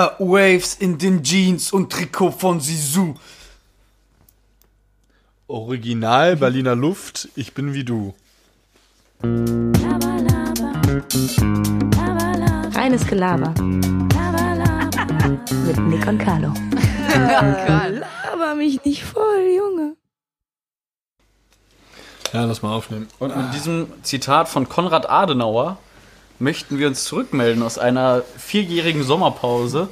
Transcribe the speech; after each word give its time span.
Airwaves 0.00 0.74
in 0.76 0.98
den 0.98 1.22
Jeans 1.22 1.72
und 1.72 1.92
Trikot 1.92 2.32
von 2.32 2.60
Sisu. 2.60 3.14
Original 5.46 6.36
Berliner 6.36 6.74
Luft, 6.74 7.28
ich 7.34 7.52
bin 7.54 7.74
wie 7.74 7.84
du. 7.84 8.14
Reines 12.74 13.06
Gelaber. 13.06 13.52
Mit 15.66 15.78
Nick 15.88 16.06
und 16.06 16.18
Carlo. 16.18 16.54
Laber 17.12 18.54
mich 18.56 18.82
nicht 18.84 19.04
voll, 19.04 19.54
Junge. 19.56 19.96
Ja, 22.32 22.44
lass 22.44 22.62
mal 22.62 22.72
aufnehmen. 22.72 23.08
Und 23.18 23.36
mit 23.36 23.54
diesem 23.54 23.88
Zitat 24.02 24.48
von 24.48 24.68
Konrad 24.68 25.10
Adenauer 25.10 25.78
möchten 26.40 26.78
wir 26.78 26.88
uns 26.88 27.04
zurückmelden 27.04 27.62
aus 27.62 27.78
einer 27.78 28.22
vierjährigen 28.38 29.04
Sommerpause. 29.04 29.88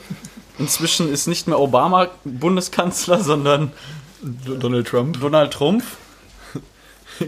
Inzwischen 0.59 1.13
ist 1.13 1.29
nicht 1.29 1.47
mehr 1.47 1.61
Obama 1.61 2.09
Bundeskanzler, 2.25 3.21
sondern 3.23 3.71
Donald 4.23 4.89
Trump. 4.89 5.21
Donald 5.21 5.53
Trump, 5.53 5.85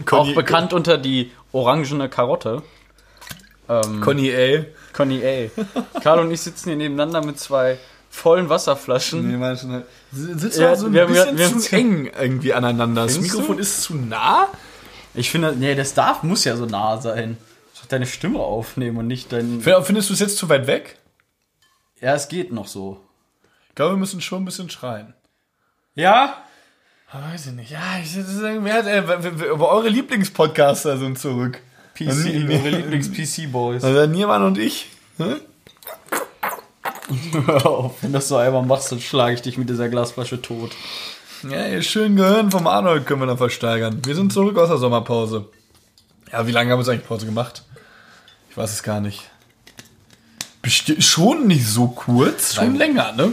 Conny, 0.05 0.31
auch 0.31 0.35
bekannt 0.35 0.73
unter 0.73 0.99
die 0.99 1.31
orangene 1.53 2.09
Karotte. 2.09 2.63
Ähm, 3.69 4.01
Conny 4.01 4.33
A. 4.35 4.65
Conny 4.93 5.23
A. 5.25 6.01
Carlo 6.01 6.23
und 6.23 6.33
ich 6.33 6.41
sitzen 6.41 6.71
hier 6.71 6.77
nebeneinander 6.77 7.25
mit 7.25 7.39
zwei 7.39 7.79
vollen 8.09 8.49
Wasserflaschen. 8.49 9.29
Nee, 9.29 9.37
du 9.63 9.69
nicht? 9.69 9.85
Sitzen 10.41 10.61
Ja, 10.63 10.75
so 10.75 10.87
ein 10.87 10.93
wir 10.93 11.07
bisschen 11.07 11.39
wir 11.39 11.47
haben- 11.47 11.61
zu 11.61 11.77
eng 11.77 12.11
irgendwie 12.21 12.53
aneinander. 12.53 13.05
Das 13.05 13.21
Mikrofon 13.21 13.57
du? 13.57 13.63
ist 13.63 13.83
zu 13.83 13.95
nah. 13.95 14.49
Ich 15.15 15.31
finde, 15.31 15.55
nee, 15.57 15.75
das 15.77 15.95
darf, 15.95 16.25
muss 16.25 16.45
ja 16.45 16.57
so 16.57 16.67
nah 16.67 17.01
sein. 17.01 17.37
Deine 17.91 18.07
Stimme 18.07 18.39
aufnehmen 18.39 18.97
und 18.99 19.07
nicht 19.09 19.33
dein. 19.33 19.61
Findest 19.61 20.09
du 20.09 20.15
es 20.15 20.21
jetzt 20.21 20.39
zu 20.39 20.49
weit 20.49 20.67
weg? 20.67 20.97
Ja, 22.01 22.15
es 22.15 22.29
geht 22.29 22.53
noch 22.53 22.67
so. 22.69 23.01
Ich 23.69 23.75
glaube, 23.75 23.95
wir 23.95 23.99
müssen 23.99 24.21
schon 24.21 24.43
ein 24.43 24.45
bisschen 24.47 24.71
schreien. 24.71 25.13
Ja? 25.95 26.43
Ah, 27.11 27.33
Weiß 27.33 27.47
ich 27.47 27.53
nicht. 27.53 27.71
Ja, 27.73 27.99
ich 28.03 28.11
sagen, 28.13 28.65
wer 28.65 28.75
hat, 28.75 28.87
aber 29.51 29.69
eure 29.71 29.89
Lieblingspodcaster 29.89 30.97
sind 30.99 31.19
zurück. 31.19 31.61
PC, 31.97 32.07
Also, 32.09 32.29
eure 32.29 32.71
Lieblings-PC-Boys. 32.71 33.83
Also 33.85 34.07
Niermann 34.07 34.45
und 34.45 34.57
ich. 34.57 34.87
Hm? 35.19 35.41
Hör 37.47 37.67
auf, 37.67 38.03
wenn 38.03 38.13
du 38.13 38.19
das 38.19 38.29
so 38.29 38.37
einmal 38.37 38.63
machst, 38.63 38.93
dann 38.93 39.01
schlage 39.01 39.35
ich 39.35 39.43
dich 39.43 39.59
mit 39.59 39.69
dieser 39.69 39.89
Glasflasche 39.89 40.41
tot. 40.41 40.71
Ja, 41.51 41.67
ihr 41.67 41.83
schönen 41.83 42.15
Gehirn 42.17 42.51
vom 42.53 42.67
Arnold 42.69 43.07
können 43.07 43.21
wir 43.23 43.27
dann 43.27 43.39
versteigern. 43.39 44.01
Wir 44.05 44.15
sind 44.15 44.33
zurück 44.33 44.57
aus 44.59 44.69
der 44.69 44.79
Sommerpause. 44.79 45.47
Ja, 46.31 46.47
wie 46.47 46.53
lange 46.53 46.71
haben 46.71 46.77
wir 46.79 46.81
uns 46.81 46.89
eigentlich 46.89 47.09
Pause 47.09 47.27
gemacht? 47.27 47.65
Ich 48.51 48.57
weiß 48.57 48.73
es 48.73 48.83
gar 48.83 49.01
nicht. 49.01 49.31
Besti 50.61 51.01
schon 51.01 51.47
nicht 51.47 51.67
so 51.67 51.89
kurz, 51.89 52.55
schon 52.55 52.71
Nein. 52.71 52.77
länger, 52.77 53.13
ne? 53.13 53.33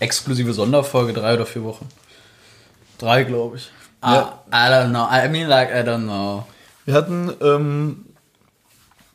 Exklusive 0.00 0.52
Sonderfolge, 0.52 1.12
drei 1.12 1.34
oder 1.34 1.46
vier 1.46 1.62
Wochen. 1.64 1.88
Drei, 2.98 3.24
glaube 3.24 3.56
ich. 3.56 3.70
Ja. 4.02 4.42
I 4.50 4.54
don't 4.54 4.90
know. 4.90 5.08
I 5.10 5.28
mean, 5.28 5.48
like, 5.48 5.70
I 5.70 5.88
don't 5.88 6.04
know. 6.04 6.46
Wir 6.84 6.94
hatten, 6.94 7.32
ähm, 7.40 8.06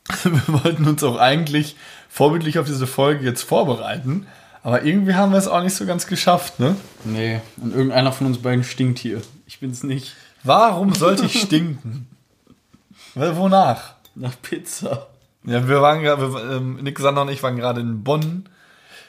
wir 0.24 0.64
wollten 0.64 0.86
uns 0.86 1.02
auch 1.04 1.18
eigentlich 1.18 1.76
vorbildlich 2.08 2.58
auf 2.58 2.66
diese 2.66 2.86
Folge 2.86 3.24
jetzt 3.24 3.42
vorbereiten, 3.42 4.26
aber 4.62 4.82
irgendwie 4.82 5.14
haben 5.14 5.32
wir 5.32 5.38
es 5.38 5.48
auch 5.48 5.62
nicht 5.62 5.74
so 5.74 5.84
ganz 5.84 6.06
geschafft, 6.06 6.58
ne? 6.58 6.76
Nee, 7.04 7.40
und 7.58 7.74
irgendeiner 7.74 8.12
von 8.12 8.26
uns 8.26 8.38
beiden 8.38 8.64
stinkt 8.64 8.98
hier. 8.98 9.20
Ich 9.46 9.60
bin's 9.60 9.82
nicht. 9.82 10.14
Warum 10.42 10.94
sollte 10.94 11.26
ich 11.26 11.40
stinken? 11.40 12.08
Weil, 13.14 13.36
Wonach? 13.36 13.94
Nach 14.14 14.34
Pizza. 14.40 15.08
Ja, 15.46 15.68
wir 15.68 15.82
waren 15.82 16.02
gerade, 16.02 16.24
ähm, 16.56 16.76
Nick 16.82 16.98
Sander 16.98 17.22
und 17.22 17.28
ich 17.28 17.42
waren 17.42 17.56
gerade 17.56 17.80
in 17.80 18.02
Bonn. 18.02 18.48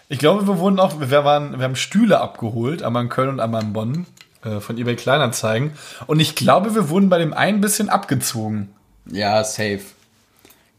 Ich 0.10 0.20
glaube, 0.20 0.48
wir 0.48 0.60
wurden 0.60 0.80
auch, 0.80 1.00
wir 1.00 1.24
waren, 1.24 1.58
wir 1.58 1.64
haben 1.64 1.76
Stühle 1.76 2.20
abgeholt, 2.20 2.84
einmal 2.84 3.04
in 3.04 3.10
Köln 3.10 3.30
und 3.30 3.40
einmal 3.40 3.64
in 3.64 3.74
Bonn, 3.74 4.06
äh, 4.44 4.60
von 4.60 4.78
eBay 4.78 4.96
Kleinanzeigen. 4.96 5.72
Und 6.08 6.20
ich 6.20 6.36
glaube, 6.36 6.76
wir 6.76 6.90
wurden 6.90 7.10
bei 7.10 7.18
dem 7.18 7.34
einen 7.34 7.62
bisschen 7.62 7.90
abgezogen. 7.90 8.70
Ja, 9.10 9.44
safe. 9.44 9.82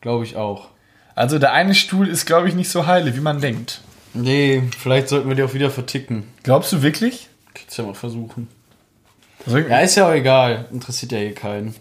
Glaube 0.00 0.24
ich 0.24 0.36
auch. 0.36 0.68
Also 1.14 1.38
der 1.38 1.52
eine 1.52 1.74
Stuhl 1.74 2.06
ist, 2.08 2.26
glaube 2.26 2.48
ich, 2.48 2.54
nicht 2.54 2.68
so 2.68 2.86
heile, 2.86 3.16
wie 3.16 3.20
man 3.20 3.40
denkt. 3.40 3.80
Nee, 4.12 4.62
vielleicht 4.78 5.08
sollten 5.08 5.28
wir 5.28 5.36
die 5.36 5.42
auch 5.42 5.54
wieder 5.54 5.70
verticken. 5.70 6.24
Glaubst 6.42 6.72
du 6.72 6.82
wirklich? 6.82 7.28
Kannst 7.54 7.78
ja 7.78 7.84
mal 7.84 7.94
versuchen. 7.94 8.48
Ja, 9.46 9.78
ist 9.80 9.94
ja 9.94 10.08
auch 10.08 10.12
egal. 10.12 10.66
Interessiert 10.72 11.12
ja 11.12 11.18
hier 11.18 11.34
keinen. 11.34 11.74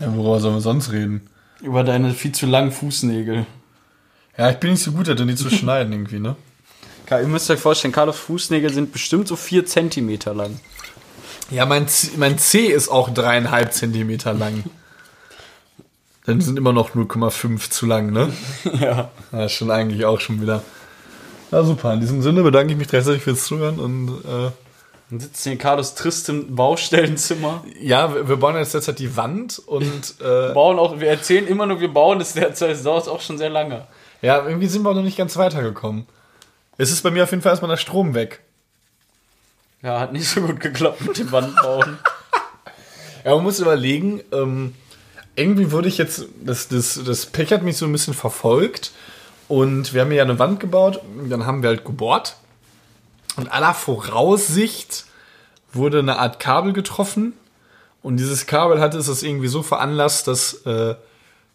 ja, 0.00 0.14
worüber 0.14 0.40
sollen 0.40 0.56
wir 0.56 0.60
sonst 0.60 0.92
reden? 0.92 1.28
Über 1.62 1.84
deine 1.84 2.12
viel 2.12 2.32
zu 2.32 2.46
langen 2.46 2.72
Fußnägel. 2.72 3.46
Ja, 4.36 4.50
ich 4.50 4.56
bin 4.56 4.72
nicht 4.72 4.82
so 4.82 4.92
gut 4.92 5.08
darin, 5.08 5.28
die 5.28 5.36
zu 5.36 5.50
schneiden 5.50 5.92
irgendwie, 5.92 6.20
ne? 6.20 6.36
Ihr 7.10 7.28
müsst 7.28 7.50
euch 7.50 7.60
vorstellen, 7.60 7.92
Carlos 7.92 8.18
Fußnägel 8.18 8.72
sind 8.72 8.90
bestimmt 8.90 9.28
so 9.28 9.36
vier 9.36 9.66
Zentimeter 9.66 10.32
lang. 10.32 10.58
Ja, 11.50 11.66
mein, 11.66 11.86
Z 11.86 12.16
mein 12.16 12.38
C 12.38 12.66
ist 12.66 12.88
auch 12.88 13.10
dreieinhalb 13.10 13.74
Zentimeter 13.74 14.32
lang. 14.32 14.64
Dann 16.24 16.40
sind 16.40 16.56
immer 16.56 16.72
noch 16.72 16.94
0,5 16.94 17.68
zu 17.68 17.84
lang, 17.84 18.12
ne? 18.12 18.32
Ja. 18.80 19.10
Ja, 19.30 19.48
schon 19.50 19.70
eigentlich 19.70 20.06
auch 20.06 20.20
schon 20.20 20.40
wieder. 20.40 20.62
Ja, 21.50 21.64
super. 21.64 21.92
In 21.92 22.00
diesem 22.00 22.22
Sinne 22.22 22.42
bedanke 22.42 22.72
ich 22.72 22.78
mich 22.78 22.86
recht 22.86 23.06
herzlich 23.06 23.22
fürs 23.22 23.44
Zuhören 23.44 23.78
und 23.78 24.08
äh, 24.24 24.50
Dann 25.12 25.20
sitzt 25.20 25.42
hier 25.42 25.52
in 25.52 25.58
Carlos 25.58 25.94
tristem 25.94 26.56
Baustellenzimmer. 26.56 27.62
ja, 27.78 28.14
wir, 28.14 28.30
wir 28.30 28.36
bauen 28.38 28.56
jetzt 28.56 28.72
derzeit 28.72 28.98
die 28.98 29.14
Wand 29.14 29.58
und 29.58 30.14
äh, 30.22 30.54
Bauen 30.54 30.78
auch, 30.78 31.00
wir 31.00 31.08
erzählen 31.08 31.46
immer 31.46 31.66
nur, 31.66 31.80
wir 31.82 31.92
bauen 31.92 32.18
es 32.22 32.32
derzeit. 32.32 32.70
Es 32.70 32.82
dauert 32.82 33.08
auch 33.08 33.20
schon 33.20 33.36
sehr 33.36 33.50
lange. 33.50 33.86
ja, 34.22 34.42
irgendwie 34.42 34.68
sind 34.68 34.84
wir 34.84 34.88
auch 34.88 34.94
noch 34.94 35.02
nicht 35.02 35.18
ganz 35.18 35.36
weitergekommen. 35.36 36.06
Es 36.78 36.90
ist 36.90 37.02
bei 37.02 37.10
mir 37.10 37.24
auf 37.24 37.30
jeden 37.30 37.42
Fall 37.42 37.52
erstmal 37.52 37.68
der 37.68 37.76
Strom 37.76 38.14
weg. 38.14 38.40
Ja, 39.82 40.00
hat 40.00 40.14
nicht 40.14 40.26
so 40.26 40.40
gut 40.40 40.60
geklappt 40.60 41.02
mit 41.02 41.18
dem 41.18 41.30
Wandbauen. 41.30 41.98
Ja, 43.24 43.36
man 43.36 43.44
muss 43.44 43.60
überlegen, 43.60 44.20
ähm, 44.32 44.74
irgendwie 45.36 45.70
wurde 45.70 45.86
ich 45.86 45.96
jetzt, 45.96 46.24
das, 46.44 46.66
das, 46.66 47.00
das 47.06 47.26
Pech 47.26 47.52
hat 47.52 47.62
mich 47.62 47.76
so 47.76 47.86
ein 47.86 47.92
bisschen 47.92 48.14
verfolgt 48.14 48.90
und 49.46 49.94
wir 49.94 50.00
haben 50.00 50.10
ja 50.10 50.24
eine 50.24 50.40
Wand 50.40 50.58
gebaut, 50.58 51.00
dann 51.28 51.46
haben 51.46 51.62
wir 51.62 51.68
halt 51.68 51.84
gebohrt 51.84 52.34
und 53.36 53.50
aller 53.50 53.74
Voraussicht 53.74 55.06
wurde 55.72 56.00
eine 56.00 56.18
Art 56.18 56.40
Kabel 56.40 56.72
getroffen 56.72 57.32
und 58.02 58.16
dieses 58.16 58.46
Kabel 58.46 58.80
hatte 58.80 58.98
es 58.98 59.22
irgendwie 59.22 59.48
so 59.48 59.62
veranlasst, 59.62 60.26
dass 60.26 60.54
äh, 60.66 60.96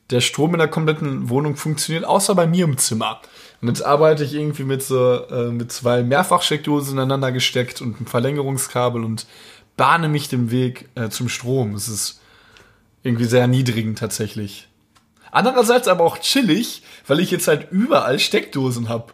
der 0.09 0.21
Strom 0.21 0.53
in 0.53 0.59
der 0.59 0.69
kompletten 0.69 1.29
Wohnung 1.29 1.55
funktioniert, 1.55 2.05
außer 2.05 2.33
bei 2.33 2.47
mir 2.47 2.63
im 2.63 2.77
Zimmer. 2.77 3.19
Und 3.61 3.67
jetzt 3.67 3.81
arbeite 3.81 4.23
ich 4.23 4.33
irgendwie 4.33 4.63
mit 4.63 4.81
so 4.81 5.25
äh, 5.27 5.51
mit 5.51 5.71
zwei 5.71 6.03
Mehrfachsteckdosen 6.03 6.93
ineinander 6.93 7.31
gesteckt 7.31 7.81
und 7.81 7.97
einem 7.97 8.05
Verlängerungskabel 8.05 9.03
und 9.03 9.27
bahne 9.75 10.07
mich 10.07 10.29
den 10.29 10.49
Weg 10.51 10.89
äh, 10.95 11.09
zum 11.09 11.27
Strom. 11.27 11.75
Es 11.75 11.89
ist 11.89 12.21
irgendwie 13.03 13.25
sehr 13.25 13.41
erniedrigend 13.41 13.99
tatsächlich. 13.99 14.69
Andererseits 15.31 15.87
aber 15.87 16.05
auch 16.05 16.19
chillig, 16.19 16.83
weil 17.05 17.19
ich 17.19 17.31
jetzt 17.31 17.47
halt 17.47 17.71
überall 17.71 18.19
Steckdosen 18.19 18.87
hab 18.89 19.13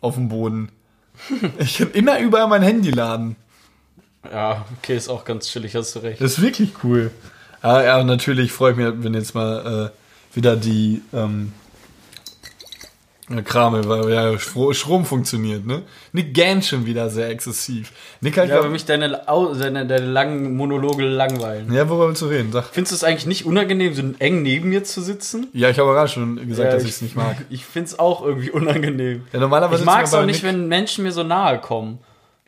auf 0.00 0.14
dem 0.14 0.28
Boden. 0.28 0.70
Ich 1.58 1.78
kann 1.78 1.90
immer 1.92 2.18
überall 2.18 2.48
mein 2.48 2.62
Handy 2.62 2.90
laden. 2.90 3.36
Ja, 4.30 4.64
okay, 4.78 4.96
ist 4.96 5.08
auch 5.08 5.24
ganz 5.24 5.48
chillig, 5.48 5.74
hast 5.74 5.94
du 5.94 6.00
recht. 6.00 6.20
Das 6.20 6.32
ist 6.32 6.42
wirklich 6.42 6.72
cool. 6.82 7.10
Ja, 7.62 7.82
ja 7.82 8.04
natürlich 8.04 8.52
freue 8.52 8.72
ich 8.72 8.76
mich, 8.76 8.86
wenn 8.98 9.14
jetzt 9.14 9.34
mal 9.34 9.90
äh, 9.92 10.36
wieder 10.36 10.56
die 10.56 11.02
ähm, 11.12 11.52
ja, 13.30 13.40
Krame, 13.42 13.88
weil 13.88 14.10
ja 14.12 14.30
Stro- 14.38 14.74
Strom 14.74 15.04
funktioniert, 15.06 15.64
ne? 15.66 15.82
Nick 16.12 16.34
gähnt 16.34 16.64
schon 16.64 16.84
wieder 16.84 17.08
sehr 17.08 17.30
exzessiv. 17.30 17.90
Nick 18.20 18.36
hat 18.36 18.48
Ja, 18.50 18.62
wenn 18.62 18.72
mich 18.72 18.84
deine, 18.84 19.26
Au- 19.28 19.54
deine, 19.54 19.86
deine 19.86 20.04
langen 20.06 20.56
Monologe 20.56 21.04
langweilen. 21.04 21.72
ja, 21.72 21.88
worüber 21.88 22.08
willst 22.08 22.20
du 22.22 22.26
reden? 22.26 22.52
Sag. 22.52 22.66
Findest 22.72 22.92
du 22.92 22.96
es 22.96 23.04
eigentlich 23.04 23.26
nicht 23.26 23.46
unangenehm, 23.46 23.94
so 23.94 24.02
eng 24.18 24.42
neben 24.42 24.68
mir 24.68 24.84
zu 24.84 25.00
sitzen? 25.00 25.46
Ja, 25.54 25.70
ich 25.70 25.78
habe 25.78 25.90
gerade 25.92 26.08
schon 26.08 26.36
gesagt, 26.48 26.68
Ja, 26.68 26.74
dass 26.74 26.84
ich 26.84 26.90
es 26.90 27.02
nicht 27.02 27.16
mag. 27.16 27.36
Ich 27.50 27.64
finde 27.64 27.88
es 27.88 27.98
auch 27.98 28.22
irgendwie 28.24 28.50
unangenehm. 28.50 29.22
Ja, 29.32 29.40
normalerweise 29.40 29.80
Ich 29.82 29.86
mag 29.86 30.04
es 30.04 30.12
auch 30.12 30.26
nicht, 30.26 30.42
wenn 30.42 30.68
Menschen 30.68 31.02
mir 31.04 31.12
so 31.12 31.22
nahe 31.22 31.58
kommen. 31.60 31.98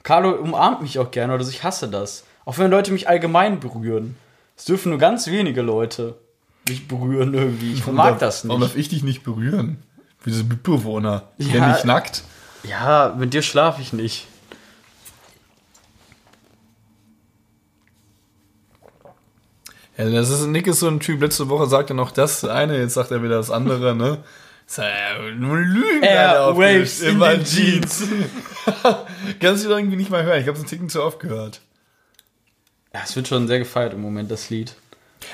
Carlo 0.03 0.33
umarmt 0.33 0.83
mich 0.83 0.99
auch 0.99 1.11
gerne 1.11 1.35
oder 1.35 1.43
so, 1.45 1.50
ich 1.50 1.65
hasse 1.65 1.89
das. 1.89 2.25
Auch 2.45 2.59
wenn 2.59 2.71
Leute 2.71 2.93
mich 2.93 3.09
allgemein 3.09 3.61
berühren. 3.61 4.17
Es 4.56 4.67
dürfen 4.67 4.91
nur 4.91 4.99
ganz 4.99 5.27
wenige 5.27 5.62
Leute 5.62 6.17
mich 6.69 6.87
berühren 6.87 7.33
irgendwie. 7.35 7.73
Ich 7.73 7.87
mag 7.87 7.97
Warum 7.97 8.19
das 8.19 8.43
darf- 8.43 8.49
Warum 8.49 8.61
nicht. 8.61 8.73
darf 8.73 8.79
ich 8.79 8.89
dich 8.91 9.03
nicht 9.03 9.25
berühren? 9.25 9.79
Wie 10.26 10.31
diese 10.32 10.44
Mitbewohner. 10.44 11.23
Ich 11.38 11.52
Ja. 11.52 11.73
dich 11.73 11.84
nackt. 11.84 12.23
Ja, 12.64 13.14
mit 13.17 13.32
dir 13.32 13.43
schlafe 13.43 13.81
ich 13.81 13.93
nicht. 13.93 14.26
Ja, 19.96 20.11
das 20.11 20.31
ist, 20.31 20.46
Nick 20.46 20.67
ist 20.67 20.81
so 20.81 20.88
ein 20.88 21.00
Typ, 21.00 21.23
letzte 21.23 21.49
Woche 21.49 21.67
sagt 21.67 21.90
er 21.90 21.94
noch 21.96 22.11
das 22.11 22.44
eine, 22.44 22.78
jetzt 22.78 22.94
sagt 22.94 23.11
er 23.11 23.23
wieder 23.23 23.37
das 23.37 23.50
andere, 23.50 23.94
ne? 23.94 24.19
Ist 24.67 24.78
ja 24.78 25.31
nur 25.34 25.56
Lügen. 25.58 26.05
Alter, 26.06 26.52
den- 26.55 26.87
in 27.12 27.19
meinen 27.19 27.38
den 27.38 27.46
Jeans. 27.46 28.02
Kannst 29.40 29.64
du 29.64 29.70
irgendwie 29.70 29.96
nicht 29.96 30.11
mal 30.11 30.25
hören. 30.25 30.40
Ich 30.40 30.49
habe 30.49 30.56
es 30.56 30.58
einen 30.61 30.69
Ticken 30.69 30.88
zu 30.88 31.02
oft 31.02 31.20
gehört. 31.20 31.61
Ja, 32.93 33.00
es 33.05 33.14
wird 33.14 33.28
schon 33.28 33.46
sehr 33.46 33.61
gefeiert 33.61 33.94
im 33.94 34.00
Moment, 34.00 34.31
das 34.31 34.50
Lied. 34.50 34.75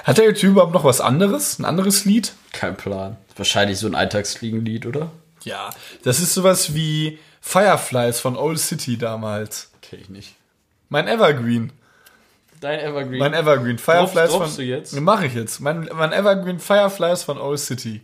Hat 0.05 0.19
der 0.19 0.35
Typ 0.35 0.51
überhaupt 0.53 0.75
noch 0.75 0.85
was 0.85 1.01
anderes? 1.01 1.59
Ein 1.59 1.65
anderes 1.65 2.05
Lied? 2.05 2.33
Kein 2.53 2.77
Plan. 2.77 3.17
Wahrscheinlich 3.37 3.79
so 3.79 3.87
ein 3.87 3.95
Alltagsfliegenlied, 3.95 4.87
oder? 4.87 5.11
Ja. 5.45 5.71
Das 6.05 6.21
ist 6.21 6.35
sowas 6.35 6.75
wie 6.75 7.19
Fireflies 7.41 8.21
von 8.21 8.37
Old 8.37 8.59
City 8.59 8.97
damals. 8.99 9.71
Kenn 9.83 10.01
ich 10.01 10.09
nicht. 10.11 10.35
Mein 10.89 11.09
Evergreen. 11.09 11.73
Dein 12.61 12.79
Evergreen. 12.81 13.19
Mein 13.19 13.35
Evergreen. 13.35 13.79
Fireflies 13.79 14.31
droppst 14.31 14.55
von. 14.57 14.65
du 14.65 14.71
jetzt? 14.71 14.93
Mach 15.01 15.23
ich 15.23 15.35
jetzt. 15.35 15.61
Mein, 15.61 15.89
mein 15.95 16.13
Evergreen 16.13 16.61
Fireflies 16.61 17.23
von 17.25 17.39
Old 17.39 17.59
City. 17.59 18.03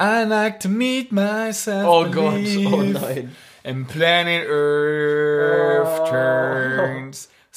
I 0.00 0.24
like 0.24 0.60
to 0.60 0.68
meet 0.68 1.12
myself. 1.12 1.86
oh 1.86 2.04
Gott, 2.10 2.34
oh 2.66 2.82
nein. 2.82 3.36
And 3.64 3.86
planet 3.88 4.44
Earth 4.48 6.00
Oh. 6.00 6.06
turns 6.10 7.28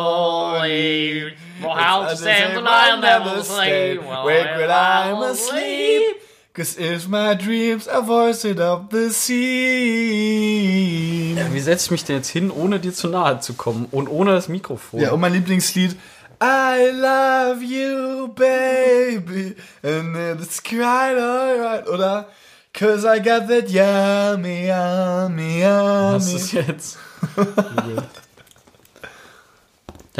slowly. 0.00 1.32
How 1.62 2.08
to 2.08 2.16
stand 2.16 2.56
the 2.56 2.60
the 2.60 2.66
same, 2.66 2.66
I'll 2.66 2.92
I'll 2.94 3.00
never 3.00 3.42
sleep. 3.42 4.00
sleep. 4.00 4.24
Wake 4.24 4.46
when 4.56 4.70
I'm 4.70 5.22
asleep. 5.22 6.16
Cause 6.52 6.76
if 6.78 7.06
my 7.08 7.34
dreams 7.34 7.86
are 7.86 8.02
voiced 8.02 8.58
up 8.58 8.90
the 8.90 9.10
sea. 10.30 11.36
Wie 11.52 11.60
setze 11.60 11.86
ich 11.86 11.90
mich 11.92 12.04
denn 12.04 12.16
jetzt 12.16 12.28
hin, 12.28 12.50
ohne 12.50 12.80
dir 12.80 12.92
zu 12.92 13.08
nahe 13.08 13.38
zu 13.40 13.54
kommen 13.54 13.86
und 13.90 14.08
ohne 14.08 14.32
das 14.32 14.48
Mikrofon? 14.48 15.00
Ja, 15.00 15.12
und 15.12 15.20
mein 15.20 15.32
Lieblingslied. 15.32 15.96
I 16.42 16.90
love 16.92 17.62
you, 17.62 18.28
baby. 18.28 19.54
And 19.82 20.40
it's 20.40 20.62
quite 20.62 21.16
alright. 21.18 21.86
Oder? 21.88 22.26
Cause 22.72 23.04
I 23.04 23.18
got 23.20 23.46
that 23.48 23.68
yummy, 23.68 24.66
yummy, 24.68 25.62
Was 25.64 26.28
yummy. 26.28 26.36
ist 26.40 26.52
jetzt? 26.52 26.98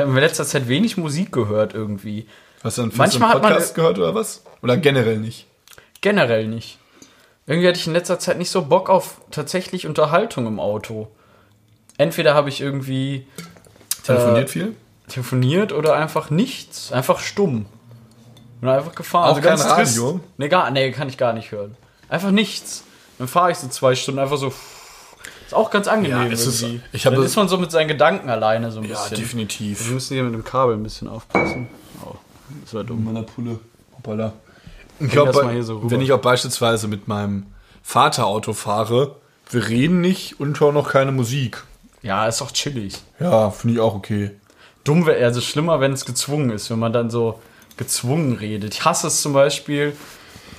ich 0.00 0.06
habe 0.08 0.19
in 0.19 0.25
letzter 0.25 0.44
Zeit 0.44 0.69
wenig 0.69 0.97
Musik 0.97 1.32
gehört 1.32 1.75
irgendwie. 1.75 2.26
Hast 2.62 2.79
du 2.79 2.82
dann 2.82 2.93
Manchmal 2.97 3.31
hat 3.31 3.43
man- 3.43 3.52
Podcast 3.52 3.75
gehört 3.75 3.99
oder 3.99 4.14
was? 4.14 4.43
Oder 4.62 4.76
generell 4.76 5.19
nicht? 5.19 5.47
Generell 6.00 6.47
nicht. 6.47 6.79
Irgendwie 7.47 7.69
hatte 7.69 7.79
ich 7.79 7.87
in 7.87 7.93
letzter 7.94 8.19
Zeit 8.19 8.38
nicht 8.38 8.50
so 8.50 8.62
Bock 8.62 8.88
auf 8.91 9.20
tatsächlich 9.31 9.87
Unterhaltung 9.87 10.47
im 10.47 10.61
Auto. 10.61 11.08
Entweder 11.99 12.35
habe 12.35 12.49
ich 12.49 12.61
irgendwie 12.61 13.26
Telefoniert 14.02 14.44
Äh, 14.49 14.52
viel? 14.52 14.76
telefoniert 15.08 15.73
oder 15.73 15.94
einfach 15.94 16.31
nichts. 16.31 16.93
Einfach 16.93 17.19
stumm. 17.20 17.67
Und 18.62 18.69
einfach 18.69 18.94
gefahren. 18.94 19.31
Auch 19.31 19.41
kein 19.41 19.56
trist. 19.56 19.69
Radio? 19.99 20.20
Nee, 20.37 20.49
gar, 20.49 20.70
nee, 20.70 20.91
kann 20.93 21.08
ich 21.08 21.19
gar 21.19 21.32
nicht 21.32 21.50
hören. 21.53 21.76
Einfach 22.08 22.31
nichts. 22.31 22.85
Dann 23.19 23.26
fahre 23.29 23.50
ich 23.53 23.58
so 23.58 23.69
zwei 23.69 23.94
Stunden 23.94 24.20
einfach 24.20 24.37
so. 24.38 24.53
Ist 25.50 25.55
auch 25.56 25.73
ganz 25.73 25.88
angenehm. 25.88 26.17
Ja, 26.29 26.32
es 26.32 26.47
ist- 26.47 26.64
ich 26.93 27.06
habe- 27.06 27.17
Dann 27.17 27.25
ist 27.25 27.35
man 27.35 27.49
so 27.49 27.58
mit 27.58 27.73
seinen 27.73 27.88
Gedanken 27.88 28.31
alleine 28.31 28.70
so 28.70 28.79
ein 28.79 28.85
Ja, 28.85 28.91
bisschen. 28.91 29.11
Wir 29.11 29.19
definitiv. 29.19 29.91
müssen 29.91 30.14
hier 30.14 30.23
mit 30.23 30.32
dem 30.32 30.44
Kabel 30.44 30.76
ein 30.76 30.82
bisschen 30.85 31.08
aufpassen. 31.08 31.67
Oh, 32.06 32.14
das 32.64 32.73
war 32.73 32.85
dumm. 32.85 33.05
meiner 33.05 33.25
Pulle. 33.25 33.58
Hoppala. 33.97 34.32
Ich 35.00 35.06
das 35.06 35.11
glaube, 35.12 35.43
mal 35.43 35.52
hier 35.52 35.64
so 35.64 35.91
wenn 35.91 36.00
ich 36.02 36.12
auch 36.12 36.20
beispielsweise 36.20 36.87
mit 36.87 37.08
meinem 37.08 37.47
Vater 37.82 38.26
Auto 38.26 38.52
fahre, 38.52 39.17
wir 39.50 39.67
reden 39.69 40.00
nicht 40.00 40.38
und 40.38 40.61
hören 40.61 40.75
noch 40.75 40.88
keine 40.91 41.11
Musik. 41.11 41.64
Ja, 42.03 42.29
ist 42.29 42.43
auch 42.43 42.53
chillig. 42.53 42.94
Ja, 43.19 43.50
finde 43.50 43.75
ich 43.75 43.81
auch 43.81 43.94
okay. 43.96 44.31
Dumm 44.85 45.05
wäre, 45.05 45.25
also 45.25 45.41
schlimmer, 45.41 45.81
wenn 45.81 45.93
es 45.93 46.05
gezwungen 46.05 46.50
ist, 46.50 46.70
wenn 46.70 46.79
man 46.79 46.93
dann 46.93 47.11
so 47.11 47.41
gezwungen 47.76 48.35
redet. 48.35 48.75
Ich 48.75 48.85
hasse 48.85 49.08
es 49.08 49.20
zum 49.20 49.32
Beispiel, 49.32 49.96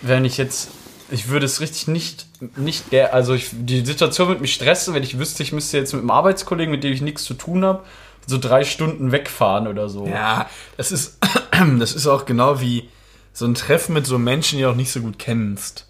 wenn 0.01 0.25
ich 0.25 0.35
jetzt, 0.37 0.67
ich 1.11 1.27
würde 1.29 1.45
es 1.45 1.59
richtig 1.61 1.87
nicht, 1.87 2.25
nicht 2.57 2.91
der, 2.91 3.13
also 3.13 3.33
ich, 3.33 3.49
die 3.51 3.85
Situation 3.85 4.27
würde 4.27 4.41
mich 4.41 4.53
stressen, 4.53 4.93
wenn 4.93 5.03
ich 5.03 5.19
wüsste, 5.19 5.43
ich 5.43 5.51
müsste 5.51 5.77
jetzt 5.77 5.93
mit 5.93 6.01
einem 6.01 6.11
Arbeitskollegen, 6.11 6.71
mit 6.71 6.83
dem 6.83 6.93
ich 6.93 7.01
nichts 7.01 7.23
zu 7.23 7.33
tun 7.33 7.63
habe, 7.65 7.83
so 8.27 8.37
drei 8.37 8.63
Stunden 8.63 9.11
wegfahren 9.11 9.67
oder 9.67 9.89
so. 9.89 10.07
Ja, 10.07 10.49
das 10.77 10.91
ist, 10.91 11.17
das 11.79 11.93
ist 11.93 12.07
auch 12.07 12.25
genau 12.25 12.61
wie 12.61 12.89
so 13.33 13.45
ein 13.45 13.53
Treffen 13.55 13.93
mit 13.93 14.05
so 14.05 14.17
Menschen, 14.17 14.57
die 14.57 14.63
du 14.63 14.69
auch 14.71 14.75
nicht 14.75 14.91
so 14.91 15.01
gut 15.01 15.17
kennst. 15.19 15.87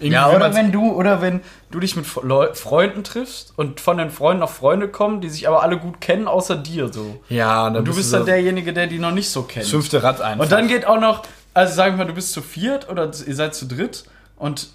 Irgendwie 0.00 0.14
Ja, 0.14 0.30
oder 0.30 0.54
wenn 0.54 0.70
du, 0.70 0.92
oder 0.92 1.20
wenn 1.20 1.40
du 1.72 1.80
dich 1.80 1.96
mit 1.96 2.06
Leu- 2.22 2.54
Freunden 2.54 3.02
triffst 3.02 3.52
und 3.56 3.80
von 3.80 3.98
den 3.98 4.10
Freunden 4.10 4.40
noch 4.40 4.50
Freunde 4.50 4.88
kommen, 4.88 5.20
die 5.20 5.28
sich 5.28 5.48
aber 5.48 5.62
alle 5.62 5.76
gut 5.78 6.00
kennen, 6.00 6.28
außer 6.28 6.54
dir 6.54 6.92
so. 6.92 7.20
Ja, 7.28 7.66
und 7.66 7.74
dann 7.74 7.80
Und 7.82 7.88
du 7.88 7.94
bist 7.96 8.12
dann 8.12 8.24
derjenige, 8.24 8.72
der 8.72 8.86
die 8.86 8.98
noch 9.00 9.10
nicht 9.10 9.28
so 9.28 9.42
kennt. 9.42 9.64
das 9.64 9.70
fünfte 9.72 10.02
Rad 10.04 10.20
einfach. 10.20 10.44
Und 10.44 10.52
dann 10.52 10.68
geht 10.68 10.86
auch 10.86 11.00
noch, 11.00 11.24
also 11.52 11.74
sagen 11.74 11.94
wir 11.98 12.04
mal, 12.04 12.08
du 12.08 12.14
bist 12.14 12.32
zu 12.32 12.42
viert 12.42 12.88
oder 12.88 13.10
ihr 13.26 13.34
seid 13.34 13.56
zu 13.56 13.66
dritt 13.66 14.04
und 14.38 14.70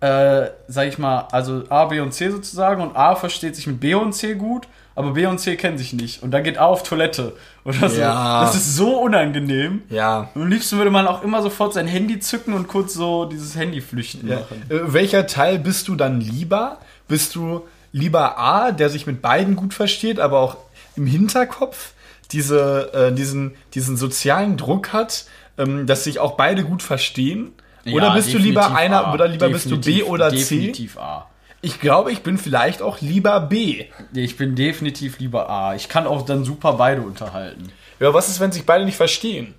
äh, 0.00 0.50
sag 0.68 0.88
ich 0.88 0.98
mal, 0.98 1.28
also 1.32 1.64
A, 1.70 1.86
B 1.86 2.00
und 2.00 2.12
C 2.12 2.30
sozusagen 2.30 2.82
und 2.82 2.96
A 2.96 3.16
versteht 3.16 3.56
sich 3.56 3.66
mit 3.66 3.80
B 3.80 3.94
und 3.94 4.12
C 4.12 4.34
gut, 4.34 4.68
aber 4.94 5.12
B 5.12 5.26
und 5.26 5.38
C 5.38 5.56
kennen 5.56 5.78
sich 5.78 5.92
nicht. 5.92 6.22
Und 6.22 6.32
dann 6.32 6.44
geht 6.44 6.58
A 6.58 6.66
auf 6.66 6.82
Toilette 6.82 7.34
oder 7.64 7.88
so. 7.88 8.00
Ja. 8.00 8.42
Das 8.42 8.54
ist 8.54 8.76
so 8.76 8.98
unangenehm. 9.00 9.82
ja. 9.88 10.28
Am 10.34 10.48
liebsten 10.48 10.76
würde 10.76 10.90
man 10.90 11.06
auch 11.06 11.22
immer 11.22 11.42
sofort 11.42 11.72
sein 11.72 11.86
Handy 11.86 12.20
zücken 12.20 12.52
und 12.52 12.68
kurz 12.68 12.94
so 12.94 13.24
dieses 13.24 13.56
Handy 13.56 13.80
flüchten 13.80 14.28
ja. 14.28 14.36
machen. 14.36 14.62
Äh, 14.68 14.92
welcher 14.92 15.26
Teil 15.26 15.58
bist 15.58 15.88
du 15.88 15.96
dann 15.96 16.20
lieber? 16.20 16.78
Bist 17.08 17.34
du 17.34 17.66
lieber 17.92 18.38
A, 18.38 18.72
der 18.72 18.90
sich 18.90 19.06
mit 19.06 19.22
beiden 19.22 19.56
gut 19.56 19.72
versteht, 19.72 20.20
aber 20.20 20.40
auch 20.40 20.56
im 20.96 21.06
Hinterkopf 21.06 21.92
diese, 22.32 22.92
äh, 22.92 23.12
diesen, 23.12 23.54
diesen 23.74 23.96
sozialen 23.96 24.56
Druck 24.56 24.92
hat, 24.92 25.24
ähm, 25.56 25.86
dass 25.86 26.04
sich 26.04 26.18
auch 26.18 26.36
beide 26.36 26.64
gut 26.64 26.82
verstehen? 26.82 27.52
Oder 27.86 28.08
Ja, 28.08 28.14
bist 28.14 28.32
du 28.32 28.38
lieber 28.38 28.62
definitiv 28.62 28.78
einer 28.84 29.06
A. 29.06 29.14
oder 29.14 29.28
lieber 29.28 29.48
bist 29.48 29.66
du 29.66 29.76
B 29.76 29.76
Definitiv- 29.82 30.08
oder 30.08 30.30
C? 30.30 30.36
Definitiv 30.36 30.98
A. 30.98 31.26
Ich 31.62 31.80
glaube, 31.80 32.12
ich 32.12 32.22
bin 32.22 32.38
vielleicht 32.38 32.82
auch 32.82 33.00
lieber 33.00 33.40
B. 33.40 33.86
Ich 34.14 34.36
bin 34.36 34.54
definitiv 34.54 35.18
lieber 35.18 35.48
A. 35.48 35.74
Ich 35.74 35.88
kann 35.88 36.06
auch 36.06 36.22
dann 36.24 36.44
super 36.44 36.74
beide 36.74 37.00
unterhalten. 37.02 37.70
Ja, 37.98 38.12
was 38.12 38.28
ist, 38.28 38.40
wenn 38.40 38.52
sich 38.52 38.66
beide 38.66 38.84
nicht 38.84 38.96
verstehen? 38.96 39.54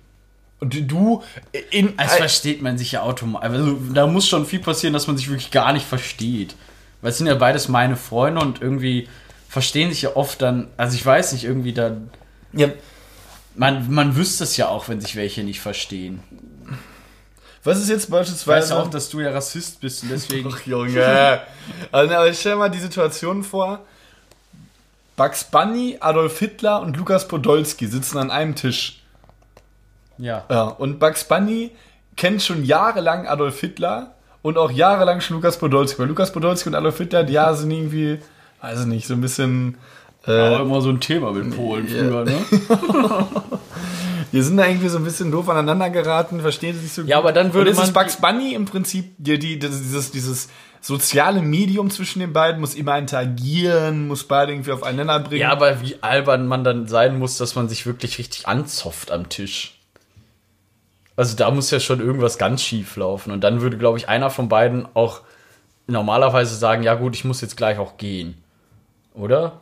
Und 0.60 0.90
du 0.90 1.22
in 1.70 1.94
Es 1.98 2.14
versteht 2.16 2.62
man 2.62 2.78
sich 2.78 2.92
ja 2.92 3.02
automatisch. 3.02 3.50
Also, 3.50 3.74
da 3.94 4.06
muss 4.06 4.26
schon 4.28 4.44
viel 4.46 4.58
passieren, 4.60 4.92
dass 4.92 5.06
man 5.06 5.16
sich 5.16 5.28
wirklich 5.28 5.50
gar 5.50 5.72
nicht 5.72 5.86
versteht. 5.86 6.54
Weil 7.00 7.10
es 7.10 7.18
sind 7.18 7.26
ja 7.28 7.34
beides 7.34 7.68
meine 7.68 7.96
Freunde 7.96 8.40
und 8.40 8.60
irgendwie 8.60 9.08
verstehen 9.48 9.90
sich 9.90 10.02
ja 10.02 10.16
oft 10.16 10.42
dann. 10.42 10.68
Also 10.76 10.94
ich 10.96 11.04
weiß 11.06 11.32
nicht, 11.32 11.44
irgendwie 11.44 11.72
dann. 11.72 12.10
ja, 12.52 12.68
Man, 13.54 13.92
man 13.92 14.16
wüsste 14.16 14.44
es 14.44 14.56
ja 14.56 14.68
auch, 14.68 14.88
wenn 14.88 15.00
sich 15.00 15.14
welche 15.16 15.42
nicht 15.44 15.60
verstehen. 15.60 16.20
Was 17.64 17.78
ist 17.78 17.88
jetzt 17.88 18.04
Ich 18.04 18.10
weiß 18.10 18.18
beispielsweise 18.18 18.74
ja 18.74 18.80
auch, 18.80 18.90
dass 18.90 19.08
du 19.10 19.20
ja 19.20 19.30
Rassist 19.30 19.80
bist 19.80 20.02
und 20.02 20.10
deswegen. 20.10 20.50
Ach, 20.52 20.66
Junge. 20.66 21.40
also, 21.92 22.14
aber 22.14 22.32
stell 22.32 22.52
dir 22.52 22.58
mal 22.58 22.70
die 22.70 22.78
Situation 22.78 23.42
vor. 23.42 23.80
Bugs 25.16 25.44
Bunny, 25.44 25.96
Adolf 25.98 26.38
Hitler 26.38 26.80
und 26.80 26.96
Lukas 26.96 27.26
Podolski 27.26 27.86
sitzen 27.88 28.18
an 28.18 28.30
einem 28.30 28.54
Tisch. 28.54 29.02
ja. 30.16 30.44
Ja, 30.48 30.62
und 30.62 31.00
Bugs 31.00 31.24
Bunny 31.24 31.72
kennt 32.16 32.42
schon 32.42 32.64
jahrelang 32.64 33.26
Adolf 33.26 33.58
Hitler 33.60 34.14
und 34.42 34.56
auch 34.58 34.70
jahrelang 34.70 35.20
schon 35.20 35.36
Lukas 35.36 35.58
Podolski. 35.58 35.98
Weil 35.98 36.08
Lukas 36.08 36.32
Podolski 36.32 36.68
und 36.68 36.76
Adolf 36.76 36.98
Hitler, 36.98 37.24
die 37.24 37.32
ja 37.32 37.52
sind 37.54 37.70
irgendwie, 37.70 38.20
weiß 38.62 38.80
ich 38.80 38.86
nicht, 38.86 39.06
so 39.06 39.14
ein 39.14 39.20
bisschen. 39.20 39.78
War 40.24 40.60
immer 40.60 40.80
so 40.82 40.90
ein 40.90 41.00
Thema 41.00 41.32
mit 41.32 41.56
Polen 41.56 41.88
früher, 41.88 42.24
ne? 42.24 42.36
Die 44.32 44.42
sind 44.42 44.56
da 44.58 44.66
irgendwie 44.66 44.88
so 44.88 44.98
ein 44.98 45.04
bisschen 45.04 45.30
doof 45.30 45.48
aneinander 45.48 45.88
geraten, 45.90 46.40
verstehen 46.40 46.74
sie 46.74 46.82
sich 46.82 46.92
so 46.92 47.02
gut. 47.02 47.10
Ja, 47.10 47.18
aber 47.18 47.32
dann 47.32 47.54
würde 47.54 47.70
und 47.70 47.76
jetzt 47.76 47.88
ist 47.88 47.94
man- 47.94 48.04
Bugs 48.04 48.16
Bunny 48.20 48.54
im 48.54 48.64
Prinzip 48.66 49.14
die, 49.18 49.38
die, 49.38 49.58
dieses, 49.58 50.10
dieses 50.10 50.48
soziale 50.80 51.40
Medium 51.42 51.90
zwischen 51.90 52.20
den 52.20 52.32
beiden, 52.32 52.60
muss 52.60 52.74
immer 52.74 52.98
interagieren, 52.98 54.06
muss 54.06 54.24
beide 54.24 54.52
irgendwie 54.52 54.72
auf 54.72 54.82
einen 54.82 54.98
Nenner 54.98 55.18
bringen. 55.20 55.40
Ja, 55.42 55.50
aber 55.50 55.80
wie 55.80 55.96
albern 56.02 56.46
man 56.46 56.62
dann 56.62 56.86
sein 56.88 57.18
muss, 57.18 57.38
dass 57.38 57.54
man 57.54 57.68
sich 57.68 57.86
wirklich 57.86 58.18
richtig 58.18 58.46
anzopft 58.46 59.10
am 59.10 59.28
Tisch. 59.28 59.74
Also 61.16 61.34
da 61.36 61.50
muss 61.50 61.70
ja 61.72 61.80
schon 61.80 62.00
irgendwas 62.00 62.38
ganz 62.38 62.62
schief 62.62 62.94
laufen. 62.96 63.32
Und 63.32 63.42
dann 63.42 63.60
würde, 63.60 63.76
glaube 63.76 63.98
ich, 63.98 64.08
einer 64.08 64.30
von 64.30 64.48
beiden 64.48 64.86
auch 64.94 65.22
normalerweise 65.88 66.54
sagen, 66.54 66.82
ja 66.84 66.94
gut, 66.94 67.16
ich 67.16 67.24
muss 67.24 67.40
jetzt 67.40 67.56
gleich 67.56 67.78
auch 67.78 67.96
gehen. 67.96 68.34
Oder? 69.14 69.60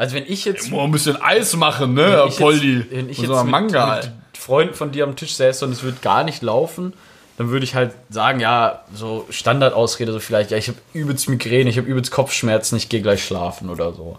Also 0.00 0.16
wenn 0.16 0.24
ich 0.26 0.46
jetzt... 0.46 0.70
Boah, 0.70 0.84
ein 0.84 0.92
bisschen 0.92 1.20
Eis 1.20 1.54
machen, 1.56 1.92
ne, 1.92 2.22
wenn 2.24 2.34
Poldi? 2.34 2.86
Wenn 2.90 3.10
ich 3.10 3.18
jetzt 3.18 3.26
so 3.26 3.42
mit, 3.42 3.50
Manga. 3.50 3.96
mit 3.96 4.10
Freunden 4.32 4.72
von 4.72 4.92
dir 4.92 5.04
am 5.04 5.14
Tisch 5.14 5.34
säße 5.34 5.62
und 5.62 5.72
es 5.72 5.82
würde 5.82 5.98
gar 6.00 6.24
nicht 6.24 6.40
laufen, 6.40 6.94
dann 7.36 7.50
würde 7.50 7.64
ich 7.64 7.74
halt 7.74 7.92
sagen, 8.08 8.40
ja, 8.40 8.82
so 8.94 9.26
Standardausrede, 9.28 10.10
so 10.10 10.18
vielleicht, 10.18 10.52
ja, 10.52 10.56
ich 10.56 10.68
habe 10.68 10.78
übelst 10.94 11.28
Migräne, 11.28 11.68
ich 11.68 11.76
habe 11.76 11.86
übelst 11.86 12.10
Kopfschmerzen, 12.12 12.76
ich 12.76 12.88
gehe 12.88 13.02
gleich 13.02 13.22
schlafen 13.22 13.68
oder 13.68 13.92
so. 13.92 14.18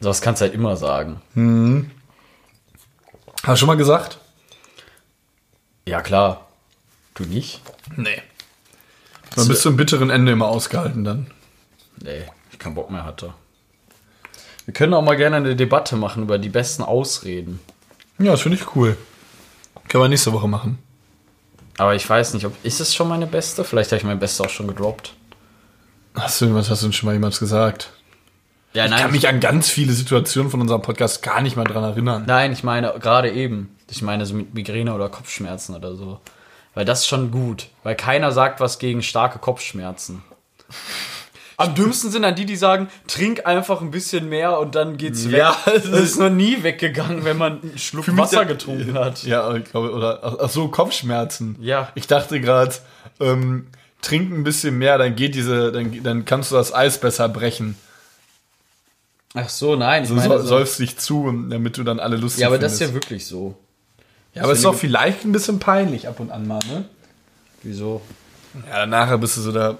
Das 0.00 0.20
kannst 0.20 0.42
du 0.42 0.44
halt 0.44 0.54
immer 0.54 0.76
sagen. 0.76 1.88
Hast 3.42 3.48
du 3.48 3.56
schon 3.56 3.68
mal 3.68 3.78
gesagt? 3.78 4.18
Ja, 5.88 6.02
klar. 6.02 6.46
Du 7.14 7.22
nicht? 7.22 7.62
Nee. 7.96 8.20
Man 9.34 9.48
bis 9.48 9.62
zum 9.62 9.78
bitteren 9.78 10.10
Ende 10.10 10.32
immer 10.32 10.48
ausgehalten 10.48 11.04
dann. 11.04 11.30
Nee, 12.02 12.24
ich 12.52 12.58
keinen 12.58 12.74
Bock 12.74 12.90
mehr 12.90 13.06
hatte. 13.06 13.32
Wir 14.66 14.74
können 14.74 14.92
auch 14.94 15.02
mal 15.02 15.16
gerne 15.16 15.36
eine 15.36 15.56
Debatte 15.56 15.96
machen 15.96 16.24
über 16.24 16.38
die 16.38 16.48
besten 16.48 16.82
Ausreden. 16.82 17.60
Ja, 18.18 18.32
das 18.32 18.42
finde 18.42 18.58
ich 18.58 18.76
cool. 18.76 18.96
Können 19.88 20.04
wir 20.04 20.08
nächste 20.08 20.32
Woche 20.32 20.48
machen. 20.48 20.78
Aber 21.78 21.94
ich 21.94 22.08
weiß 22.08 22.34
nicht, 22.34 22.46
ob. 22.46 22.52
Ist 22.64 22.80
es 22.80 22.94
schon 22.94 23.08
meine 23.08 23.26
beste? 23.26 23.62
Vielleicht 23.62 23.92
habe 23.92 23.98
ich 23.98 24.04
meine 24.04 24.18
beste 24.18 24.42
auch 24.42 24.50
schon 24.50 24.66
gedroppt. 24.66 25.14
Hast 26.14 26.40
du, 26.40 26.52
was 26.54 26.68
hast 26.70 26.82
du 26.82 26.86
denn 26.86 26.92
schon 26.94 27.06
mal 27.06 27.12
jemals 27.12 27.38
gesagt? 27.38 27.90
Ja, 28.72 28.86
Ich 28.86 28.90
kann 28.90 29.12
mich 29.12 29.28
an 29.28 29.40
ganz 29.40 29.70
viele 29.70 29.92
Situationen 29.92 30.50
von 30.50 30.60
unserem 30.60 30.82
Podcast 30.82 31.22
gar 31.22 31.40
nicht 31.40 31.56
mehr 31.56 31.64
dran 31.64 31.84
erinnern. 31.84 32.24
Nein, 32.26 32.52
ich 32.52 32.64
meine 32.64 32.94
gerade 33.00 33.30
eben. 33.30 33.76
Ich 33.90 34.02
meine 34.02 34.26
so 34.26 34.34
mit 34.34 34.52
Migräne 34.52 34.92
oder 34.94 35.08
Kopfschmerzen 35.08 35.74
oder 35.76 35.94
so. 35.94 36.20
Weil 36.74 36.84
das 36.84 37.00
ist 37.00 37.06
schon 37.06 37.30
gut. 37.30 37.68
Weil 37.84 37.94
keiner 37.94 38.32
sagt 38.32 38.60
was 38.60 38.78
gegen 38.78 39.02
starke 39.02 39.38
Kopfschmerzen. 39.38 40.22
Am 41.58 41.74
dümmsten 41.74 42.10
sind 42.10 42.22
dann 42.22 42.34
die, 42.34 42.44
die 42.44 42.56
sagen, 42.56 42.88
trink 43.06 43.46
einfach 43.46 43.80
ein 43.80 43.90
bisschen 43.90 44.28
mehr 44.28 44.58
und 44.58 44.74
dann 44.74 44.96
geht's 44.98 45.30
weg. 45.30 45.38
Ja, 45.38 45.56
das 45.64 45.86
ist 45.86 46.18
noch 46.18 46.28
nie 46.30 46.62
weggegangen, 46.62 47.24
wenn 47.24 47.38
man 47.38 47.62
einen 47.62 47.78
Schluck 47.78 48.14
Wasser 48.16 48.44
der- 48.44 48.46
getrunken 48.54 48.94
hat. 48.98 49.22
Ja, 49.22 49.54
ich 49.54 49.64
glaube, 49.64 49.92
oder 49.92 50.20
ach, 50.40 50.50
so, 50.50 50.68
Kopfschmerzen. 50.68 51.56
Ja. 51.60 51.90
Ich 51.94 52.06
dachte 52.06 52.40
gerade, 52.42 52.74
ähm, 53.20 53.68
trink 54.02 54.30
ein 54.32 54.44
bisschen 54.44 54.76
mehr, 54.76 54.98
dann 54.98 55.16
geht 55.16 55.34
diese, 55.34 55.72
dann, 55.72 56.02
dann 56.02 56.24
kannst 56.26 56.50
du 56.50 56.56
das 56.56 56.74
Eis 56.74 57.00
besser 57.00 57.28
brechen. 57.30 57.76
Ach 59.34 59.48
so, 59.48 59.76
nein. 59.76 60.02
Ich 60.04 60.08
Du 60.10 60.14
meine, 60.14 60.28
so, 60.36 60.38
so, 60.42 60.46
säufst 60.48 60.78
dich 60.78 60.98
zu, 60.98 61.30
damit 61.48 61.76
du 61.78 61.84
dann 61.84 62.00
alle 62.00 62.16
lustig 62.16 62.42
ja, 62.42 62.48
aber 62.48 62.58
das 62.58 62.74
ist 62.74 62.80
ja 62.80 62.86
findest. 62.88 63.04
wirklich 63.10 63.26
so. 63.26 63.54
ja, 64.34 64.42
aber 64.42 64.52
es 64.52 64.58
ist 64.58 64.64
doch 64.64 64.74
vielleicht 64.74 65.24
ein 65.24 65.32
bisschen 65.32 65.58
peinlich 65.58 66.08
ab 66.08 66.20
und 66.20 66.30
an 66.30 66.46
mal, 66.46 66.60
ne? 66.70 66.84
Wieso? 67.62 68.00
Ja, 68.70 68.80
danach 68.80 69.18
bist 69.18 69.36
du 69.36 69.40
so 69.42 69.52
der 69.52 69.76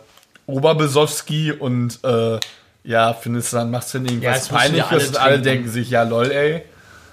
Oberbesowski 0.47 1.53
und 1.53 1.99
äh, 2.05 2.39
ja, 2.85 3.15
findest 3.15 3.53
dann, 3.53 3.71
machst 3.71 3.95
du 3.95 3.99
Ja, 3.99 4.05
irgendwas 4.05 4.49
ja 4.49 4.57
Peinliches 4.57 4.91
alle 4.91 5.09
und 5.09 5.17
alle 5.17 5.41
denken 5.41 5.69
sich, 5.69 5.91
ja 5.91 6.05
lol, 6.05 6.31
ey. 6.31 6.63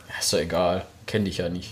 Ja, 0.09 0.19
ist 0.19 0.31
doch 0.31 0.39
egal. 0.39 0.85
Kenn 1.07 1.25
dich 1.25 1.37
ja 1.37 1.49
nicht. 1.49 1.71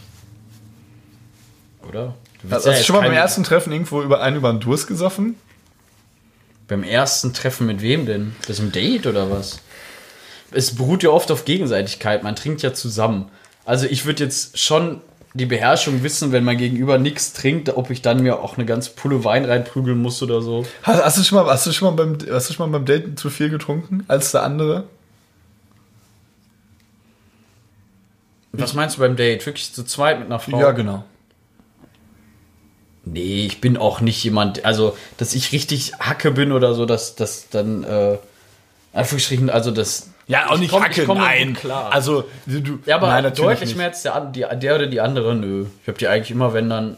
Oder? 1.87 2.15
Du 2.41 2.49
Hast 2.49 2.65
du 2.65 2.73
schon 2.83 2.95
mal 2.95 3.03
beim 3.03 3.13
ersten 3.13 3.43
Treffen 3.43 3.71
irgendwo 3.71 4.01
über 4.01 4.21
einen 4.21 4.37
über 4.37 4.51
den 4.51 4.59
Durst 4.59 4.87
gesoffen? 4.87 5.35
Beim 6.67 6.83
ersten 6.83 7.33
Treffen 7.33 7.67
mit 7.67 7.81
wem 7.81 8.05
denn? 8.05 8.35
Das 8.47 8.57
ist 8.57 8.59
ein 8.59 8.71
Date 8.71 9.05
oder 9.05 9.29
was? 9.29 9.59
Es 10.51 10.75
beruht 10.75 11.03
ja 11.03 11.11
oft 11.11 11.31
auf 11.31 11.45
Gegenseitigkeit. 11.45 12.23
Man 12.23 12.35
trinkt 12.35 12.61
ja 12.61 12.73
zusammen. 12.73 13.29
Also 13.65 13.85
ich 13.85 14.05
würde 14.05 14.23
jetzt 14.23 14.57
schon 14.57 15.01
die 15.33 15.45
Beherrschung 15.45 16.03
wissen, 16.03 16.31
wenn 16.31 16.43
mein 16.43 16.57
Gegenüber 16.57 16.97
nichts 16.97 17.33
trinkt, 17.33 17.69
ob 17.69 17.89
ich 17.89 18.01
dann 18.01 18.21
mir 18.21 18.39
auch 18.39 18.57
eine 18.57 18.65
ganze 18.65 18.91
Pulle 18.91 19.23
Wein 19.23 19.45
reinprügeln 19.45 20.01
muss 20.01 20.21
oder 20.21 20.41
so. 20.41 20.65
Hast, 20.83 21.03
hast, 21.03 21.17
du 21.17 21.23
schon 21.23 21.43
mal, 21.43 21.51
hast, 21.51 21.65
du 21.65 21.71
schon 21.71 21.95
mal 21.95 22.05
beim, 22.05 22.17
hast 22.29 22.49
du 22.49 22.53
schon 22.53 22.69
mal 22.69 22.79
beim 22.79 22.85
Daten 22.85 23.15
zu 23.15 23.29
viel 23.29 23.49
getrunken 23.49 24.03
als 24.07 24.31
der 24.31 24.43
andere? 24.43 24.85
Was 28.53 28.73
meinst 28.73 28.97
du 28.97 29.01
beim 29.01 29.15
Date? 29.15 29.45
Wirklich 29.45 29.73
zu 29.73 29.85
zweit 29.85 30.19
mit 30.19 30.27
einer 30.27 30.39
Frau? 30.39 30.59
Ja, 30.59 30.71
genau. 30.71 31.05
Nee, 33.05 33.45
ich 33.45 33.61
bin 33.61 33.77
auch 33.77 34.01
nicht 34.01 34.23
jemand, 34.23 34.63
also, 34.65 34.95
dass 35.17 35.33
ich 35.33 35.51
richtig 35.53 35.93
Hacke 35.99 36.31
bin 36.31 36.51
oder 36.51 36.75
so, 36.75 36.85
dass 36.85 37.15
das 37.15 37.49
dann, 37.49 37.83
äh, 37.83 38.17
Anführungsstrichen, 38.93 39.49
also 39.49 39.71
das. 39.71 40.10
Ja, 40.31 40.49
auch 40.49 40.53
ich 40.55 40.61
nicht 40.61 40.71
komm- 40.71 40.83
Hacke, 40.83 41.01
ich 41.01 41.07
komm 41.07 41.17
nein. 41.17 41.53
Klar. 41.55 41.91
Also, 41.91 42.23
du, 42.45 42.79
Ja, 42.85 42.95
aber 42.95 43.07
nein, 43.07 43.33
deutlich 43.33 43.69
nicht. 43.69 43.77
mehr 43.77 43.87
als 43.87 44.01
der, 44.01 44.19
die, 44.21 44.45
der 44.59 44.75
oder 44.75 44.87
die 44.87 45.01
andere, 45.01 45.35
nö. 45.35 45.65
Ich 45.81 45.87
habe 45.87 45.97
die 45.97 46.07
eigentlich 46.07 46.31
immer, 46.31 46.53
wenn 46.53 46.69
dann, 46.69 46.97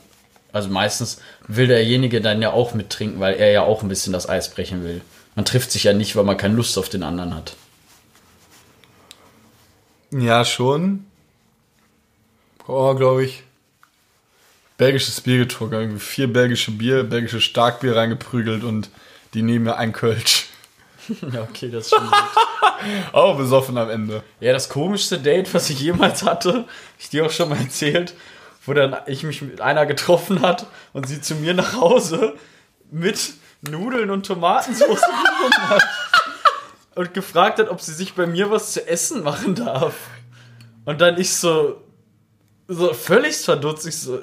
also 0.52 0.70
meistens 0.70 1.20
will 1.48 1.68
derjenige 1.68 2.22
dann 2.22 2.42
ja 2.42 2.52
auch 2.52 2.74
mittrinken, 2.76 3.20
weil 3.20 3.34
er 3.36 3.52
ja 3.52 3.64
auch 3.64 3.82
ein 3.82 3.90
bisschen 3.90 4.14
das 4.14 4.30
Eis 4.30 4.50
brechen 4.54 4.84
will. 4.84 5.02
Man 5.36 5.46
trifft 5.46 5.72
sich 5.72 5.84
ja 5.86 5.94
nicht, 5.94 6.16
weil 6.16 6.26
man 6.26 6.38
keine 6.38 6.54
Lust 6.56 6.78
auf 6.78 6.90
den 6.90 7.02
anderen 7.02 7.36
hat. 7.36 7.56
Ja, 10.12 10.46
schon. 10.46 11.06
Oh, 12.68 12.94
glaube 12.94 13.26
ich. 13.26 13.44
Belgisches 14.78 15.22
Bier 15.22 15.38
getrunken, 15.40 15.76
irgendwie 15.76 16.00
vier 16.00 16.32
belgische 16.32 16.72
Bier, 16.72 17.04
belgisches 17.04 17.44
Starkbier 17.44 17.96
reingeprügelt 17.96 18.64
und 18.64 18.90
die 19.34 19.42
nehmen 19.42 19.66
mir 19.66 19.78
ein 19.78 19.92
Kölsch. 19.94 20.48
Ja, 21.34 21.44
okay, 21.44 21.70
das 21.70 21.86
ist 21.86 21.96
schon 21.96 22.06
gut. 22.06 23.14
Auch 23.14 23.38
besoffen 23.38 23.78
am 23.78 23.90
Ende. 23.90 24.24
Ja, 24.40 24.54
das 24.54 24.70
komischste 24.70 25.20
Date, 25.20 25.54
was 25.54 25.70
ich 25.70 25.80
jemals 25.80 26.24
hatte, 26.24 26.66
ich 27.00 27.10
dir 27.10 27.26
auch 27.26 27.32
schon 27.32 27.50
mal 27.50 27.60
erzählt, 27.60 28.16
wo 28.66 28.74
dann 28.74 28.96
ich 29.08 29.24
mich 29.24 29.42
mit 29.42 29.62
einer 29.62 29.86
getroffen 29.86 30.42
hat 30.42 30.68
und 30.94 31.08
sie 31.08 31.22
zu 31.22 31.36
mir 31.36 31.54
nach 31.54 31.74
Hause 31.76 32.36
mit 32.92 33.34
Nudeln 33.62 34.10
und 34.10 34.26
Tomatensauce 34.26 35.02
gekommen 35.02 35.70
hat 35.70 35.84
und 36.96 37.14
gefragt 37.14 37.60
hat, 37.60 37.70
ob 37.70 37.82
sie 37.82 37.94
sich 37.94 38.14
bei 38.14 38.28
mir 38.28 38.52
was 38.52 38.74
zu 38.74 38.88
essen 38.88 39.24
machen 39.24 39.56
darf. 39.56 39.96
Und 40.86 41.02
dann 41.02 41.18
ich 41.18 41.34
so, 41.34 41.82
so 42.68 42.94
völlig 42.94 43.38
verdutzt, 43.38 43.88
ich 43.88 43.98
so, 43.98 44.20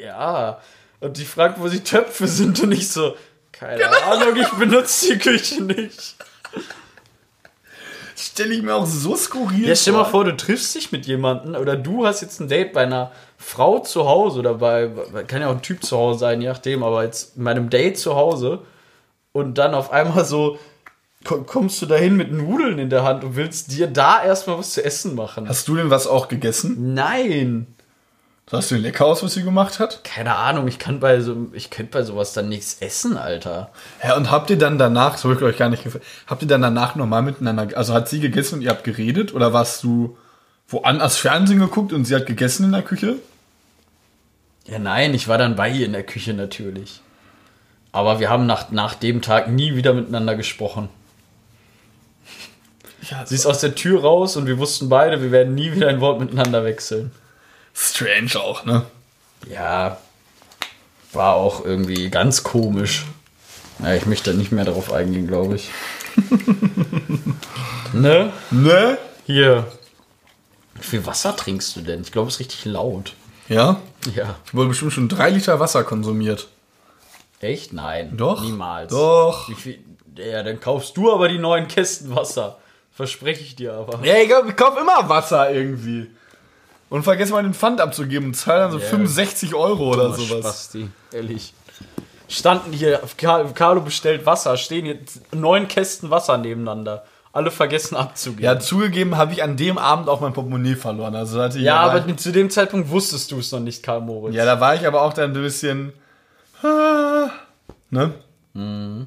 ja. 0.00 0.60
Und 1.00 1.16
die 1.16 1.24
fragt, 1.24 1.60
wo 1.60 1.68
die 1.68 1.82
Töpfe 1.82 2.28
sind 2.28 2.60
und 2.62 2.72
ich 2.72 2.88
so, 2.88 3.16
keine 3.62 4.02
Ahnung, 4.04 4.36
ich 4.36 4.48
benutze 4.50 5.12
die 5.14 5.18
Küche 5.18 5.62
nicht. 5.62 6.16
Stelle 8.16 8.54
ich 8.54 8.62
mir 8.62 8.74
auch 8.74 8.86
so 8.86 9.16
skurril 9.16 9.66
Ja, 9.68 9.74
stell 9.74 9.94
mal 9.94 10.04
vor, 10.04 10.24
du 10.24 10.36
triffst 10.36 10.74
dich 10.74 10.92
mit 10.92 11.06
jemandem 11.06 11.54
oder 11.56 11.76
du 11.76 12.06
hast 12.06 12.20
jetzt 12.20 12.40
ein 12.40 12.48
Date 12.48 12.72
bei 12.72 12.82
einer 12.82 13.10
Frau 13.38 13.80
zu 13.80 14.06
Hause 14.06 14.38
oder 14.40 14.54
bei, 14.54 14.90
kann 15.26 15.40
ja 15.40 15.48
auch 15.48 15.52
ein 15.54 15.62
Typ 15.62 15.82
zu 15.84 15.96
Hause 15.96 16.20
sein, 16.20 16.40
je 16.40 16.48
nachdem, 16.48 16.82
aber 16.82 17.04
jetzt 17.04 17.36
in 17.36 17.42
meinem 17.42 17.68
Date 17.70 17.98
zu 17.98 18.14
Hause 18.14 18.60
und 19.32 19.58
dann 19.58 19.74
auf 19.74 19.90
einmal 19.90 20.24
so 20.24 20.58
ko- 21.24 21.42
kommst 21.42 21.82
du 21.82 21.86
dahin 21.86 22.16
mit 22.16 22.30
Nudeln 22.32 22.78
in 22.78 22.90
der 22.90 23.02
Hand 23.02 23.24
und 23.24 23.34
willst 23.34 23.72
dir 23.72 23.86
da 23.88 24.22
erstmal 24.22 24.58
was 24.58 24.72
zu 24.74 24.84
essen 24.84 25.14
machen. 25.16 25.48
Hast 25.48 25.66
du 25.66 25.74
denn 25.74 25.90
was 25.90 26.06
auch 26.06 26.28
gegessen? 26.28 26.94
Nein. 26.94 27.66
Hast 28.50 28.70
du 28.70 28.76
lecker 28.76 29.06
aus, 29.06 29.22
was 29.22 29.34
sie 29.34 29.44
gemacht 29.44 29.78
hat? 29.78 30.04
Keine 30.04 30.34
Ahnung, 30.34 30.68
ich 30.68 30.78
kann 30.78 31.00
bei 31.00 31.20
so, 31.20 31.48
ich 31.52 31.70
könnte 31.70 31.92
bei 31.92 32.02
sowas 32.02 32.34
dann 32.34 32.48
nichts 32.50 32.78
essen, 32.80 33.16
Alter. 33.16 33.70
Ja, 34.02 34.16
und 34.16 34.30
habt 34.30 34.50
ihr 34.50 34.58
dann 34.58 34.78
danach, 34.78 35.12
das 35.12 35.24
habe 35.24 35.34
ich 35.34 35.42
euch 35.42 35.56
gar 35.56 35.70
nicht 35.70 35.84
gefragt, 35.84 36.04
habt 36.26 36.42
ihr 36.42 36.48
dann 36.48 36.60
danach 36.60 36.94
nochmal 36.94 37.22
miteinander, 37.22 37.68
also 37.78 37.94
hat 37.94 38.08
sie 38.08 38.20
gegessen 38.20 38.56
und 38.56 38.62
ihr 38.62 38.70
habt 38.70 38.84
geredet 38.84 39.32
oder 39.32 39.54
warst 39.54 39.82
du 39.82 40.18
woanders 40.68 41.16
Fernsehen 41.16 41.60
geguckt 41.60 41.92
und 41.92 42.04
sie 42.04 42.14
hat 42.14 42.26
gegessen 42.26 42.64
in 42.64 42.72
der 42.72 42.82
Küche? 42.82 43.16
Ja, 44.66 44.78
nein, 44.78 45.14
ich 45.14 45.28
war 45.28 45.38
dann 45.38 45.56
bei 45.56 45.70
ihr 45.70 45.86
in 45.86 45.92
der 45.92 46.04
Küche 46.04 46.34
natürlich. 46.34 47.00
Aber 47.90 48.20
wir 48.20 48.30
haben 48.30 48.46
nach, 48.46 48.70
nach 48.70 48.94
dem 48.94 49.22
Tag 49.22 49.48
nie 49.48 49.76
wieder 49.76 49.92
miteinander 49.92 50.34
gesprochen. 50.34 50.88
Ja, 53.10 53.26
Sie 53.26 53.34
ist 53.34 53.46
aus 53.46 53.60
der 53.60 53.74
Tür 53.74 54.02
raus 54.02 54.36
und 54.36 54.46
wir 54.46 54.58
wussten 54.58 54.88
beide, 54.88 55.20
wir 55.20 55.32
werden 55.32 55.54
nie 55.54 55.72
wieder 55.72 55.88
ein 55.88 56.00
Wort 56.00 56.20
miteinander 56.20 56.64
wechseln. 56.64 57.10
Strange 57.74 58.36
auch, 58.36 58.64
ne? 58.64 58.84
Ja, 59.48 59.98
war 61.12 61.34
auch 61.34 61.64
irgendwie 61.64 62.08
ganz 62.10 62.42
komisch. 62.42 63.04
Ja, 63.80 63.94
ich 63.94 64.06
möchte 64.06 64.30
da 64.30 64.36
nicht 64.36 64.52
mehr 64.52 64.64
darauf 64.64 64.92
eingehen, 64.92 65.26
glaube 65.26 65.56
ich. 65.56 65.70
ne? 67.92 68.32
Ne? 68.50 68.98
Hier. 69.26 69.66
Wie 70.74 70.82
viel 70.82 71.06
Wasser 71.06 71.36
trinkst 71.36 71.76
du 71.76 71.80
denn? 71.80 72.02
Ich 72.02 72.12
glaube, 72.12 72.28
es 72.28 72.34
ist 72.34 72.40
richtig 72.40 72.64
laut. 72.64 73.14
Ja? 73.48 73.80
Ja. 74.14 74.36
Ich 74.46 74.54
wurde 74.54 74.68
bestimmt 74.68 74.92
schon 74.92 75.08
drei 75.08 75.30
Liter 75.30 75.60
Wasser 75.60 75.84
konsumiert. 75.84 76.48
Echt? 77.40 77.72
Nein. 77.72 78.16
Doch. 78.16 78.42
Niemals. 78.42 78.90
Doch. 78.90 79.48
Wie 79.48 79.54
viel? 79.54 79.78
Ja, 80.16 80.42
dann 80.42 80.60
kaufst 80.60 80.96
du 80.96 81.12
aber 81.12 81.28
die 81.28 81.38
neuen 81.38 81.68
Kästen 81.68 82.14
Wasser. 82.14 82.58
Verspreche 82.92 83.42
ich 83.42 83.56
dir 83.56 83.72
aber. 83.74 84.04
Ja, 84.04 84.16
ich, 84.16 84.30
ich 84.30 84.56
kauf 84.56 84.78
immer 84.78 85.08
Wasser 85.08 85.50
irgendwie. 85.50 86.10
Und 86.92 87.04
vergesse 87.04 87.32
mal 87.32 87.42
den 87.42 87.54
Pfand 87.54 87.80
abzugeben 87.80 88.28
und 88.28 88.34
zahle 88.34 88.60
dann 88.60 88.72
so 88.72 88.78
Ja. 88.78 88.84
65 88.86 89.54
Euro 89.54 89.90
oder 89.94 90.04
Dummer 90.10 90.16
sowas. 90.16 90.40
Spasti, 90.40 90.90
ehrlich. 91.12 91.54
Standen 92.28 92.72
hier, 92.72 93.00
Car- 93.16 93.52
Carlo 93.54 93.80
bestellt 93.80 94.26
Wasser, 94.26 94.56
stehen 94.56 94.86
jetzt 94.86 95.20
neun 95.34 95.68
Kästen 95.68 96.10
Wasser 96.10 96.36
nebeneinander. 96.38 97.04
Alle 97.32 97.50
vergessen 97.50 97.96
abzugeben. 97.96 98.44
Ja, 98.44 98.58
zugegeben 98.60 99.16
habe 99.16 99.32
ich 99.32 99.42
an 99.42 99.56
dem 99.56 99.78
Abend 99.78 100.10
auch 100.10 100.20
mein 100.20 100.34
Portemonnaie 100.34 100.74
verloren. 100.76 101.14
Also 101.14 101.40
hatte 101.40 101.56
ich 101.58 101.64
ja, 101.64 101.76
aber 101.80 102.14
zu 102.18 102.30
dem 102.30 102.50
Zeitpunkt 102.50 102.90
wusstest 102.90 103.30
du 103.32 103.38
es 103.38 103.50
noch 103.52 103.60
nicht, 103.60 103.82
Karl 103.82 104.02
Moritz. 104.02 104.34
Ja, 104.34 104.44
da 104.44 104.60
war 104.60 104.74
ich 104.74 104.86
aber 104.86 105.00
auch 105.00 105.14
dann 105.14 105.34
ein 105.34 105.42
bisschen. 105.42 105.94
ah, 106.62 107.30
Ne? 107.90 108.12
Mhm. 108.52 109.06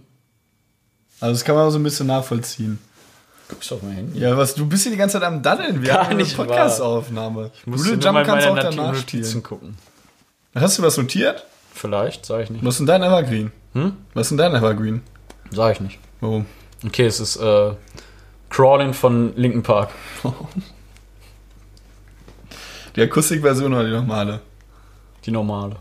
Also, 1.20 1.34
das 1.34 1.46
kann 1.46 1.56
man 1.56 1.68
auch 1.68 1.72
so 1.72 1.78
ein 1.80 1.84
bisschen 1.84 2.08
nachvollziehen. 2.08 2.80
Guckst 3.48 3.72
auf 3.72 3.82
mein 3.84 3.92
Handy. 3.94 4.20
Ja, 4.20 4.36
was, 4.38 4.56
du 4.56 4.66
bist 4.66 4.84
hier 4.84 4.92
die 4.92 4.98
ganze 4.98 5.20
Zeit 5.20 5.28
am 5.28 5.42
Daddeln. 5.44 5.82
Wir 5.82 5.90
Gar 5.90 6.06
haben 6.06 6.18
eine. 6.18 6.26
Podcast-Aufnahme. 6.26 7.52
Du 7.66 7.72
mal 7.72 7.78
Jump 7.80 8.18
in 8.20 8.26
kannst 8.26 8.48
auch 8.48 8.56
danach 8.60 8.94
Notizen 8.94 9.26
spielen. 9.30 9.44
gucken. 9.44 9.78
Hast 10.56 10.78
du 10.80 10.84
was 10.84 10.98
notiert? 10.98 11.46
Vielleicht, 11.74 12.26
sag 12.26 12.44
ich 12.44 12.50
nicht. 12.50 12.64
Was 12.64 12.76
ist 12.76 12.80
denn 12.80 12.88
dein 12.88 13.04
Evergreen? 13.04 13.52
Hm? 13.74 13.98
Was 14.14 14.28
ist 14.28 14.30
denn 14.30 14.38
dein 14.38 14.56
Evergreen? 14.56 15.02
Sag 15.52 15.74
ich 15.74 15.82
nicht. 15.82 16.00
Warum? 16.22 16.46
Okay, 16.86 17.06
es 17.06 17.20
ist 17.20 17.36
äh, 17.36 17.74
Crawling 18.50 18.94
von 18.94 19.36
Linken 19.36 19.64
Park. 19.64 19.90
Die 22.96 23.02
Akustikversion 23.02 23.74
oder 23.74 23.84
die 23.84 23.92
normale? 23.92 24.40
Die 25.26 25.32
normale. 25.32 25.76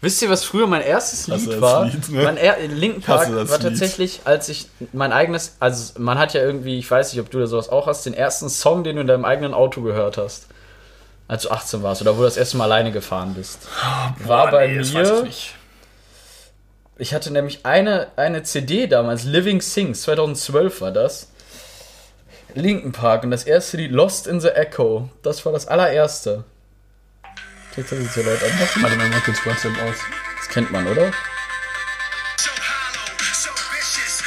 Wisst 0.00 0.22
ihr, 0.22 0.30
was 0.30 0.44
früher 0.44 0.68
mein 0.68 0.82
erstes 0.82 1.26
Lied 1.26 1.48
das 1.48 1.60
war? 1.60 1.86
Lied, 1.86 2.08
ne? 2.08 2.22
Mein 2.22 2.36
er 2.36 2.58
Linken 2.68 3.02
Park 3.02 3.32
war 3.32 3.42
Lied? 3.42 3.60
tatsächlich, 3.60 4.20
als 4.24 4.48
ich 4.48 4.68
mein 4.92 5.12
eigenes, 5.12 5.56
also 5.58 5.98
man 5.98 6.18
hat 6.18 6.34
ja 6.34 6.40
irgendwie, 6.40 6.78
ich 6.78 6.88
weiß 6.88 7.12
nicht, 7.12 7.20
ob 7.20 7.30
du 7.30 7.40
da 7.40 7.46
sowas 7.48 7.68
auch 7.68 7.88
hast, 7.88 8.06
den 8.06 8.14
ersten 8.14 8.48
Song, 8.48 8.84
den 8.84 8.94
du 8.96 9.02
in 9.02 9.08
deinem 9.08 9.24
eigenen 9.24 9.54
Auto 9.54 9.82
gehört 9.82 10.16
hast. 10.16 10.46
Als 11.26 11.42
du 11.42 11.50
18 11.50 11.82
warst 11.82 12.00
oder 12.00 12.14
wo 12.14 12.20
du 12.20 12.24
das 12.24 12.36
erste 12.36 12.56
Mal 12.56 12.64
alleine 12.64 12.92
gefahren 12.92 13.34
bist. 13.34 13.66
war 14.24 14.50
bei 14.50 14.68
nee, 14.68 14.80
ich 14.80 14.94
mir, 14.94 15.22
nicht. 15.24 15.54
ich 16.96 17.12
hatte 17.12 17.30
nämlich 17.32 17.66
eine, 17.66 18.06
eine 18.16 18.44
CD 18.44 18.86
damals, 18.86 19.24
Living 19.24 19.60
Sings, 19.60 20.02
2012 20.02 20.80
war 20.80 20.92
das. 20.92 21.32
Linken 22.54 22.92
Park 22.92 23.24
und 23.24 23.30
das 23.30 23.44
erste 23.44 23.76
Lied 23.76 23.90
Lost 23.90 24.26
in 24.26 24.40
the 24.40 24.48
Echo. 24.48 25.10
Das 25.22 25.44
war 25.44 25.52
das 25.52 25.66
allererste. 25.66 26.44
Jetzt 27.78 27.92
hat 27.92 27.98
sich 27.98 28.10
so 28.10 28.22
laut 28.22 28.42
anmachen. 28.42 28.82
Warte 28.82 28.96
mal, 28.96 29.08
mach 29.08 29.22
kurz 29.22 29.46
WhatsApp 29.46 29.80
aus. 29.84 29.94
Das 30.36 30.48
kennt 30.48 30.72
man, 30.72 30.84
oder? 30.88 31.12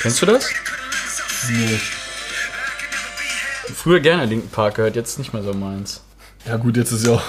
Kennst 0.01 0.21
du 0.21 0.25
das? 0.25 0.47
Nee. 1.49 1.77
Früher 3.75 3.99
gerne 3.99 4.23
Linken 4.23 4.49
Park 4.49 4.75
gehört, 4.75 4.95
jetzt 4.95 5.19
nicht 5.19 5.33
mehr 5.33 5.43
so 5.43 5.53
meins. 5.53 6.01
Ja 6.45 6.55
gut, 6.55 6.77
jetzt 6.77 6.93
ist 6.93 7.05
ja 7.05 7.11
auch... 7.11 7.23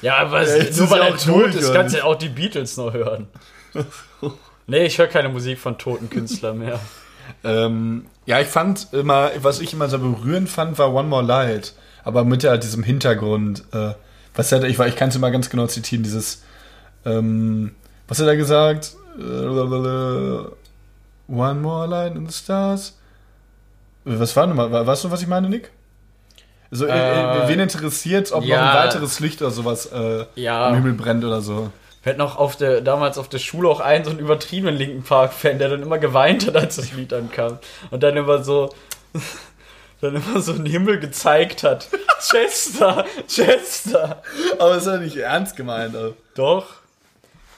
Ja, 0.00 0.16
aber 0.16 0.40
es, 0.40 0.64
jetzt 0.64 0.78
nur 0.78 0.86
ist 0.86 0.90
weil 0.92 1.00
ja 1.00 1.06
er 1.08 1.14
auch 1.14 1.18
tot 1.18 1.54
ist, 1.54 1.74
kannst 1.74 1.94
du 1.94 1.98
ja 1.98 2.04
auch 2.04 2.16
die 2.16 2.30
Beatles 2.30 2.78
noch 2.78 2.94
hören. 2.94 3.28
Nee, 4.68 4.86
ich 4.86 4.98
höre 4.98 5.06
keine 5.06 5.28
Musik 5.28 5.60
von 5.60 5.78
toten 5.78 6.10
Künstlern 6.10 6.58
mehr. 6.58 6.80
Ähm, 7.44 8.06
ja, 8.24 8.40
ich 8.40 8.48
fand 8.48 8.92
immer, 8.92 9.30
was 9.36 9.60
ich 9.60 9.72
immer 9.72 9.88
so 9.88 10.00
berührend 10.00 10.48
fand, 10.48 10.76
war 10.76 10.92
One 10.92 11.06
More 11.06 11.22
Light. 11.22 11.74
Aber 12.02 12.24
mit 12.24 12.42
ja 12.42 12.56
diesem 12.56 12.82
Hintergrund. 12.82 13.62
Äh, 13.72 13.92
was 14.36 14.52
hat 14.52 14.62
er, 14.62 14.68
ich, 14.68 14.78
ich 14.78 14.96
kann 14.96 15.08
es 15.08 15.16
immer 15.16 15.30
ganz 15.30 15.50
genau 15.50 15.66
zitieren, 15.66 16.02
dieses, 16.04 16.42
ähm, 17.04 17.74
was 18.08 18.20
hat 18.20 18.26
er 18.28 18.36
gesagt? 18.36 18.92
One 21.28 21.60
More 21.60 21.86
Light 21.86 22.14
in 22.14 22.26
the 22.28 22.32
Stars. 22.36 22.98
Was 24.04 24.36
war 24.36 24.46
nochmal? 24.46 24.86
Weißt 24.86 25.04
du, 25.04 25.10
was 25.10 25.20
ich 25.22 25.26
meine, 25.26 25.48
Nick? 25.48 25.70
Also, 26.70 26.86
Äh, 26.86 27.48
wen 27.48 27.58
interessiert, 27.60 28.30
ob 28.32 28.44
ja. 28.44 28.60
noch 28.60 28.70
ein 28.74 28.86
weiteres 28.86 29.18
Licht 29.20 29.42
oder 29.42 29.50
sowas 29.50 29.86
äh, 29.86 30.24
Ja. 30.36 30.68
im 30.68 30.76
Himmel 30.76 30.92
brennt 30.92 31.24
oder 31.24 31.40
so? 31.40 31.70
Wir 32.02 32.10
hatten 32.12 32.20
auch 32.20 32.36
auf 32.36 32.54
der, 32.56 32.82
damals 32.82 33.18
auf 33.18 33.28
der 33.28 33.38
Schule 33.38 33.68
auch 33.68 33.80
einen 33.80 34.04
so 34.04 34.10
einen 34.10 34.20
übertriebenen 34.20 34.76
Linken 34.76 35.02
Park-Fan, 35.02 35.58
der 35.58 35.70
dann 35.70 35.82
immer 35.82 35.98
geweint 35.98 36.46
hat, 36.46 36.54
als 36.56 36.76
das 36.76 36.92
Lied 36.92 37.12
ankam. 37.12 37.58
Und 37.90 38.02
dann 38.04 38.16
immer 38.16 38.44
so, 38.44 38.72
dann 40.00 40.14
immer 40.16 40.40
so 40.40 40.52
den 40.52 40.66
Himmel 40.66 40.98
gezeigt 41.00 41.62
hat. 41.62 41.88
Chester, 42.20 43.04
Chester. 43.28 44.22
Aber 44.58 44.76
ist 44.76 44.86
ja 44.86 44.96
nicht 44.98 45.16
ernst 45.16 45.56
gemeint. 45.56 45.94
Also, 45.94 46.14
Doch, 46.34 46.66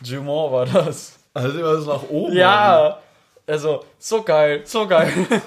Jumon 0.03 0.53
war 0.53 0.67
das. 0.67 1.19
also 1.35 1.59
immer 1.59 1.81
so 1.81 1.93
nach 1.93 2.03
oben. 2.09 2.37
Ja, 2.37 2.99
also, 3.47 3.85
so 3.99 4.23
geil, 4.23 4.63
so 4.65 4.87
geil. 4.87 5.13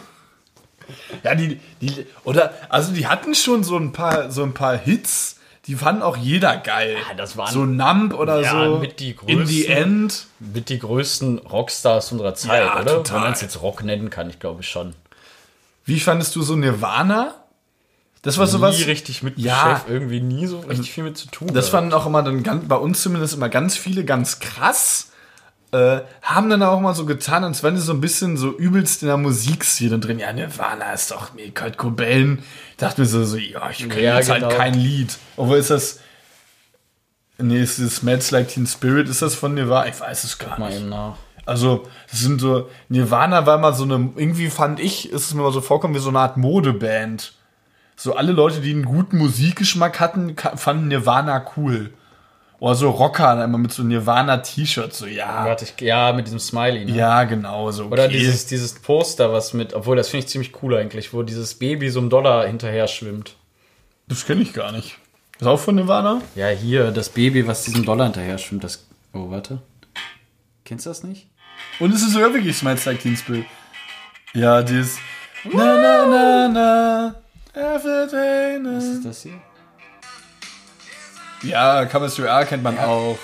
Ja, 1.23 1.35
die, 1.35 1.57
die, 1.79 2.05
oder, 2.25 2.53
also 2.67 2.91
die 2.91 3.07
hatten 3.07 3.33
schon 3.33 3.63
so 3.63 3.77
ein 3.77 3.93
paar, 3.93 4.29
so 4.29 4.43
ein 4.43 4.53
paar 4.53 4.75
Hits, 4.77 5.37
die 5.67 5.75
fanden 5.75 6.01
auch 6.01 6.17
jeder 6.17 6.57
geil. 6.57 6.97
Ja, 7.07 7.13
das 7.15 7.37
waren- 7.37 7.53
so 7.53 7.65
Numb 7.65 8.13
oder 8.13 8.41
Ja, 8.41 8.65
so. 8.65 8.77
mit 8.79 8.99
die 8.99 9.15
In 9.27 9.45
the 9.45 9.63
größten. 9.67 9.77
End. 9.77 10.25
Mit 10.39 10.67
die 10.67 10.79
größten 10.79 11.37
Rockstars 11.39 12.11
unserer 12.11 12.35
Zeit, 12.35 12.65
Ja, 12.65 12.81
oder? 12.81 12.95
total. 12.95 13.15
Wenn 13.15 13.23
man 13.23 13.33
es 13.33 13.41
jetzt 13.41 13.61
Rock 13.61 13.83
nennen 13.85 14.09
kann, 14.09 14.29
ich 14.29 14.39
glaube 14.39 14.63
schon. 14.63 14.93
Wie 15.85 15.99
fandest 15.99 16.35
du 16.35 16.41
so 16.41 16.55
Nirvana? 16.55 17.35
Das 18.21 18.37
war 18.37 18.45
sowas. 18.45 18.77
nie 18.77 18.83
richtig 18.83 19.23
mit 19.23 19.39
Ja. 19.39 19.77
Chef, 19.81 19.89
irgendwie 19.89 20.21
nie 20.21 20.45
so 20.45 20.59
richtig 20.59 20.91
viel 20.91 21.03
mit 21.03 21.17
zu 21.17 21.27
tun. 21.27 21.49
Das 21.53 21.69
fanden 21.69 21.91
auch 21.93 22.05
immer 22.05 22.21
dann 22.21 22.43
ganz, 22.43 22.67
bei 22.67 22.75
uns 22.75 23.01
zumindest 23.01 23.33
immer 23.33 23.49
ganz 23.49 23.75
viele 23.75 24.05
ganz 24.05 24.39
krass. 24.39 25.07
Äh, 25.71 26.01
haben 26.21 26.49
dann 26.49 26.61
auch 26.63 26.81
mal 26.81 26.93
so 26.93 27.05
getan, 27.05 27.43
als 27.45 27.63
wenn 27.63 27.77
sie 27.77 27.81
so 27.81 27.93
ein 27.93 28.01
bisschen 28.01 28.35
so 28.37 28.51
übelst 28.55 29.01
in 29.03 29.07
der 29.07 29.15
Musikszene 29.17 29.97
drin. 29.99 30.19
Ja, 30.19 30.31
Nirvana 30.33 30.91
ist 30.93 31.11
doch 31.11 31.33
nee, 31.33 31.49
Kurt 31.49 31.77
Cobain. 31.77 32.39
Ich 32.71 32.77
dachte 32.77 33.01
mir 33.01 33.07
so, 33.07 33.23
so 33.23 33.37
ja, 33.37 33.69
ich 33.71 33.77
kenne 33.89 34.01
Ja, 34.01 34.17
jetzt 34.17 34.31
genau. 34.31 34.47
halt 34.47 34.57
kein 34.57 34.73
Lied. 34.75 35.17
Obwohl 35.37 35.57
ist 35.57 35.69
das. 35.71 35.99
Nee, 37.37 37.61
ist 37.61 37.79
das 37.79 37.95
Smells 37.95 38.29
Like 38.31 38.49
Teen 38.49 38.67
Spirit? 38.67 39.09
Ist 39.09 39.21
das 39.23 39.33
von 39.33 39.55
Nirvana? 39.55 39.87
Ich 39.87 39.99
weiß 39.99 40.25
es 40.25 40.37
gar 40.37 40.59
mal 40.59 40.67
nicht. 40.69 40.79
eben 40.81 40.89
nach. 40.89 41.15
Also, 41.45 41.87
das 42.09 42.19
sind 42.19 42.39
so, 42.39 42.69
Nirvana 42.89 43.45
war 43.45 43.57
mal 43.57 43.73
so 43.73 43.83
eine, 43.83 44.11
irgendwie 44.15 44.49
fand 44.49 44.79
ich, 44.79 45.11
ist 45.11 45.25
es 45.25 45.33
mir 45.33 45.41
mal 45.41 45.51
so 45.51 45.61
vorkommen 45.61 45.95
wie 45.95 45.99
so 45.99 46.09
eine 46.09 46.19
Art 46.19 46.37
Modeband. 46.37 47.33
So 47.95 48.15
alle 48.15 48.31
Leute, 48.31 48.61
die 48.61 48.71
einen 48.71 48.85
guten 48.85 49.17
Musikgeschmack 49.17 49.99
hatten, 49.99 50.35
fanden 50.55 50.87
Nirvana 50.87 51.45
cool. 51.57 51.91
Oder 52.61 52.75
so 52.75 52.91
Rocker, 52.91 53.43
immer 53.43 53.57
mit 53.57 53.71
so 53.71 53.81
Nirvana-T-Shirts, 53.81 54.99
so, 54.99 55.07
ja. 55.07 55.45
Warte, 55.45 55.65
ich, 55.65 55.81
ja, 55.81 56.13
mit 56.13 56.27
diesem 56.27 56.37
Smiley. 56.37 56.85
Ne? 56.85 56.95
Ja, 56.95 57.23
genau, 57.23 57.71
so. 57.71 57.85
Okay. 57.85 57.93
Oder 57.93 58.07
dieses, 58.07 58.45
dieses 58.45 58.75
Poster, 58.75 59.33
was 59.33 59.53
mit, 59.53 59.73
obwohl 59.73 59.97
das 59.97 60.09
finde 60.09 60.25
ich 60.25 60.31
ziemlich 60.31 60.61
cool 60.61 60.77
eigentlich, 60.77 61.11
wo 61.11 61.23
dieses 61.23 61.55
Baby 61.55 61.89
so 61.89 61.99
einem 61.99 62.11
Dollar 62.11 62.45
hinterher 62.45 62.87
schwimmt. 62.87 63.35
das 64.07 64.27
kenne 64.27 64.43
ich 64.43 64.53
gar 64.53 64.71
nicht. 64.71 64.99
Ist 65.39 65.47
auch 65.47 65.59
von 65.59 65.73
Nirvana? 65.73 66.21
Ja, 66.35 66.49
hier, 66.49 66.91
das 66.91 67.09
Baby, 67.09 67.47
was 67.47 67.63
diesem 67.63 67.83
Dollar 67.83 68.05
hinterher 68.05 68.37
schwimmt, 68.37 68.63
das. 68.63 68.85
Oh, 69.11 69.31
warte. 69.31 69.63
Kennst 70.63 70.85
du 70.85 70.91
das 70.91 71.03
nicht? 71.03 71.30
Und 71.81 71.93
es 71.93 72.03
ist 72.03 72.15
wirklich 72.15 72.55
Smells 72.57 72.85
Like 72.85 72.99
Teen 73.01 73.17
Spirit. 73.17 73.45
Ja, 74.33 74.61
dieses. 74.61 74.97
Na, 75.51 75.75
na, 75.81 76.05
na, 76.05 76.47
na. 76.47 77.15
Everything. 77.53 78.65
Was 78.75 78.83
is- 78.83 78.97
ist 78.97 79.05
das 79.05 79.21
hier? 79.23 79.41
Ja, 81.41 81.83
You 81.83 82.25
Are 82.27 82.45
kennt 82.45 82.63
man 82.63 82.77
auch. 82.77 83.17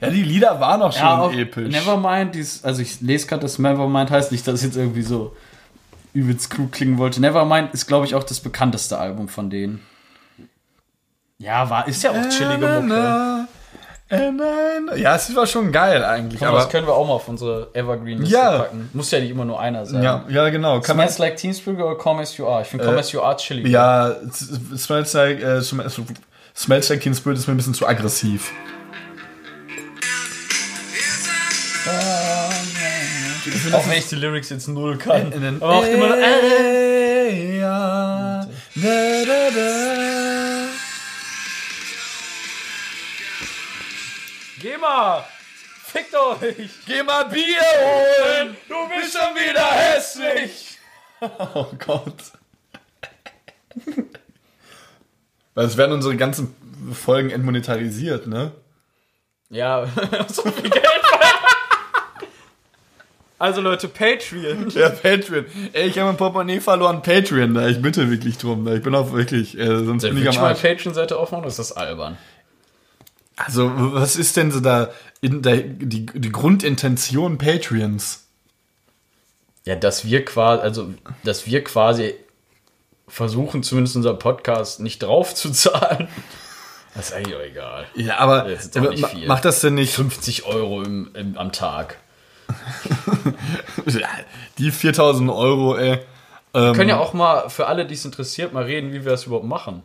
Ja, 0.00 0.08
die 0.10 0.22
Lieder 0.22 0.58
waren 0.58 0.80
auch 0.80 0.92
schon 0.92 1.02
auch 1.06 1.32
episch. 1.32 1.70
Nevermind, 1.70 2.34
dies, 2.34 2.64
also 2.64 2.80
ich 2.80 3.00
lese 3.00 3.26
gerade, 3.26 3.42
dass 3.42 3.58
Nevermind 3.58 4.10
heißt 4.10 4.32
nicht, 4.32 4.46
dass 4.46 4.54
es 4.54 4.62
jetzt 4.62 4.76
irgendwie 4.76 5.02
so 5.02 5.36
übelst 6.14 6.50
klug 6.50 6.72
klingen 6.72 6.98
wollte. 6.98 7.20
Nevermind 7.20 7.74
ist, 7.74 7.86
glaube 7.86 8.06
ich, 8.06 8.14
auch 8.14 8.24
das 8.24 8.40
bekannteste 8.40 8.96
Album 8.98 9.28
von 9.28 9.50
denen. 9.50 9.82
Ja, 11.38 11.68
war, 11.68 11.86
ist 11.88 12.02
ja 12.02 12.10
auch 12.12 12.28
chillige 12.30 12.66
Mucke. 12.66 13.46
Na. 14.10 14.96
Ja, 14.96 15.16
es 15.16 15.34
war 15.36 15.46
schon 15.46 15.70
geil 15.70 16.02
eigentlich. 16.04 16.42
Aber 16.46 16.58
das 16.58 16.70
können 16.70 16.86
wir 16.86 16.94
auch 16.94 17.06
mal 17.06 17.14
auf 17.14 17.28
unsere 17.28 17.68
Evergreen-Liste 17.74 18.34
Ja. 18.34 18.58
packen. 18.60 18.88
Muss 18.94 19.10
ja 19.10 19.20
nicht 19.20 19.30
immer 19.30 19.44
nur 19.44 19.60
einer 19.60 19.84
sein. 19.84 20.02
ja, 20.02 20.24
ja, 20.28 20.48
genau. 20.48 20.80
Kann 20.80 20.96
man, 20.96 21.06
Smells 21.08 21.18
Like 21.18 21.36
Teen 21.36 21.52
Spirit 21.54 21.80
oder 21.80 21.94
Come 21.96 22.22
As 22.22 22.36
You 22.36 22.46
Are? 22.46 22.62
Ich 22.62 22.68
finde 22.68 22.84
Come 22.86 22.96
Äh, 22.96 23.00
As 23.00 23.12
You 23.12 23.20
Are 23.20 23.36
chillig. 23.36 23.66
ja, 23.68 24.14
Smells 24.76 25.12
Like, 25.12 25.42
äh, 25.42 25.60
Smells 25.62 26.88
Like 26.88 27.00
Teen 27.02 27.14
Spirit 27.14 27.38
ist 27.38 27.46
mir 27.46 27.54
ein 27.54 27.58
bisschen 27.58 27.74
zu 27.74 27.86
aggressiv. 27.86 28.50
Auch 33.72 33.88
wenn 33.88 33.98
ich 33.98 34.08
die 34.08 34.16
Lyrics 34.16 34.50
jetzt 34.50 34.68
null 34.68 34.96
kann. 34.98 35.32
Aber 35.60 35.76
auch 35.78 35.84
immer 35.86 36.16
äh, 36.18 37.58
ja, 37.58 38.46
da, 38.74 38.88
da, 39.26 39.50
da. 39.54 39.77
Geh 44.60 44.76
mal! 44.76 45.24
Fickt 45.84 46.14
euch! 46.14 46.70
Geh 46.86 47.02
mal 47.02 47.24
Bier 47.24 47.60
holen! 47.80 48.56
Du 48.68 48.74
bist 48.88 49.12
schon 49.16 49.34
wieder 49.36 49.64
hässlich! 49.64 50.78
Oh 51.20 51.66
Gott. 51.84 52.14
Weil 55.54 55.66
es 55.66 55.76
werden 55.76 55.92
unsere 55.92 56.16
ganzen 56.16 56.54
Folgen 56.92 57.30
entmonetarisiert, 57.30 58.26
ne? 58.26 58.52
Ja, 59.50 59.86
so 60.28 60.42
viel 60.42 60.70
Geld. 60.70 60.84
Also 63.40 63.60
Leute, 63.60 63.86
Patreon. 63.88 64.68
Ja, 64.70 64.88
Patreon. 64.88 65.46
Ey, 65.72 65.88
ich 65.88 65.98
habe 65.98 66.08
mein 66.08 66.16
Portemonnaie 66.16 66.60
verloren. 66.60 67.02
Patreon, 67.02 67.54
da. 67.54 67.68
Ich 67.68 67.80
bitte 67.80 68.10
wirklich 68.10 68.36
drum. 68.36 68.64
Da. 68.64 68.74
Ich 68.74 68.82
bin 68.82 68.94
auch 68.96 69.12
wirklich, 69.12 69.56
äh, 69.56 69.84
sonst 69.84 70.02
Soll 70.02 70.12
bin 70.12 70.22
ich 70.22 70.28
am 70.28 70.34
mal 70.42 70.48
Arsch. 70.50 70.60
Patreon-Seite 70.62 71.16
aufmachen 71.16 71.42
oder 71.42 71.48
ist 71.48 71.58
das 71.60 71.72
albern? 71.72 72.18
Also, 73.44 73.70
was 73.74 74.16
ist 74.16 74.36
denn 74.36 74.50
so 74.50 74.60
da, 74.60 74.90
in 75.20 75.42
der, 75.42 75.58
die, 75.58 76.06
die 76.06 76.32
Grundintention 76.32 77.38
Patreons? 77.38 78.26
Ja, 79.64 79.76
dass 79.76 80.04
wir 80.04 80.24
quasi, 80.24 80.62
also, 80.62 80.94
dass 81.24 81.46
wir 81.46 81.62
quasi 81.62 82.14
versuchen, 83.06 83.62
zumindest 83.62 83.96
unser 83.96 84.14
Podcast 84.14 84.80
nicht 84.80 85.02
drauf 85.02 85.34
zu 85.34 85.50
zahlen. 85.50 86.08
Das 86.94 87.10
ist 87.10 87.14
eigentlich 87.14 87.36
auch 87.36 87.42
egal. 87.42 87.86
Ja, 87.94 88.18
aber 88.18 88.48
Das 88.48 88.70
macht 89.26 89.44
das 89.44 89.60
denn 89.60 89.74
nicht 89.74 89.92
50 89.92 90.46
Euro 90.46 90.82
im, 90.82 91.10
im, 91.14 91.38
am 91.38 91.52
Tag. 91.52 91.98
die 94.58 94.72
4000 94.72 95.30
Euro, 95.30 95.76
ey? 95.76 96.00
Wir 96.52 96.72
können 96.72 96.88
ja 96.88 96.98
auch 96.98 97.12
mal, 97.12 97.50
für 97.50 97.66
alle, 97.66 97.86
die 97.86 97.94
es 97.94 98.04
interessiert, 98.04 98.52
mal 98.52 98.64
reden, 98.64 98.92
wie 98.92 99.04
wir 99.04 99.12
das 99.12 99.26
überhaupt 99.26 99.46
machen. 99.46 99.82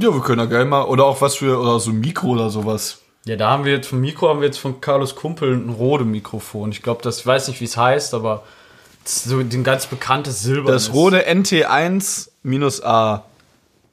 Ja, 0.00 0.12
wir 0.12 0.20
können 0.20 0.40
ja 0.40 0.46
geil 0.46 0.64
mal, 0.64 0.84
oder 0.84 1.04
auch 1.04 1.20
was 1.20 1.36
für, 1.36 1.58
oder 1.58 1.78
so 1.80 1.90
ein 1.90 2.00
Mikro 2.00 2.28
oder 2.28 2.50
sowas. 2.50 3.00
Ja, 3.26 3.36
da 3.36 3.50
haben 3.50 3.64
wir 3.64 3.72
jetzt 3.72 3.88
vom 3.88 4.00
Mikro 4.00 4.28
haben 4.28 4.40
wir 4.40 4.46
jetzt 4.46 4.58
von 4.58 4.80
Carlos 4.80 5.16
Kumpel 5.16 5.52
ein 5.52 5.70
Rode 5.70 6.04
Mikrofon. 6.04 6.70
Ich 6.70 6.82
glaube, 6.82 7.02
das 7.02 7.18
ich 7.20 7.26
weiß 7.26 7.48
nicht, 7.48 7.60
wie 7.60 7.64
es 7.64 7.76
heißt, 7.76 8.14
aber 8.14 8.44
so 9.04 9.38
ein 9.38 9.64
ganz 9.64 9.86
bekanntes 9.86 10.42
Silber. 10.42 10.70
Das 10.70 10.92
Rode 10.92 11.28
NT1-A. 11.28 13.24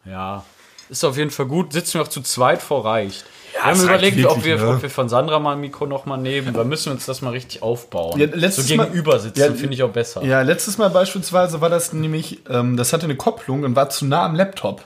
Ja. 0.06 0.44
Ist 0.90 1.04
auf 1.04 1.18
jeden 1.18 1.32
Fall 1.32 1.48
gut. 1.48 1.74
Sitzen 1.74 1.96
wir 1.96 2.04
auch 2.04 2.08
zu 2.08 2.22
zweit 2.22 2.62
vor 2.62 2.86
reicht. 2.86 3.26
wir 3.54 3.64
haben 3.64 3.82
überlegt, 3.82 4.18
ob, 4.26 4.38
wirklich, 4.38 4.46
wir, 4.46 4.58
ne? 4.58 4.76
ob 4.76 4.84
wir 4.84 4.90
von 4.92 5.10
Sandra 5.10 5.40
mal 5.40 5.54
ein 5.54 5.62
Mikro 5.62 5.88
noch 5.88 6.06
mal 6.06 6.18
nehmen. 6.18 6.54
Da 6.54 6.64
müssen 6.64 6.86
wir 6.88 6.94
uns 6.94 7.08
das 7.08 7.24
mal 7.24 7.32
richtig 7.32 7.64
aufbauen. 7.64 8.20
Ja, 8.20 8.28
so 8.52 8.62
gegenüber 8.64 9.20
sitzen 9.20 9.40
Ja, 9.40 9.52
finde 9.52 9.74
ich 9.74 9.82
auch 9.82 9.90
besser. 9.90 10.24
Ja, 10.24 10.42
letztes 10.42 10.78
Mal 10.78 10.92
beispielsweise 10.92 11.62
war 11.62 11.70
das 11.70 11.92
nämlich, 11.94 12.42
ähm, 12.50 12.78
das 12.78 12.94
hatte 12.94 13.06
eine 13.06 13.16
Kopplung 13.16 13.64
und 13.64 13.76
war 13.76 13.90
zu 13.90 14.06
nah 14.06 14.26
am 14.26 14.36
Laptop. 14.36 14.84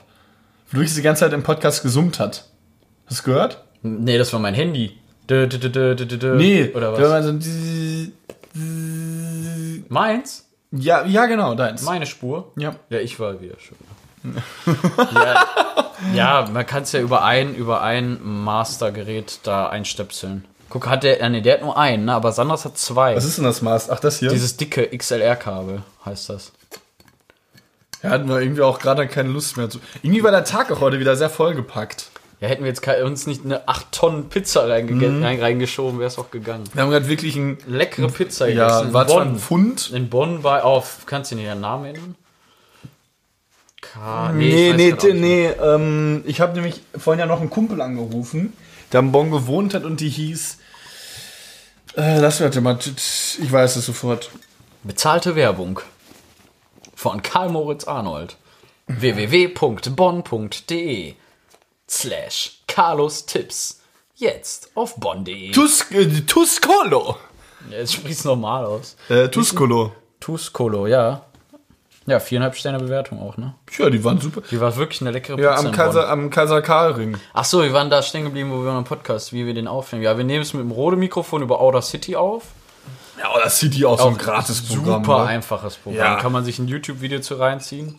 Wodurch 0.70 0.88
es 0.88 0.94
die 0.94 1.02
ganze 1.02 1.20
Zeit 1.20 1.32
im 1.32 1.42
Podcast 1.42 1.82
gesummt 1.82 2.18
hat. 2.18 2.44
Hast 3.06 3.20
du 3.20 3.24
gehört? 3.24 3.64
Nee, 3.82 4.18
das 4.18 4.32
war 4.32 4.40
mein 4.40 4.54
Handy. 4.54 4.98
Dö, 5.28 5.46
dö, 5.46 5.58
dö, 5.58 5.94
dö, 5.94 6.06
dö. 6.06 6.36
Nee. 6.36 6.70
Oder 6.74 6.92
da 6.92 7.02
war 7.02 7.24
was? 7.24 7.24
so 7.24 8.62
Meins? 9.88 10.46
Ja, 10.70 11.04
ja, 11.06 11.26
genau, 11.26 11.54
deins. 11.54 11.82
Meine 11.82 12.06
Spur? 12.06 12.52
Ja. 12.56 12.74
Ja, 12.90 12.98
ich 12.98 13.18
war 13.18 13.40
wieder 13.40 13.56
schon. 13.58 13.78
ja, 15.14 15.46
ja, 16.14 16.48
man 16.52 16.66
kann 16.66 16.82
es 16.82 16.92
ja 16.92 17.00
über 17.00 17.24
ein, 17.24 17.54
über 17.54 17.82
ein 17.82 18.18
Mastergerät 18.22 19.40
da 19.44 19.68
einstöpseln. 19.68 20.44
Guck, 20.68 20.86
hat 20.88 21.02
der, 21.02 21.20
äh, 21.22 21.30
nee, 21.30 21.40
der 21.40 21.54
hat 21.54 21.62
nur 21.62 21.78
einen, 21.78 22.04
ne? 22.06 22.12
aber 22.12 22.32
Sandras 22.32 22.66
hat 22.66 22.76
zwei. 22.76 23.16
Was 23.16 23.24
ist 23.24 23.38
denn 23.38 23.44
das 23.44 23.62
Maß? 23.62 23.88
Ach, 23.88 24.00
das 24.00 24.18
hier? 24.18 24.28
Dieses 24.28 24.58
dicke 24.58 24.86
XLR-Kabel 24.96 25.82
heißt 26.04 26.28
das. 26.28 26.52
Ja, 28.02 28.10
hatten 28.10 28.28
wir 28.28 28.40
irgendwie 28.40 28.62
auch 28.62 28.78
gerade 28.78 29.06
keine 29.08 29.28
Lust 29.30 29.56
mehr 29.56 29.68
zu. 29.70 29.78
Irgendwie 30.02 30.22
war 30.22 30.30
der 30.30 30.44
Tag 30.44 30.70
auch 30.70 30.80
heute 30.80 31.00
wieder 31.00 31.16
sehr 31.16 31.30
vollgepackt. 31.30 32.10
Ja, 32.40 32.46
hätten 32.46 32.62
wir 32.62 32.68
jetzt 32.70 32.86
uns 33.02 33.26
nicht 33.26 33.44
eine 33.44 33.66
8 33.66 33.90
Tonnen 33.90 34.28
Pizza 34.28 34.64
reingege- 34.66 35.08
Mhm. 35.08 35.24
rein, 35.24 35.40
reingeschoben, 35.40 35.98
wäre 35.98 36.06
es 36.06 36.18
auch 36.18 36.30
gegangen. 36.30 36.64
Wir 36.72 36.82
haben 36.82 36.90
gerade 36.90 37.08
wirklich 37.08 37.34
ein. 37.34 37.58
Leckere 37.66 38.06
Pizza 38.08 38.46
Ja, 38.48 38.68
gegessen. 38.68 38.92
war 38.92 39.02
in 39.02 39.08
zwar 39.08 39.22
ein 39.22 39.28
Bonn. 39.32 39.38
Pfund. 39.40 39.90
In 39.92 40.08
Bonn 40.08 40.44
war 40.44 40.64
auf, 40.64 40.98
kannst 41.06 41.32
du 41.32 41.36
dir 41.36 41.50
den 41.50 41.60
Namen 41.60 41.86
erinnern? 41.86 42.14
K 43.80 44.32
Nee, 44.32 44.72
nee, 44.76 44.92
nicht 44.92 45.02
nee, 45.14 45.46
ähm, 45.46 46.22
ich 46.26 46.40
habe 46.40 46.52
nämlich 46.54 46.80
vorhin 46.96 47.20
ja 47.20 47.26
noch 47.26 47.40
einen 47.40 47.50
Kumpel 47.50 47.80
angerufen, 47.80 48.52
der 48.92 49.00
am 49.00 49.12
Bonn 49.12 49.30
gewohnt 49.30 49.74
hat 49.74 49.84
und 49.84 50.00
die 50.00 50.08
hieß. 50.08 50.58
Äh, 51.96 52.20
lass 52.20 52.38
mich 52.40 52.60
mal, 52.60 52.78
ich 52.78 53.50
weiß 53.52 53.76
es 53.76 53.86
sofort. 53.86 54.30
Bezahlte 54.84 55.34
Werbung 55.34 55.80
von 56.98 57.22
Karl 57.22 57.48
Moritz 57.50 57.84
Arnold. 57.84 58.36
www.bonn.de 58.88 59.94
slash 61.88 62.58
Carlos 62.66 63.24
Tipps. 63.24 63.80
Jetzt 64.16 64.72
auf 64.74 64.96
bonn.de. 64.96 65.52
Tus, 65.52 65.88
äh, 65.92 66.06
Tuscolo. 66.22 67.16
Ja, 67.70 67.76
Jetzt 67.78 67.92
sprich's 67.92 68.24
normal 68.24 68.64
aus. 68.64 68.96
Äh, 69.08 69.28
Tuscolo. 69.28 69.92
Tuscolo, 70.18 70.88
ja. 70.88 71.22
Ja, 72.06 72.18
viereinhalb 72.18 72.56
Sterne 72.56 72.80
Bewertung 72.80 73.22
auch, 73.22 73.36
ne? 73.36 73.54
Ja, 73.78 73.90
die 73.90 74.02
waren 74.02 74.20
super. 74.20 74.42
Die 74.50 74.60
war 74.60 74.74
wirklich 74.76 75.00
eine 75.00 75.12
leckere 75.12 75.38
Ja, 75.38 75.50
Pizza 75.52 75.60
am 75.60 75.66
in 75.66 75.72
Kaiser, 75.72 76.08
am 76.08 76.30
Kaiser 76.30 76.62
Karl 76.62 76.92
Ring. 76.94 77.16
Ach 77.32 77.44
so, 77.44 77.62
wir 77.62 77.72
waren 77.72 77.90
da 77.90 78.02
stehen 78.02 78.24
geblieben, 78.24 78.50
wo 78.50 78.64
wir 78.64 78.72
einen 78.72 78.82
Podcast, 78.82 79.32
wie 79.32 79.46
wir 79.46 79.54
den 79.54 79.68
aufnehmen. 79.68 80.02
Ja, 80.02 80.16
wir 80.18 80.24
nehmen 80.24 80.42
es 80.42 80.52
mit 80.52 80.64
dem 80.64 80.72
Rode-Mikrofon 80.72 81.42
über 81.42 81.60
Outer 81.60 81.82
City 81.82 82.16
auf. 82.16 82.42
Ja, 83.18 83.34
oder 83.34 83.50
City 83.50 83.84
auch 83.84 83.98
so 83.98 84.08
ein 84.08 84.18
Gratis-Programm. 84.18 85.04
Super 85.04 85.24
ne? 85.24 85.28
einfaches 85.28 85.76
Programm. 85.76 85.98
Ja. 85.98 86.16
Kann 86.16 86.32
man 86.32 86.44
sich 86.44 86.58
ein 86.58 86.68
YouTube-Video 86.68 87.20
zu 87.20 87.34
reinziehen. 87.34 87.98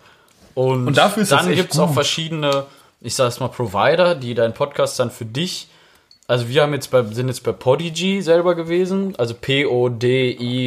Und, 0.56 0.88
Und 0.88 0.98
dafür 0.98 1.24
ist 1.24 1.32
dann 1.32 1.54
gibt 1.54 1.74
es 1.74 1.80
auch 1.80 1.94
verschiedene, 1.94 2.66
ich 3.02 3.16
sag's 3.16 3.40
mal, 3.40 3.48
Provider, 3.50 4.16
die 4.16 4.34
deinen 4.34 4.54
Podcast 4.54 5.00
dann 5.00 5.12
für 5.12 5.26
dich. 5.26 5.68
Also 6.28 6.48
wir 6.48 6.62
haben 6.62 6.74
jetzt 6.74 6.92
bei, 6.92 7.04
sind 7.04 7.28
jetzt 7.28 7.44
bei 7.44 7.54
Podigy 7.54 8.22
selber 8.22 8.56
gewesen, 8.56 9.16
also 9.18 9.34
P-O-D-I-G-E-E. 9.34 10.60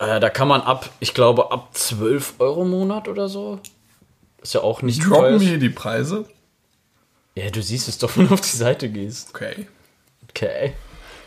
Äh, 0.00 0.20
da 0.20 0.30
kann 0.30 0.48
man 0.48 0.62
ab, 0.62 0.88
ich 1.00 1.12
glaube, 1.14 1.52
ab 1.52 1.70
12 1.72 2.34
Euro 2.38 2.62
im 2.62 2.70
Monat 2.70 3.08
oder 3.08 3.28
so. 3.28 3.58
Ist 4.40 4.54
ja 4.54 4.62
auch 4.62 4.82
nicht 4.82 5.04
Droppen 5.04 5.20
teuer. 5.20 5.40
wir 5.40 5.48
hier 5.48 5.58
die 5.58 5.68
Preise? 5.68 6.24
Ja, 7.34 7.50
du 7.50 7.62
siehst 7.62 7.88
es 7.88 7.98
doch, 7.98 8.16
wenn 8.16 8.28
du 8.28 8.34
auf 8.34 8.40
die 8.40 8.56
Seite 8.56 8.88
gehst. 8.88 9.30
Okay. 9.34 9.66
Okay. 10.30 10.72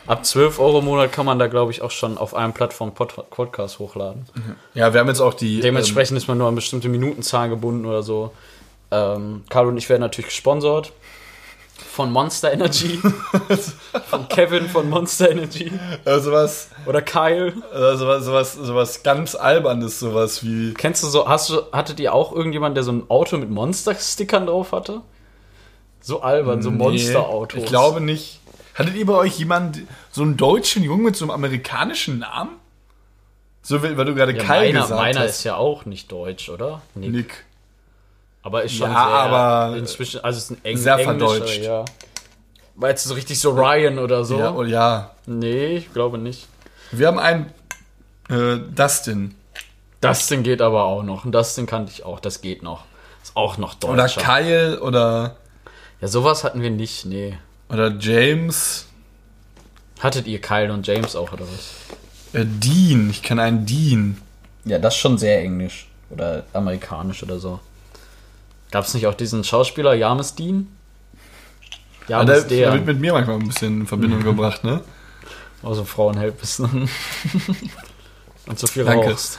Ab 0.06 0.24
12 0.24 0.58
Euro 0.58 0.80
im 0.80 0.84
Monat 0.86 1.12
kann 1.12 1.26
man 1.26 1.38
da, 1.38 1.46
glaube 1.46 1.70
ich, 1.70 1.82
auch 1.82 1.90
schon 1.90 2.18
auf 2.18 2.34
einer 2.34 2.52
Plattform 2.52 2.92
Pod 2.94 3.30
Podcast 3.30 3.78
hochladen. 3.78 4.26
Ja, 4.74 4.92
wir 4.92 5.00
haben 5.00 5.08
jetzt 5.08 5.20
auch 5.20 5.34
die. 5.34 5.60
Dementsprechend 5.60 6.16
ist 6.16 6.26
man 6.28 6.38
nur 6.38 6.48
an 6.48 6.54
bestimmte 6.54 6.88
Minutenzahlen 6.88 7.50
gebunden 7.50 7.86
oder 7.86 8.02
so. 8.02 8.32
Ähm, 8.90 9.44
Carlo 9.48 9.68
und 9.70 9.76
ich 9.78 9.88
werden 9.88 10.00
natürlich 10.02 10.28
gesponsert 10.30 10.92
von 11.92 12.10
Monster 12.10 12.52
Energy. 12.52 12.98
von 14.08 14.28
Kevin 14.28 14.68
von 14.68 14.88
Monster 14.88 15.30
Energy. 15.30 15.66
Ähm, 15.66 15.78
äh, 16.04 16.20
sowas, 16.20 16.68
Oder 16.86 17.02
Kyle. 17.02 17.48
äh, 17.72 17.96
sowas, 17.96 18.24
sowas, 18.24 18.54
sowas 18.54 19.02
ganz 19.02 19.34
Albernes, 19.34 20.00
sowas 20.00 20.44
wie. 20.44 20.74
Kennst 20.74 21.02
du 21.02 21.08
so, 21.08 21.28
hast 21.28 21.50
du, 21.50 21.62
hattet 21.72 22.00
ihr 22.00 22.14
auch 22.14 22.32
irgendjemand, 22.32 22.76
der 22.76 22.84
so 22.84 22.92
ein 22.92 23.04
Auto 23.08 23.36
mit 23.36 23.50
Monster-Stickern 23.50 24.46
drauf 24.46 24.72
hatte? 24.72 25.02
So 26.00 26.22
albern, 26.22 26.62
so 26.62 26.70
Monsterautos. 26.70 27.56
Nee, 27.58 27.64
ich 27.64 27.68
glaube 27.68 28.00
nicht. 28.00 28.40
Hattet 28.74 28.94
ihr 28.94 29.06
bei 29.06 29.14
euch 29.14 29.38
jemand, 29.38 29.80
so 30.10 30.22
einen 30.22 30.36
deutschen 30.36 30.82
Jungen 30.82 31.04
mit 31.04 31.16
so 31.16 31.24
einem 31.24 31.30
amerikanischen 31.32 32.20
Namen? 32.20 32.56
So, 33.62 33.82
weil 33.82 33.94
du 33.94 34.14
gerade 34.14 34.32
ja, 34.36 34.42
Kai 34.42 34.66
meiner, 34.66 34.80
gesagt 34.80 35.00
meiner 35.00 35.20
hast. 35.20 35.30
ist 35.30 35.44
ja 35.44 35.56
auch 35.56 35.84
nicht 35.84 36.10
deutsch, 36.10 36.48
oder? 36.48 36.82
Nick. 36.94 37.10
Nick. 37.12 37.44
Aber 38.42 38.64
ist 38.64 38.74
schon 38.74 38.90
Ja, 38.90 39.04
sehr, 39.06 39.14
aber 39.14 39.76
inzwischen, 39.76 40.24
also 40.24 40.38
es 40.38 40.44
ist 40.44 40.50
ein 40.50 40.64
Eng 40.64 40.76
sehr 40.76 40.98
verdeutscht. 40.98 41.62
Ja. 41.62 41.84
War 42.74 42.88
jetzt 42.88 43.04
so 43.04 43.14
richtig 43.14 43.38
so 43.38 43.50
Ryan 43.50 43.98
oder 43.98 44.24
so? 44.24 44.38
Ja, 44.38 44.52
oh, 44.52 44.64
ja. 44.64 45.12
Nee, 45.26 45.76
ich 45.76 45.92
glaube 45.92 46.18
nicht. 46.18 46.48
Wir 46.90 47.06
haben 47.06 47.18
einen 47.18 47.52
äh, 48.28 48.58
Dustin. 48.74 49.34
Dustin 50.00 50.42
geht 50.42 50.60
aber 50.60 50.84
auch 50.84 51.04
noch. 51.04 51.24
Und 51.24 51.32
Dustin 51.32 51.66
kannte 51.66 51.92
ich 51.92 52.04
auch, 52.04 52.18
das 52.18 52.40
geht 52.40 52.62
noch. 52.62 52.84
Ist 53.22 53.36
auch 53.36 53.58
noch 53.58 53.74
deutscher. 53.74 53.92
Oder 53.92 54.08
Kyle 54.08 54.80
oder, 54.80 55.36
Ja, 56.00 56.08
sowas 56.08 56.42
hatten 56.42 56.62
wir 56.62 56.70
nicht, 56.70 57.04
nee. 57.04 57.38
Oder 57.72 57.96
James. 57.98 58.86
Hattet 60.00 60.26
ihr 60.26 60.40
Kyle 60.40 60.72
und 60.72 60.86
James 60.86 61.16
auch 61.16 61.32
oder 61.32 61.44
was? 61.44 61.74
Äh, 62.32 62.44
Dean. 62.46 63.10
Ich 63.10 63.22
kenne 63.22 63.42
einen 63.42 63.66
Dean. 63.66 64.18
Ja, 64.64 64.78
das 64.78 64.94
ist 64.94 65.00
schon 65.00 65.18
sehr 65.18 65.40
englisch. 65.40 65.88
Oder 66.10 66.44
amerikanisch 66.52 67.22
oder 67.22 67.38
so. 67.38 67.60
Gab 68.70 68.84
es 68.84 68.94
nicht 68.94 69.06
auch 69.06 69.14
diesen 69.14 69.44
Schauspieler 69.44 69.94
James 69.94 70.34
Dean? 70.34 70.68
Ja, 72.08 72.24
der, 72.24 72.36
James 72.36 72.48
der 72.48 72.58
der. 72.58 72.72
wird 72.74 72.86
mit 72.86 73.00
mir 73.00 73.12
manchmal 73.12 73.36
ein 73.36 73.46
bisschen 73.46 73.82
in 73.82 73.86
Verbindung 73.86 74.22
gebracht, 74.22 74.64
ne? 74.64 74.82
Also 75.62 75.84
Frauenhelpisten. 75.84 76.66
und 78.46 78.58
so 78.58 78.66
viel 78.66 78.84
Danke. 78.84 79.10
rauchst. 79.10 79.38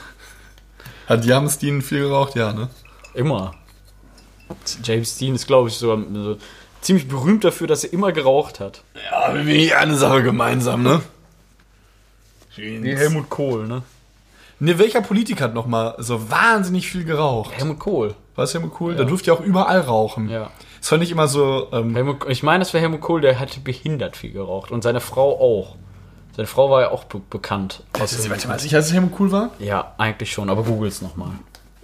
Hat 1.08 1.26
James 1.26 1.58
Dean 1.58 1.82
viel 1.82 2.04
geraucht? 2.04 2.36
Ja, 2.36 2.54
ne? 2.54 2.70
Immer. 3.14 3.54
James 4.84 5.18
Dean 5.18 5.36
ist, 5.36 5.46
glaube 5.46 5.70
ich, 5.70 5.76
sogar 5.76 6.04
so 6.14 6.38
ziemlich 6.84 7.08
berühmt 7.08 7.44
dafür, 7.44 7.68
dass 7.68 7.84
er 7.84 7.94
immer 7.94 8.12
geraucht 8.12 8.60
hat. 8.60 8.84
Ja, 9.10 9.34
wir 9.34 9.72
haben 9.76 9.82
eine 9.82 9.98
Sache 9.98 10.24
gemeinsam, 10.24 10.84
ne? 10.84 11.02
Wie 12.56 12.96
Helmut 12.96 13.30
Kohl, 13.30 13.68
ne? 13.68 13.82
Ne, 14.60 14.80
welcher 14.80 15.02
Politiker 15.02 15.46
hat 15.46 15.54
nochmal 15.54 15.96
so 15.98 16.30
wahnsinnig 16.30 16.90
viel 16.90 17.04
geraucht? 17.04 17.52
Helmut 17.54 17.80
Kohl. 17.80 18.16
War 18.36 18.46
es 18.46 18.54
Helmut 18.54 18.74
Kohl? 18.74 18.96
Der 18.96 19.06
durfte 19.06 19.28
ja 19.28 19.34
auch 19.34 19.42
überall 19.42 19.82
rauchen. 19.82 20.30
Ja. 20.30 20.52
Es 20.82 20.92
war 20.92 20.98
nicht 20.98 21.12
immer 21.12 21.28
so, 21.28 21.68
ähm, 21.72 21.96
Helmut, 21.96 22.30
ich 22.30 22.44
meine, 22.44 22.62
es 22.62 22.74
war 22.74 22.80
Helmut 22.82 23.02
Kohl, 23.02 23.22
der 23.22 23.40
hatte 23.40 23.60
behindert 23.60 24.16
viel 24.16 24.32
geraucht. 24.32 24.72
Und 24.72 24.84
seine 24.84 25.00
Frau 25.02 25.40
auch. 25.40 25.76
Seine 26.36 26.48
Frau 26.48 26.70
war 26.70 26.82
ja 26.82 26.92
auch 26.92 27.04
be 27.04 27.22
bekannt. 27.30 27.84
Aus 28.00 28.30
Warte 28.30 28.48
mal, 28.48 28.60
sicher, 28.60 28.78
dass 28.78 28.88
es 28.88 28.94
Helmut 28.94 29.12
Kohl 29.14 29.32
war? 29.32 29.52
ja, 29.60 29.94
eigentlich 29.98 30.32
schon, 30.32 30.50
aber 30.50 30.64
googles 30.64 31.02
nochmal. 31.02 31.32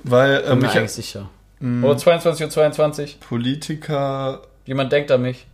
Weil, 0.04 0.44
ähm, 0.46 0.50
Bin 0.52 0.60
mir 0.60 0.68
ich, 0.68 0.78
eigentlich 0.78 0.92
sicher. 0.92 1.30
Oder 1.62 1.98
22 1.98 2.46
Uhr 2.46 2.50
22. 2.50 3.20
Politiker, 3.20 4.42
Jemand 4.70 4.92
denkt 4.92 5.10
an 5.12 5.24
mich. 5.24 5.48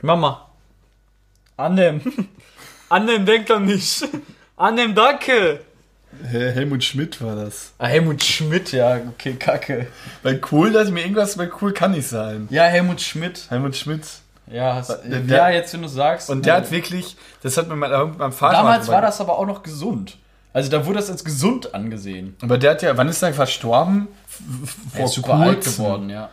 Mama. 0.00 0.48
Annem. 1.58 2.00
Annem 2.88 3.26
denkt 3.26 3.50
an 3.50 3.66
mich. 3.66 4.02
Annem, 4.56 4.94
danke. 4.94 5.60
Hel- 6.30 6.52
Helmut 6.52 6.82
Schmidt 6.82 7.20
war 7.22 7.36
das. 7.36 7.74
Ah, 7.76 7.84
Helmut 7.84 8.22
Schmidt, 8.24 8.72
ja, 8.72 8.96
okay, 9.10 9.34
kacke. 9.34 9.88
Bei 10.22 10.36
Kohl 10.36 10.72
dachte 10.72 10.86
ich 10.86 10.92
mir, 10.94 11.02
irgendwas 11.02 11.36
bei 11.36 11.48
Kohl 11.48 11.74
kann 11.74 11.90
nicht 11.90 12.08
sein. 12.08 12.48
Ja, 12.50 12.62
Helmut 12.64 13.02
Schmidt. 13.02 13.44
Helmut 13.50 13.76
Schmidt. 13.76 14.04
Ja, 14.46 14.74
hast, 14.76 14.88
Der- 15.04 15.20
ja 15.26 15.50
jetzt, 15.50 15.74
wenn 15.74 15.82
du 15.82 15.88
sagst. 15.88 16.30
Und 16.30 16.46
der 16.46 16.54
hat 16.54 16.70
wirklich, 16.70 17.18
das 17.42 17.58
hat 17.58 17.68
mir 17.68 17.76
mein, 17.76 17.90
mein 18.16 18.32
Vater 18.32 18.56
Damals 18.56 18.86
mal- 18.86 18.94
war 18.94 19.02
das 19.02 19.20
aber 19.20 19.38
auch 19.38 19.46
noch 19.46 19.62
gesund. 19.62 20.16
Also 20.54 20.70
da 20.70 20.86
wurde 20.86 20.96
das 21.00 21.10
als 21.10 21.24
gesund 21.26 21.74
angesehen. 21.74 22.36
Aber 22.40 22.56
der 22.56 22.70
hat 22.70 22.80
ja, 22.80 22.96
wann 22.96 23.08
ist 23.10 23.20
der 23.20 23.34
verstorben? 23.34 24.08
F- 24.64 24.76
Er 24.94 25.04
ist 25.04 25.12
super 25.12 25.34
alt 25.34 25.62
geworden, 25.62 26.08
ja. 26.08 26.30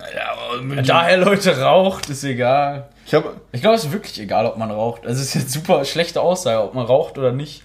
Ja, 0.00 0.32
aber 0.32 0.62
mit 0.62 0.88
Daher 0.88 1.18
Leute 1.18 1.60
raucht, 1.60 2.08
ist 2.08 2.22
egal. 2.24 2.88
ich 3.04 3.12
Ich 3.52 3.60
glaube, 3.60 3.76
es 3.76 3.84
ist 3.84 3.92
wirklich 3.92 4.20
egal, 4.20 4.46
ob 4.46 4.56
man 4.56 4.70
raucht. 4.70 5.06
Also 5.06 5.20
es 5.20 5.28
ist 5.28 5.34
jetzt 5.34 5.52
super 5.52 5.84
schlechte 5.84 6.20
Aussage, 6.20 6.62
ob 6.62 6.74
man 6.74 6.86
raucht 6.86 7.18
oder 7.18 7.32
nicht. 7.32 7.62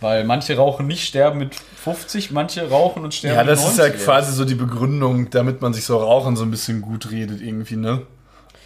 Weil 0.00 0.24
manche 0.24 0.56
rauchen 0.56 0.86
nicht, 0.86 1.06
sterben 1.06 1.38
mit 1.38 1.54
50, 1.54 2.30
manche 2.30 2.68
rauchen 2.70 3.04
und 3.04 3.12
sterben 3.14 3.36
Ja, 3.36 3.42
mit 3.42 3.52
das 3.52 3.68
ist 3.68 3.78
ja 3.78 3.84
90 3.84 4.04
quasi 4.04 4.32
so 4.32 4.44
die 4.46 4.54
Begründung, 4.54 5.28
damit 5.30 5.60
man 5.60 5.74
sich 5.74 5.84
so 5.84 5.98
Rauchen 5.98 6.36
so 6.36 6.44
ein 6.44 6.50
bisschen 6.50 6.80
gut 6.80 7.10
redet 7.10 7.42
irgendwie, 7.42 7.76
ne? 7.76 8.02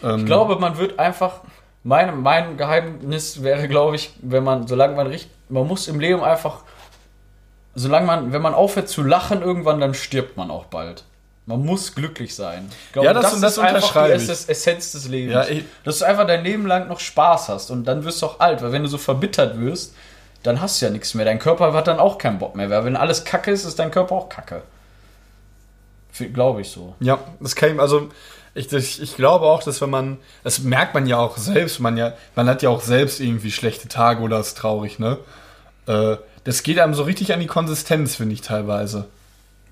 Ähm, 0.03 0.21
Ich 0.21 0.27
glaube, 0.27 0.57
man 0.57 0.79
wird 0.79 0.99
einfach. 0.99 1.41
Mein, 1.83 2.23
mein 2.23 2.57
Geheimnis 2.57 3.43
wäre, 3.43 3.69
glaube 3.69 3.97
ich, 3.97 4.13
wenn 4.23 4.45
man, 4.45 4.67
solange 4.69 4.95
man 4.95 5.09
richtig. 5.09 5.31
Man 5.49 5.67
muss 5.67 5.89
im 5.89 5.99
Leben 6.01 6.23
einfach. 6.23 6.61
Solange 7.75 8.07
man, 8.07 8.33
wenn 8.33 8.41
man 8.41 8.55
aufhört 8.55 8.89
zu 8.89 9.03
lachen, 9.03 9.43
irgendwann, 9.43 9.81
dann 9.81 9.93
stirbt 9.93 10.37
man 10.37 10.51
auch 10.51 10.67
bald. 10.67 11.05
Man 11.47 11.63
muss 11.65 11.95
glücklich 11.95 12.35
sein. 12.35 12.71
Ich 12.87 12.93
glaube, 12.93 13.07
Ja, 13.07 13.13
das- 13.13 13.39
das 13.39 13.59
unterschreibe 13.59 14.17
ich. 14.17 14.25
die 14.27 14.33
Essenz 14.51 14.93
des 14.93 15.09
Lebens. 15.09 15.49
Ja, 15.51 15.57
Dass 15.85 15.99
du 15.99 16.07
einfach 16.07 16.27
dein 16.27 16.43
Leben 16.43 16.67
lang 16.67 16.89
noch 16.89 17.01
Spaß 17.01 17.49
hast 17.51 17.71
und 17.71 17.85
dann 17.85 18.05
wirst 18.05 18.23
du 18.23 18.27
auch 18.27 18.41
alt, 18.41 18.63
weil 18.63 18.73
wenn 18.73 18.83
du 18.83 18.89
so 18.89 18.97
verbittert 18.97 19.61
wirst, 19.61 19.95
dann 20.43 20.61
hast 20.63 20.81
du 20.81 20.87
ja 20.87 20.91
nichts 20.91 21.13
mehr. 21.15 21.25
Dein 21.27 21.39
Körper 21.39 21.73
hat 21.75 21.87
dann 21.87 21.99
auch 21.99 22.17
keinen 22.19 22.39
Bock 22.39 22.55
mehr. 22.57 22.71
Weil 22.71 22.85
wenn 22.87 22.97
alles 22.97 23.25
kacke 23.25 23.51
ist, 23.51 23.65
ist 23.65 23.79
dein 23.79 23.91
Körper 23.91 24.15
auch 24.15 24.29
kacke. 24.31 24.63
Glaube 26.33 26.61
ich 26.61 26.71
so. 26.71 26.95
Ja, 27.01 27.19
das 27.41 27.57
kann 27.57 27.75
ich, 27.75 27.81
also 27.81 28.09
ich, 28.55 28.73
ich, 28.73 29.03
ich 29.03 29.17
glaube 29.17 29.47
auch, 29.47 29.63
dass 29.65 29.81
wenn 29.81 29.91
man, 29.91 30.19
das 30.45 30.61
merkt 30.61 30.95
man 30.95 31.07
ja 31.07 31.19
auch 31.19 31.37
selbst, 31.37 31.81
man 31.81 31.97
ja, 31.97 32.13
man 32.37 32.49
hat 32.49 32.63
ja 32.63 32.69
auch 32.71 32.83
selbst 32.83 33.19
irgendwie 33.21 33.51
schlechte 33.51 33.89
Tage 33.89 34.23
oder 34.23 34.39
ist 34.39 34.57
traurig, 34.57 34.99
ne? 35.01 35.19
Äh, 35.89 36.17
das 36.45 36.63
geht 36.63 36.79
einem 36.79 36.95
so 36.95 37.03
richtig 37.03 37.33
an 37.33 37.41
die 37.41 37.47
Konsistenz, 37.49 38.15
finde 38.17 38.35
ich 38.35 38.43
teilweise. 38.43 39.07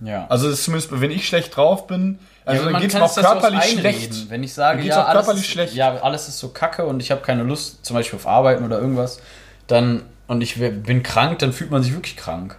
Ja. 0.04 0.26
Also 0.28 0.48
ist 0.48 0.64
zumindest, 0.64 1.00
wenn 1.00 1.10
ich 1.10 1.26
schlecht 1.26 1.56
drauf 1.56 1.86
bin, 1.86 2.18
also 2.44 2.64
dann 2.64 2.72
man 2.72 2.82
geht 2.82 2.92
es 2.92 3.00
auch 3.00 3.16
ja 3.16 3.22
körperlich 3.22 3.78
schlecht. 3.78 4.30
Wenn 4.30 4.42
ich 4.42 4.52
sage, 4.52 4.78
Dann 4.78 4.86
ja, 4.88 5.04
alles 5.04 5.28
ist, 5.28 5.46
schlecht. 5.46 5.74
ja, 5.74 5.94
alles 6.02 6.28
ist 6.28 6.38
so 6.38 6.48
kacke 6.48 6.84
und 6.86 7.00
ich 7.00 7.10
habe 7.12 7.20
keine 7.20 7.44
Lust, 7.44 7.84
zum 7.84 7.94
Beispiel 7.94 8.18
auf 8.18 8.26
Arbeiten 8.26 8.64
oder 8.64 8.80
irgendwas, 8.80 9.20
dann 9.68 10.02
und 10.26 10.40
ich 10.40 10.58
bin 10.58 11.02
krank, 11.02 11.38
dann 11.38 11.52
fühlt 11.52 11.70
man 11.70 11.82
sich 11.82 11.92
wirklich 11.92 12.16
krank. 12.16 12.56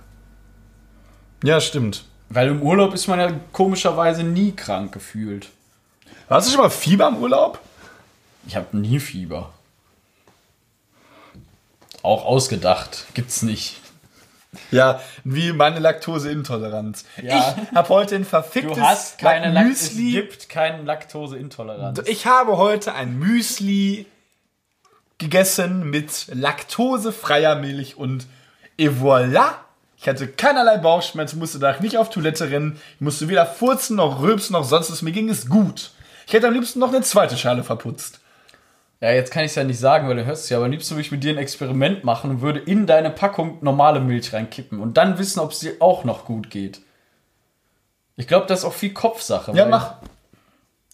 Ja, 1.43 1.59
stimmt. 1.59 2.05
Weil 2.29 2.47
im 2.47 2.61
Urlaub 2.61 2.93
ist 2.93 3.07
man 3.07 3.19
ja 3.19 3.31
komischerweise 3.51 4.23
nie 4.23 4.53
krank 4.53 4.93
gefühlt. 4.93 5.49
Hast 6.29 6.47
du 6.47 6.53
schon 6.53 6.61
mal 6.61 6.69
Fieber 6.69 7.09
im 7.09 7.17
Urlaub? 7.17 7.59
Ich 8.47 8.55
habe 8.55 8.77
nie 8.77 8.99
Fieber. 8.99 9.51
Auch 12.01 12.25
ausgedacht. 12.25 13.05
Gibt's 13.13 13.41
nicht. 13.41 13.79
Ja, 14.71 15.01
wie 15.23 15.51
meine 15.53 15.79
Laktoseintoleranz. 15.79 17.05
Ja. 17.21 17.55
Ich 17.69 17.75
habe 17.75 17.89
heute 17.89 18.15
ein 18.15 18.25
verficktes 18.25 18.75
Du 18.77 18.81
hast 18.81 19.17
keine 19.17 19.57
Es 19.71 19.91
Müsli. 19.93 20.11
gibt 20.11 20.49
keine 20.49 20.83
Laktoseintoleranz. 20.83 22.01
Ich 22.05 22.25
habe 22.25 22.57
heute 22.57 22.93
ein 22.93 23.17
Müsli 23.17 24.05
gegessen 25.17 25.89
mit 25.89 26.27
laktosefreier 26.33 27.55
Milch 27.55 27.97
und 27.97 28.27
et 28.77 28.91
voilà. 28.91 29.55
Ich 29.97 30.07
hatte 30.09 30.27
keinerlei 30.27 30.77
Bauchschmerzen, 30.77 31.39
musste 31.39 31.59
danach 31.59 31.79
nicht 31.79 31.97
auf 31.97 32.09
Toilette 32.09 32.49
rennen, 32.49 32.77
ich 32.95 33.01
musste 33.01 33.29
weder 33.29 33.45
furzen 33.45 33.95
noch 33.95 34.21
rülpsen 34.21 34.53
noch 34.53 34.65
sonst 34.65 34.91
was. 34.91 35.01
Mir 35.01 35.13
ging 35.13 35.29
es 35.29 35.47
gut. 35.47 35.91
Ich 36.27 36.33
hätte 36.33 36.47
am 36.47 36.53
liebsten 36.53 36.79
noch 36.79 36.89
eine 36.89 37.01
zweite 37.01 37.37
Schale 37.37 37.63
verputzt. 37.63 38.19
Ja, 39.03 39.11
jetzt 39.11 39.33
kann 39.33 39.43
ich 39.43 39.51
es 39.51 39.55
ja 39.55 39.65
nicht 39.65 39.79
sagen, 39.79 40.07
weil 40.07 40.15
du 40.15 40.23
hörst 40.23 40.45
es 40.45 40.49
ja, 40.49 40.55
aber 40.55 40.67
am 40.67 40.71
liebsten 40.71 40.91
würde 40.91 41.01
ich 41.01 41.11
mit 41.11 41.25
dir 41.25 41.33
ein 41.33 41.37
Experiment 41.37 42.05
machen 42.05 42.29
und 42.29 42.41
würde 42.41 42.59
in 42.59 42.87
deine 42.87 43.09
Packung 43.09 43.57
normale 43.59 43.99
Milch 43.99 44.31
reinkippen 44.31 44.79
und 44.79 44.95
dann 44.95 45.17
wissen, 45.17 45.41
ob 45.41 45.51
es 45.51 45.59
dir 45.59 45.73
auch 45.81 46.05
noch 46.05 46.23
gut 46.23 46.49
geht. 46.49 46.79
Ich 48.15 48.27
glaube, 48.27 48.45
das 48.45 48.59
ist 48.59 48.65
auch 48.65 48.71
viel 48.71 48.93
Kopfsache. 48.93 49.51
Ja, 49.51 49.65
mach. 49.65 49.95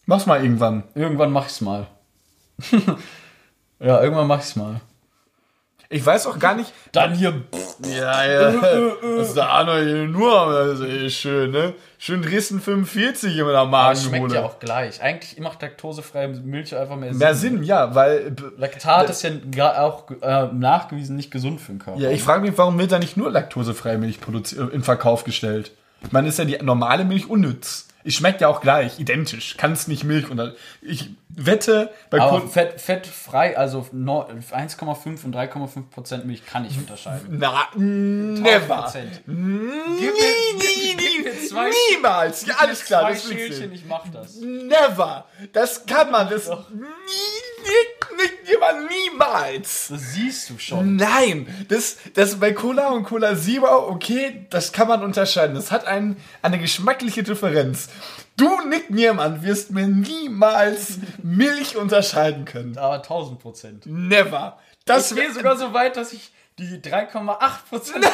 Mach's 0.07 0.25
mal 0.25 0.41
irgendwann. 0.41 0.85
Irgendwann 0.95 1.31
mach 1.31 1.45
ich's 1.45 1.61
mal. 1.61 1.85
ja, 3.79 4.01
irgendwann 4.01 4.25
mach 4.25 4.39
ich's 4.39 4.55
mal. 4.55 4.81
Ich 5.91 6.05
weiß 6.05 6.27
auch 6.27 6.37
gar 6.37 6.53
nicht. 6.53 6.71
Dann 6.91 7.15
hier. 7.15 7.33
Ja, 7.83 8.23
ja. 8.23 8.51
Das 9.17 9.29
ist 9.29 9.35
der 9.35 9.49
Arno 9.49 9.73
hier 9.73 10.07
nur. 10.07 10.53
Das 10.53 10.79
ist 10.79 10.85
eh 10.87 11.09
schön, 11.09 11.49
ne? 11.49 11.73
Schön 11.97 12.21
Dresden 12.21 12.61
45 12.61 13.35
in 13.35 13.45
der 13.45 13.53
Das 13.53 13.67
Magen 13.67 13.99
schmeckt 13.99 14.31
ja 14.31 14.43
auch 14.45 14.59
gleich. 14.59 15.01
Eigentlich 15.01 15.39
macht 15.39 15.63
laktosefreie 15.63 16.27
Milch 16.27 16.75
einfach 16.75 16.95
mehr 16.95 17.09
Sinn. 17.09 17.17
Mehr 17.17 17.33
Sinn, 17.35 17.63
ja, 17.63 17.95
weil. 17.95 18.35
Laktat 18.57 19.09
ist 19.09 19.23
ja 19.23 19.81
auch 19.83 20.11
äh, 20.21 20.49
nachgewiesen 20.53 21.15
nicht 21.15 21.31
gesund 21.31 21.59
für 21.59 21.71
den 21.71 21.79
Körper. 21.79 21.99
Ja, 21.99 22.11
ich 22.11 22.21
frage 22.21 22.43
mich, 22.43 22.55
warum 22.55 22.77
wird 22.77 22.91
da 22.91 22.99
nicht 22.99 23.17
nur 23.17 23.31
laktosefreie 23.31 23.97
Milch 23.97 24.19
äh, 24.21 24.61
in 24.71 24.83
Verkauf 24.83 25.23
gestellt? 25.23 25.71
Meine, 26.11 26.27
ist 26.27 26.37
ja 26.37 26.45
die 26.45 26.57
normale 26.61 27.03
Milch 27.03 27.27
unnütz. 27.27 27.87
Es 28.03 28.13
schmeckt 28.15 28.39
ja 28.41 28.47
auch 28.47 28.61
gleich, 28.61 28.99
identisch. 28.99 29.57
Kann 29.57 29.73
es 29.73 29.87
nicht 29.87 30.03
Milch 30.05 30.29
unter. 30.29 30.53
Ich 30.81 31.09
wette, 31.29 31.91
bei 32.09 32.19
aber 32.19 32.39
Kunden. 32.39 32.49
fett, 32.51 32.79
fettfrei, 32.81 33.57
also 33.57 33.87
no- 33.91 34.25
1,5 34.51 35.23
und 35.25 35.35
3,5 35.35 35.89
Prozent 35.91 36.25
Milch 36.25 36.45
kann 36.45 36.65
ich 36.65 36.77
unterscheiden. 36.77 37.37
Na, 37.39 37.67
never. 37.75 38.91
Gib 38.93 39.27
mir- 39.27 40.13
gib- 40.59 40.97
gib 40.97 41.25
mir 41.25 41.47
zwei- 41.47 41.69
niemals. 41.91 42.45
Ja, 42.45 42.55
alles 42.59 42.85
klar, 42.85 43.01
Zwei 43.01 43.13
das 43.13 43.23
Schälchen, 43.27 43.71
ich 43.73 43.85
mach 43.85 44.07
das. 44.11 44.35
Never. 44.37 45.25
Das 45.53 45.85
kann 45.85 46.09
man. 46.11 46.29
Das 46.29 46.47
nie, 46.47 46.55
nie, 46.77 48.17
nicht 48.17 48.49
jemand 48.49 48.89
niemals. 48.89 49.87
Das 49.89 50.13
siehst 50.13 50.49
du 50.49 50.57
schon. 50.57 50.95
Nein, 50.95 51.47
das, 51.69 51.97
das 52.15 52.37
bei 52.39 52.51
Cola 52.53 52.89
und 52.89 53.03
Cola 53.03 53.35
Zero, 53.37 53.87
okay, 53.89 54.45
das 54.49 54.71
kann 54.71 54.87
man 54.87 55.03
unterscheiden. 55.03 55.55
Das 55.55 55.71
hat 55.71 55.85
ein, 55.85 56.17
eine 56.41 56.59
geschmackliche 56.59 57.23
Differenz. 57.23 57.89
Du, 58.39 58.61
Nick 58.67 58.89
Niermann, 58.89 59.43
wirst 59.43 59.71
mir 59.71 59.87
niemals 59.87 60.97
Milch 61.21 61.75
unterscheiden 61.77 62.45
können. 62.45 62.77
Aber 62.77 62.95
1000 62.95 63.39
Prozent. 63.39 63.85
Never. 63.85 64.57
Das 64.85 65.11
Ich 65.11 65.15
gehe 65.17 65.25
wäre 65.25 65.33
sogar 65.33 65.57
so 65.57 65.73
weit, 65.73 65.97
dass 65.97 66.13
ich 66.13 66.31
die 66.57 66.77
3,8 66.79 67.37
Prozent 67.69 68.05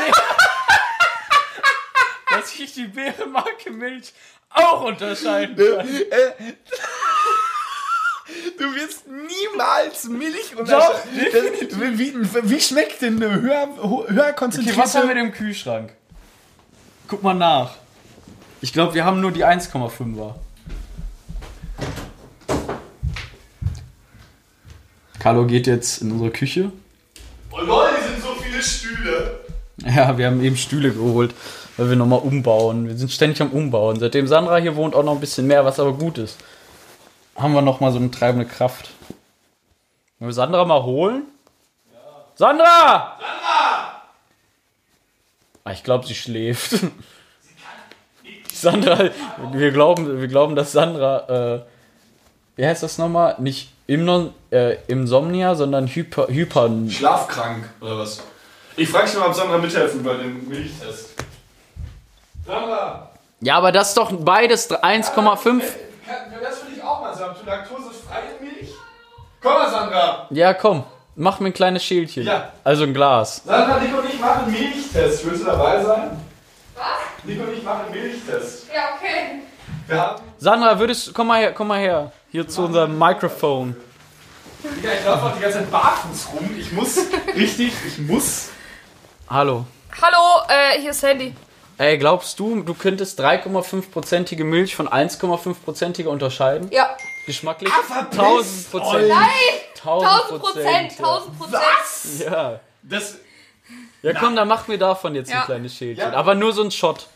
dass 2.31 2.53
ich 2.59 2.73
die 2.73 2.87
Bärenmarke 2.87 3.71
Milch 3.71 4.13
auch 4.49 4.81
unterscheiden 4.83 5.55
kann. 5.55 5.87
Du 8.57 8.73
wirst 8.73 9.05
niemals 9.07 10.05
Milch 10.05 10.55
unterscheiden. 10.55 11.27
Das- 11.69 11.79
Wie, 11.79 11.99
wie, 11.99 12.49
wie 12.49 12.59
schmeckt 12.59 12.99
denn 13.03 13.21
eine 13.21 13.39
höher, 13.39 13.67
höher 13.77 14.23
Okay, 14.23 14.33
konzentrierte... 14.35 14.79
was 14.79 14.95
haben 14.95 15.09
wir 15.09 15.15
im 15.17 15.31
Kühlschrank? 15.31 15.93
Guck 17.07 17.21
mal 17.21 17.35
nach. 17.35 17.75
Ich 18.65 18.73
glaube, 18.73 18.95
wir 18.95 19.05
haben 19.05 19.21
nur 19.21 19.31
die 19.31 19.45
1,5er. 19.45 20.33
Carlo 25.19 25.45
geht 25.45 25.67
jetzt 25.67 26.01
in 26.01 26.13
unsere 26.13 26.31
Küche. 26.31 26.71
oh 27.51 27.59
lol, 27.59 27.89
hier 27.95 28.07
sind 28.07 28.23
so 28.23 28.33
viele 28.41 28.63
Stühle. 28.63 29.39
Ja, 29.85 30.17
wir 30.17 30.25
haben 30.25 30.43
eben 30.43 30.57
Stühle 30.57 30.91
geholt, 30.91 31.35
weil 31.77 31.89
wir 31.89 31.95
nochmal 31.95 32.21
umbauen. 32.21 32.87
Wir 32.87 32.97
sind 32.97 33.11
ständig 33.11 33.39
am 33.39 33.51
Umbauen. 33.51 33.99
Seitdem 33.99 34.27
Sandra 34.27 34.57
hier 34.57 34.75
wohnt, 34.75 34.95
auch 34.95 35.03
noch 35.03 35.13
ein 35.13 35.19
bisschen 35.19 35.45
mehr, 35.45 35.63
was 35.63 35.79
aber 35.79 35.93
gut 35.93 36.17
ist. 36.17 36.35
Haben 37.35 37.53
wir 37.53 37.61
nochmal 37.61 37.91
so 37.91 37.99
eine 37.99 38.09
treibende 38.09 38.47
Kraft. 38.47 38.89
Wollen 40.17 40.29
wir 40.29 40.33
Sandra 40.33 40.65
mal 40.65 40.81
holen? 40.81 41.21
Sandra! 42.33 43.19
Sandra! 43.19 44.01
Ah, 45.65 45.71
ich 45.71 45.83
glaube, 45.83 46.07
sie 46.07 46.15
schläft. 46.15 46.79
Sandra, 48.61 49.09
wir 49.51 49.71
glauben, 49.71 50.19
wir 50.21 50.27
glauben, 50.27 50.55
dass 50.55 50.71
Sandra, 50.71 51.55
äh, 51.55 51.61
wie 52.55 52.65
heißt 52.65 52.83
das 52.83 52.97
nochmal? 52.97 53.35
Nicht 53.39 53.71
Imnon, 53.87 54.33
äh, 54.51 54.77
Insomnia, 54.87 55.55
sondern 55.55 55.87
Hyper, 55.87 56.27
Hyper, 56.27 56.69
Schlafkrank 56.89 57.69
oder 57.81 57.99
was? 57.99 58.21
Ich 58.77 58.89
frage 58.89 59.05
dich 59.05 59.17
mal, 59.17 59.27
ob 59.27 59.35
Sandra 59.35 59.57
mithelfen 59.57 60.03
bei 60.03 60.15
dem 60.15 60.47
Milchtest. 60.47 61.11
Sandra! 62.45 63.09
Ja, 63.41 63.57
aber 63.57 63.71
das 63.71 63.89
ist 63.89 63.97
doch 63.97 64.11
beides 64.11 64.71
1,5. 64.71 65.43
Kann, 65.43 65.61
das 66.41 66.65
will 66.65 66.75
ich 66.75 66.83
auch 66.83 67.01
mal 67.01 67.13
sagen. 67.15 67.35
Du 67.39 67.45
laktosefreie 67.45 68.39
Milch? 68.41 68.69
Komm 69.41 69.53
mal, 69.53 69.69
Sandra! 69.69 70.27
Ja, 70.29 70.53
komm, 70.53 70.83
mach 71.15 71.39
mir 71.39 71.47
ein 71.47 71.53
kleines 71.53 71.83
Schälchen. 71.83 72.23
Ja. 72.23 72.51
Also 72.63 72.83
ein 72.83 72.93
Glas. 72.93 73.41
Sandra, 73.45 73.79
Nico 73.79 73.99
und 73.99 74.09
ich 74.09 74.19
machen 74.19 74.51
Milchtest. 74.51 75.25
Willst 75.25 75.41
du 75.41 75.45
dabei 75.45 75.83
sein? 75.83 76.24
Was? 77.25 77.27
Nico 77.27 77.43
und 77.43 77.53
ich 77.57 77.63
machen 77.63 77.91
Milchtest. 77.91 78.67
Ja, 78.73 78.95
okay. 78.95 79.41
Wir 79.87 79.99
haben. 80.01 80.21
Sandra, 80.37 80.79
würdest 80.79 81.13
komm 81.13 81.27
mal 81.27 81.39
her, 81.41 81.53
komm 81.53 81.67
mal 81.67 81.79
her. 81.79 82.11
Hier 82.31 82.47
zu 82.47 82.63
unserem 82.63 82.97
Mikrofon. 82.97 83.75
Ja, 84.81 84.91
ich 84.99 85.05
laufe 85.05 85.25
auch 85.25 85.35
die 85.35 85.41
ganze 85.41 85.59
Zeit 85.59 85.71
barfuß 85.71 86.27
rum. 86.33 86.55
Ich 86.57 86.71
muss. 86.71 86.97
richtig, 87.35 87.73
ich 87.87 87.97
muss. 87.99 88.49
Hallo. 89.29 89.65
Hallo, 90.01 90.43
äh, 90.49 90.79
hier 90.79 90.91
ist 90.91 90.99
Sandy. 91.01 91.35
Ey, 91.77 91.97
glaubst 91.97 92.39
du, 92.39 92.61
du 92.63 92.73
könntest 92.73 93.19
3,5%ige 93.19 94.43
Milch 94.43 94.75
von 94.75 94.87
1,5%iger 94.87 96.09
unterscheiden? 96.09 96.69
Ja. 96.71 96.95
Geschmacklich? 97.25 97.71
verpisst 97.71 98.19
1000 98.19 98.71
Prozent. 98.71 99.07
Nein! 99.09 99.27
1000 99.83 100.09
1000 100.09 100.41
Prozent, 100.41 100.91
1000 100.99 101.37
Prozent. 101.39 101.61
Ja. 102.19 102.59
Das. 102.81 103.17
Ja, 104.01 104.13
komm, 104.13 104.35
dann 104.35 104.47
mach 104.47 104.67
mir 104.67 104.77
davon 104.77 105.15
jetzt 105.15 105.31
Ja. 105.31 105.39
ein 105.39 105.45
kleines 105.45 105.75
Schälchen. 105.75 106.11
Ja. 106.11 106.13
Aber 106.13 106.35
nur 106.35 106.53
so 106.53 106.63
ein 106.63 106.71
Shot. 106.71 107.07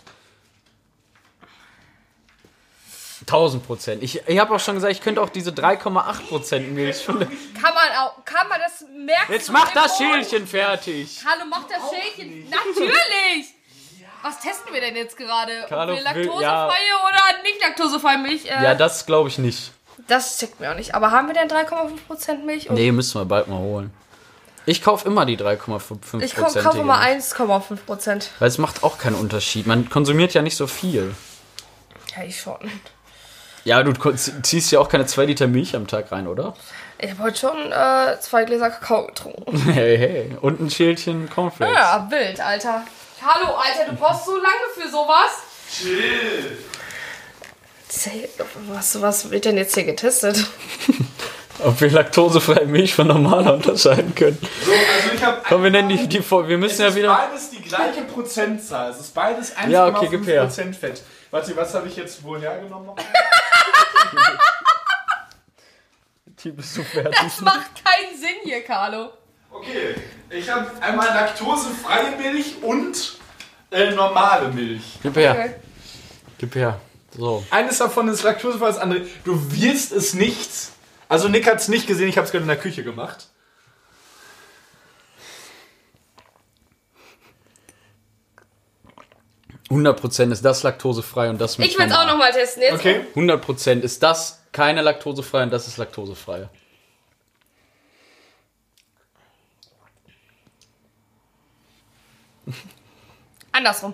1000 3.30 3.66
Prozent. 3.66 4.04
Ich, 4.04 4.28
ich 4.28 4.40
habe 4.40 4.54
auch 4.56 4.60
schon 4.60 4.76
gesagt, 4.76 4.92
ich 4.94 5.02
könnte 5.02 5.22
auch 5.22 5.30
diese 5.30 5.52
3,8 5.52 6.28
Prozent 6.28 6.72
Milch 6.74 7.02
schon. 7.04 7.20
Kann 7.20 7.74
man 7.74 7.92
auch, 8.02 8.26
kann 8.26 8.48
man 8.50 8.60
das 8.60 8.86
merken? 8.98 9.32
Jetzt 9.34 9.52
mach 9.52 9.72
das? 9.74 9.98
Schälchen 9.98 10.48
fertig. 10.48 11.20
Hallo, 11.26 11.46
mach 11.50 11.64
das 11.68 11.78
Schälchen. 11.90 12.50
Natürlich! 12.50 13.54
Was 14.22 14.40
testen 14.42 14.74
wir 14.74 14.82
denn 14.82 14.96
jetzt 14.98 15.16
gerade? 15.16 15.52
Carlo 15.70 15.94
Ob 15.94 15.98
wir 16.00 16.04
laktosefreie 16.04 16.42
ja. 16.42 17.08
oder 17.08 17.44
nicht 17.44 17.62
laktosefreie 17.64 18.18
Milch? 18.18 18.46
Äh, 18.46 18.64
Ja, 18.64 18.76
das 18.76 19.06
glaube 19.06 19.30
ich 19.30 19.38
nicht. 19.38 19.72
das 20.08 20.38
checkt 20.40 20.60
mir 20.60 20.72
auch 20.72 20.76
nicht. 20.76 20.94
Aber 20.96 21.12
haben 21.12 21.28
wir 21.28 21.34
denn 21.34 21.48
3,5% 21.48 22.44
Milch? 22.44 22.70
Nee, 22.70 22.92
müssen 22.92 23.22
wir 23.22 23.26
bald 23.26 23.48
mal 23.48 23.60
holen. 23.60 23.94
Ich 24.66 24.82
kaufe 24.84 25.08
immer 25.08 25.26
die 25.26 25.38
3,5% 25.38 26.22
ich 26.22 26.36
kauf- 26.36 26.54
kaufe 26.62 26.84
mal 26.84 27.00
1,5%. 27.02 28.28
Weil 28.40 28.48
es 28.50 28.58
macht 28.58 28.84
auch 28.84 28.98
keinen 28.98 29.16
Unterschied. 29.16 29.66
Man 29.68 29.90
konsumiert 29.90 30.34
ja 30.34 30.42
nicht 30.42 30.58
so 30.58 30.68
viel. 30.68 31.16
Ja, 32.16 32.24
ich 32.24 32.40
schon. 32.42 32.58
Ja, 33.66 33.84
du 33.84 33.94
ziehst 34.42 34.72
ja 34.72 34.80
auch 34.80 34.90
keine 34.90 35.06
2 35.06 35.26
Liter 35.26 35.48
Milch 35.48 35.76
am 35.76 35.88
Tag 35.88 36.12
rein, 36.12 36.28
oder? 36.28 36.54
Ich 36.98 37.12
habe 37.12 37.24
heute 37.24 37.38
schon 37.40 37.72
äh, 37.72 38.20
zwei 38.20 38.44
Gläser 38.44 38.70
Kakao 38.70 39.08
getrunken. 39.08 39.58
Hey, 39.74 39.98
hey. 39.98 40.38
Und 40.42 40.60
ein 40.60 40.70
Schälchen 40.70 41.30
Cornflakes. 41.30 41.74
Ja, 41.76 42.08
wild, 42.10 42.40
Alter. 42.42 42.84
Hallo, 43.22 43.54
Alter, 43.56 43.92
du 43.92 43.96
brauchst 43.98 44.26
so 44.26 44.36
lange 44.36 44.68
für 44.76 44.90
sowas? 44.90 45.32
Chill. 45.72 46.58
Zäh- 47.92 48.30
Was, 48.70 49.02
was 49.02 49.30
wird 49.32 49.46
denn 49.46 49.58
jetzt 49.58 49.74
hier 49.76 49.84
getestet? 49.84 50.46
Ob 51.64 51.80
wir 51.82 51.92
laktosefreie 51.92 52.66
Milch 52.66 52.94
von 52.96 53.08
normaler 53.08 53.54
unterscheiden 53.56 54.16
können. 54.16 54.38
So, 54.64 54.72
also 54.72 55.16
ich 55.16 55.24
habe 55.24 55.42
Komm, 55.48 55.64
wir 55.64 55.72
nennen 55.72 55.90
die, 55.90 56.08
die 56.08 56.22
vor. 56.22 56.48
Wir 56.48 56.58
müssen 56.58 56.82
ja 56.82 56.96
wieder. 56.96 57.14
beides 57.14 57.50
die 57.50 57.62
gleiche 57.62 58.04
Prozentzahl. 58.04 58.92
Es 58.92 59.00
ist 59.02 59.14
beides 59.14 59.54
1,5% 59.58 59.70
Ja, 59.70 59.88
okay, 59.88 60.20
her. 60.26 60.50
Fett. 60.50 61.02
Warte, 61.32 61.56
was 61.58 61.74
habe 61.74 61.88
ich 61.90 61.98
jetzt 61.98 62.24
wohl 62.24 62.40
hergenommen? 62.40 62.92
Die 66.44 66.52
bist 66.52 66.78
du 66.78 66.84
fertig. 66.84 67.20
Das 67.22 67.42
macht 67.42 67.84
keinen 67.84 68.18
Sinn 68.18 68.38
hier, 68.44 68.64
Carlo. 68.64 69.12
Okay, 69.52 69.96
ich 70.30 70.50
habe 70.50 70.70
einmal 70.82 71.08
laktosefreie 71.08 72.16
Milch 72.18 72.62
und 72.62 73.18
äh, 73.72 73.92
normale 73.92 74.50
Milch. 74.50 75.00
Gib 75.02 75.16
her. 75.16 75.56
Gib 76.38 76.56
her. 76.56 76.80
So. 77.18 77.44
Eines 77.50 77.80
davon 77.80 78.08
ist 78.08 78.24
laktosefrei, 78.24 78.68
das 78.68 78.78
andere. 78.78 79.08
Du 79.26 79.52
wirst 79.52 79.92
es 79.92 80.14
nicht. 80.14 80.50
Also 81.10 81.28
Nick 81.28 81.48
hat 81.48 81.58
es 81.58 81.68
nicht 81.68 81.88
gesehen, 81.88 82.08
ich 82.08 82.18
habe 82.18 82.26
es 82.26 82.32
gerade 82.32 82.44
in 82.44 82.48
der 82.48 82.58
Küche 82.58 82.84
gemacht. 82.84 83.28
Prozent 89.70 90.34
ist 90.34 90.44
das 90.44 90.64
laktosefrei 90.64 91.30
und 91.30 91.40
das 91.40 91.58
mit 91.58 91.68
Ich 91.68 91.78
will 91.78 91.86
es 91.86 91.94
auch 91.94 92.08
nochmal 92.08 92.32
testen. 92.32 92.64
Jetzt. 92.64 92.74
Okay. 92.74 93.06
100% 93.16 93.82
ist 93.82 94.02
das 94.02 94.42
keine 94.52 94.82
laktosefrei 94.82 95.44
und 95.44 95.52
das 95.52 95.68
ist 95.68 95.78
laktosefrei. 95.78 96.50
Andersrum. 103.52 103.94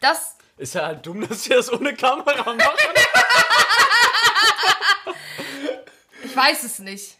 Das. 0.00 0.36
Ist 0.56 0.74
ja 0.74 0.86
halt 0.86 1.04
dumm, 1.04 1.26
dass 1.28 1.48
wir 1.48 1.56
das 1.56 1.72
ohne 1.72 1.94
Kamera 1.94 2.54
machen. 2.54 2.56
Ich 6.24 6.36
weiß 6.36 6.64
es 6.64 6.78
nicht. 6.80 7.16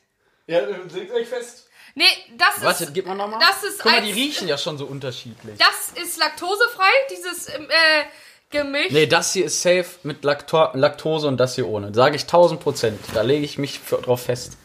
Ja, 0.47 0.61
legt 0.61 1.13
euch 1.13 1.29
fest. 1.29 1.68
Nee, 1.99 2.05
das 2.37 2.63
Warte, 2.63 2.85
ist. 2.85 2.95
gib 2.95 3.07
mal 3.07 3.17
nochmal. 3.17 3.41
Das 3.41 3.65
ist 3.65 3.81
Guck 3.83 3.91
mal, 3.91 4.01
die 4.01 4.13
riechen 4.13 4.47
ja 4.47 4.57
schon 4.57 4.79
so 4.79 4.87
unterschiedlich. 4.87 5.59
Das 5.59 6.01
ist 6.01 6.17
laktosefrei, 6.17 6.93
dieses 7.11 7.53
ähm, 7.53 7.69
äh, 7.69 8.05
Gemisch. 8.51 8.93
Nee, 8.93 9.07
das 9.09 9.33
hier 9.33 9.47
ist 9.47 9.61
safe 9.61 9.85
mit 10.05 10.23
Lakto 10.23 10.71
Laktose 10.75 11.27
und 11.27 11.39
das 11.39 11.57
hier 11.57 11.67
ohne. 11.67 11.93
Sage 11.93 12.15
ich 12.15 12.23
1000 12.23 12.61
Prozent. 12.61 13.01
Da 13.15 13.23
lege 13.23 13.45
ich 13.45 13.59
mich 13.59 13.81
für, 13.81 13.97
drauf 13.97 14.23
fest. 14.23 14.57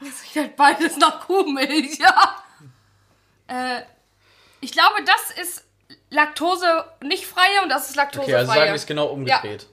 Das 0.00 0.22
riecht 0.22 0.36
halt 0.36 0.56
beides 0.56 0.98
nach 0.98 1.26
Kuhmilch, 1.26 1.98
ja. 1.98 2.44
Äh, 3.46 3.80
ich 4.60 4.72
glaube, 4.72 4.96
das 5.06 5.42
ist 5.42 5.64
Laktose 6.10 6.84
nicht 7.00 7.24
freie 7.26 7.62
und 7.62 7.70
das 7.70 7.88
ist 7.88 7.96
laktosefreie. 7.96 8.34
Okay, 8.34 8.40
also 8.42 8.52
sagen 8.52 8.70
wir 8.70 8.74
es 8.74 8.86
genau 8.86 9.06
umgedreht. 9.06 9.66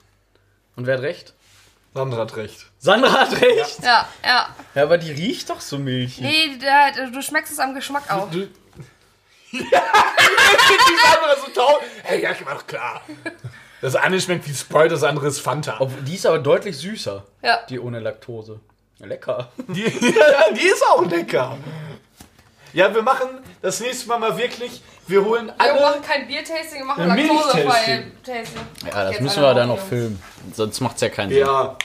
Und 0.78 0.88
wer 0.88 0.95
hat 0.95 1.04
recht? 1.04 1.34
Sandra 1.93 2.21
hat 2.21 2.38
recht. 2.38 2.70
Sandra 2.84 3.12
hat 3.12 3.32
recht. 3.39 3.84
Ja, 3.84 4.08
ja. 4.24 4.50
Ja, 4.74 4.84
aber 4.84 4.98
die 4.98 5.12
riecht 5.12 5.50
doch 5.52 5.62
so 5.62 5.78
milchig. 5.78 6.22
Nee, 6.22 6.58
da, 6.60 6.89
du 7.10 7.22
schmeckst 7.22 7.54
es 7.54 7.60
am 7.60 7.76
Geschmack 7.76 8.10
auch. 8.12 8.28
Die 8.32 8.50
Sandra 9.52 11.36
so 11.46 11.52
taub. 11.54 11.82
Hey, 12.04 12.24
ja, 12.24 12.30
war 12.46 12.56
doch 12.56 12.65
klar. 12.67 13.02
Das 13.82 13.96
eine 13.96 14.20
schmeckt 14.20 14.48
wie 14.48 14.54
Sprite, 14.54 14.89
das 14.89 15.04
andere 15.04 15.28
ist 15.28 15.39
Fanta. 15.41 15.76
Ob- 15.80 15.91
Die 16.06 16.15
ist 16.15 16.26
aber 16.26 16.39
deutlich 16.39 16.78
süßer. 16.78 17.24
Ja. 17.44 17.60
Die 17.70 17.80
ohne 17.80 18.00
Laktose. 18.00 18.60
Lecker. 19.00 19.52
Die, 19.67 19.82
ja, 20.15 20.52
die 20.56 20.65
ist 20.67 20.84
auch 20.88 21.06
lecker. 21.06 21.58
Ja, 22.74 22.94
wir 22.94 23.02
machen 23.02 23.28
das 23.62 23.80
nächste 23.80 24.08
Mal 24.08 24.20
mal 24.20 24.38
wirklich. 24.38 24.82
Wir 25.08 25.24
holen 25.26 25.48
Wir 25.48 25.56
alle. 25.60 25.82
machen 25.82 26.02
kein 26.02 26.28
Biertasting, 26.28 26.80
wir 26.80 26.86
machen 26.86 27.02
Ja, 27.10 27.15
laktosefreie 27.15 27.63
Milchtasting. 27.65 28.12
Tasting. 28.24 28.62
Ja, 28.91 29.12
das 29.12 29.20
müssen 29.20 29.41
wir 29.44 29.54
dann 29.54 29.67
noch 29.67 29.80
filmen. 29.80 30.22
Sonst 30.54 30.80
macht 30.80 30.96
es 30.96 31.02
ja 31.02 31.10
keinen 31.10 31.30
Sinn. 31.30 31.39
Ja, 31.39 31.76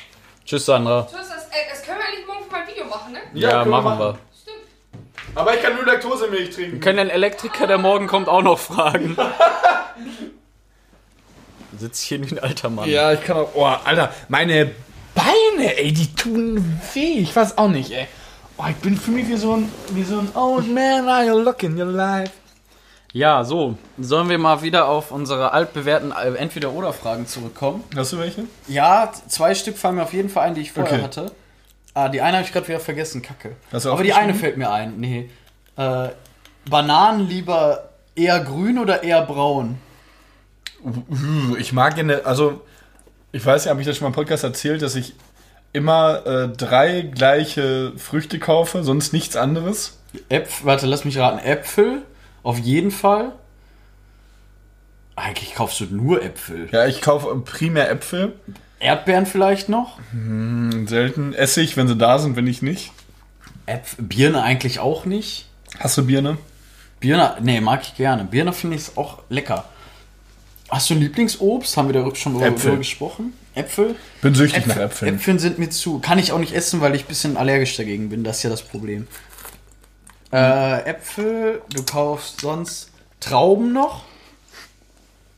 Tschüss, 0.46 0.64
Sandra. 0.64 1.06
Tschüss, 1.10 1.28
das, 1.28 1.48
ey, 1.50 1.66
das 1.68 1.82
können 1.82 1.98
wir 1.98 2.06
eigentlich 2.06 2.26
morgen 2.26 2.48
mal 2.50 2.60
ein 2.60 2.68
Video 2.68 2.84
machen, 2.84 3.12
ne? 3.12 3.18
Ja, 3.34 3.62
können 3.62 3.70
wir 3.72 3.82
machen 3.82 3.98
wir. 3.98 4.18
aber 5.34 5.54
ich 5.54 5.62
kann 5.62 5.74
nur 5.74 5.84
Laktosemilch 5.84 6.50
trinken. 6.54 6.72
Wir 6.74 6.80
können 6.80 6.98
den 6.98 7.10
Elektriker, 7.10 7.66
der 7.66 7.78
morgen 7.78 8.06
kommt, 8.06 8.28
auch 8.28 8.42
noch 8.42 8.58
fragen. 8.58 9.16
Sitzt 11.78 12.02
hier 12.04 12.22
wie 12.22 12.34
ein 12.34 12.38
alter 12.38 12.70
Mann. 12.70 12.88
Ja, 12.88 13.12
ich 13.12 13.22
kann 13.22 13.36
auch. 13.36 13.50
Oh, 13.54 13.64
Alter, 13.64 14.12
meine 14.28 14.70
Beine, 15.14 15.76
ey, 15.76 15.92
die 15.92 16.14
tun 16.14 16.80
weh. 16.94 17.18
Ich 17.18 17.34
weiß 17.34 17.58
auch 17.58 17.68
nicht, 17.68 17.90
ey. 17.90 18.06
Oh, 18.56 18.64
ich 18.70 18.76
bin 18.76 18.96
für 18.96 19.10
mich 19.10 19.28
wie 19.28 19.36
so 19.36 19.54
ein, 19.54 19.70
wie 19.90 20.04
so 20.04 20.18
ein 20.20 20.30
Old 20.34 20.72
Man, 20.72 21.08
are 21.08 21.24
you 21.26 21.38
looking 21.38 21.78
your 21.78 21.86
life? 21.86 22.32
Ja, 23.16 23.44
so. 23.44 23.78
Sollen 23.98 24.28
wir 24.28 24.36
mal 24.36 24.60
wieder 24.60 24.88
auf 24.88 25.10
unsere 25.10 25.54
altbewährten 25.54 26.12
äh, 26.12 26.34
Entweder-Oder-Fragen 26.34 27.26
zurückkommen? 27.26 27.82
Hast 27.96 28.12
du 28.12 28.18
welche? 28.18 28.44
Ja, 28.68 29.10
zwei 29.26 29.54
Stück 29.54 29.78
fallen 29.78 29.94
mir 29.94 30.02
auf 30.02 30.12
jeden 30.12 30.28
Fall 30.28 30.48
ein, 30.48 30.54
die 30.54 30.60
ich 30.60 30.72
vorher 30.72 30.92
Okay. 30.98 31.02
hatte. 31.02 31.32
Ah, 31.94 32.10
die 32.10 32.20
eine 32.20 32.36
habe 32.36 32.46
ich 32.46 32.52
gerade 32.52 32.68
wieder 32.68 32.78
vergessen, 32.78 33.22
kacke. 33.22 33.56
Aber 33.72 34.02
die 34.02 34.12
eine 34.12 34.34
fällt 34.34 34.58
mir 34.58 34.70
ein. 34.70 35.00
Nee. 35.00 35.30
Äh, 35.78 36.10
Bananen 36.68 37.26
lieber 37.26 37.88
eher 38.14 38.38
grün 38.40 38.78
oder 38.78 39.02
eher 39.02 39.22
braun? 39.22 39.78
Ich 41.58 41.72
mag 41.72 41.96
ja 41.96 42.18
also 42.24 42.60
ich 43.32 43.44
weiß 43.46 43.64
ja, 43.64 43.70
habe 43.70 43.80
ich 43.80 43.86
das 43.86 43.96
schon 43.96 44.04
mal 44.04 44.08
im 44.10 44.14
Podcast 44.14 44.44
erzählt, 44.44 44.82
dass 44.82 44.94
ich 44.94 45.14
immer 45.72 46.26
äh, 46.26 46.48
drei 46.48 47.00
gleiche 47.00 47.92
Früchte 47.96 48.38
kaufe, 48.38 48.84
sonst 48.84 49.14
nichts 49.14 49.36
anderes. 49.36 49.98
Äpfel, 50.28 50.66
warte, 50.66 50.86
lass 50.86 51.06
mich 51.06 51.16
raten. 51.16 51.38
Äpfel, 51.38 52.02
auf 52.46 52.60
jeden 52.60 52.92
Fall. 52.92 53.32
Eigentlich 55.16 55.54
kaufst 55.54 55.80
du 55.80 55.86
nur 55.86 56.22
Äpfel. 56.22 56.68
Ja, 56.70 56.86
ich 56.86 57.00
kaufe 57.02 57.34
primär 57.44 57.90
Äpfel, 57.90 58.34
Erdbeeren 58.78 59.26
vielleicht 59.26 59.68
noch? 59.68 59.98
selten 60.12 61.32
Essig, 61.32 61.76
wenn 61.76 61.88
sie 61.88 61.96
da 61.96 62.18
sind, 62.18 62.36
wenn 62.36 62.46
ich 62.46 62.62
nicht. 62.62 62.92
Äpfel, 63.64 64.04
Birne 64.04 64.42
eigentlich 64.42 64.78
auch 64.78 65.06
nicht. 65.06 65.46
Hast 65.80 65.98
du 65.98 66.06
Birne? 66.06 66.38
Birne, 67.00 67.36
nee, 67.40 67.60
mag 67.60 67.82
ich 67.82 67.96
gerne. 67.96 68.24
Birne 68.24 68.52
finde 68.52 68.76
ich 68.76 68.96
auch 68.96 69.22
lecker. 69.28 69.64
Hast 70.68 70.90
du 70.90 70.94
ein 70.94 71.00
Lieblingsobst? 71.00 71.76
Haben 71.76 71.92
wir 71.92 72.00
da 72.00 72.14
schon 72.14 72.40
Äpfel. 72.40 72.58
drüber 72.58 72.76
gesprochen? 72.76 73.32
Äpfel? 73.54 73.96
Bin 74.22 74.34
süchtig 74.34 74.66
nach 74.66 74.76
Äpfel, 74.76 74.84
Äpfeln. 74.84 75.14
Äpfeln 75.16 75.38
sind 75.40 75.58
mir 75.58 75.70
zu. 75.70 75.98
Kann 75.98 76.18
ich 76.20 76.30
auch 76.30 76.38
nicht 76.38 76.52
essen, 76.52 76.80
weil 76.80 76.94
ich 76.94 77.04
ein 77.04 77.08
bisschen 77.08 77.36
allergisch 77.36 77.76
dagegen 77.76 78.10
bin. 78.10 78.22
Das 78.22 78.36
ist 78.38 78.42
ja 78.44 78.50
das 78.50 78.62
Problem. 78.62 79.08
Äh, 80.32 80.80
Äpfel, 80.90 81.62
du 81.72 81.82
kaufst 81.84 82.40
sonst 82.40 82.90
Trauben 83.20 83.72
noch? 83.72 84.04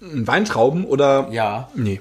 Weintrauben 0.00 0.84
oder? 0.84 1.28
Ja. 1.30 1.68
Nee. 1.74 2.00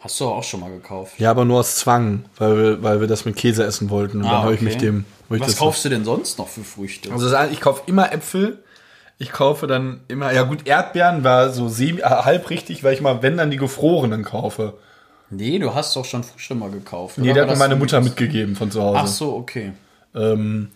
Hast 0.00 0.18
du 0.20 0.26
auch 0.26 0.42
schon 0.42 0.60
mal 0.60 0.70
gekauft. 0.70 1.14
Ja, 1.18 1.30
aber 1.30 1.44
nur 1.44 1.60
aus 1.60 1.76
Zwang, 1.76 2.24
weil 2.36 2.56
wir, 2.56 2.82
weil 2.82 3.00
wir 3.00 3.06
das 3.06 3.24
mit 3.26 3.36
Käse 3.36 3.64
essen 3.64 3.90
wollten. 3.90 4.18
Und 4.18 4.24
dann 4.24 4.42
habe 4.42 4.54
ich 4.54 4.60
mich 4.62 4.78
dem. 4.78 5.04
ich 5.30 5.42
Ah, 5.42 5.46
Was 5.46 5.56
kaufst 5.56 5.84
du 5.84 5.88
denn 5.90 6.04
sonst 6.04 6.38
noch 6.38 6.48
für 6.48 6.64
Früchte? 6.64 7.12
Also 7.12 7.34
ich 7.50 7.60
kaufe 7.60 7.82
immer 7.86 8.12
Äpfel. 8.12 8.62
Ich 9.18 9.30
kaufe 9.32 9.66
dann 9.66 10.00
immer, 10.08 10.32
ja 10.32 10.44
gut, 10.44 10.66
Erdbeeren 10.66 11.22
war 11.22 11.50
so 11.50 11.68
semi, 11.68 12.00
äh, 12.00 12.04
halb 12.04 12.48
richtig, 12.48 12.82
weil 12.82 12.94
ich 12.94 13.02
mal, 13.02 13.22
wenn 13.22 13.36
dann 13.36 13.50
die 13.50 13.58
gefrorenen 13.58 14.24
kaufe. 14.24 14.74
nee, 15.28 15.58
du 15.58 15.74
hast 15.74 15.94
doch 15.94 16.06
schon 16.06 16.24
Früchte 16.24 16.54
mal 16.54 16.70
gekauft. 16.70 17.18
Nee, 17.18 17.34
der 17.34 17.42
hat 17.42 17.50
mir 17.50 17.56
meine 17.56 17.74
ein- 17.74 17.78
Mutter 17.78 18.00
mitgegeben 18.00 18.56
von 18.56 18.70
zu 18.70 18.80
Hause. 18.82 18.98
Ach 19.02 19.06
so, 19.06 19.36
okay. 19.36 19.72
Ähm, 20.14 20.70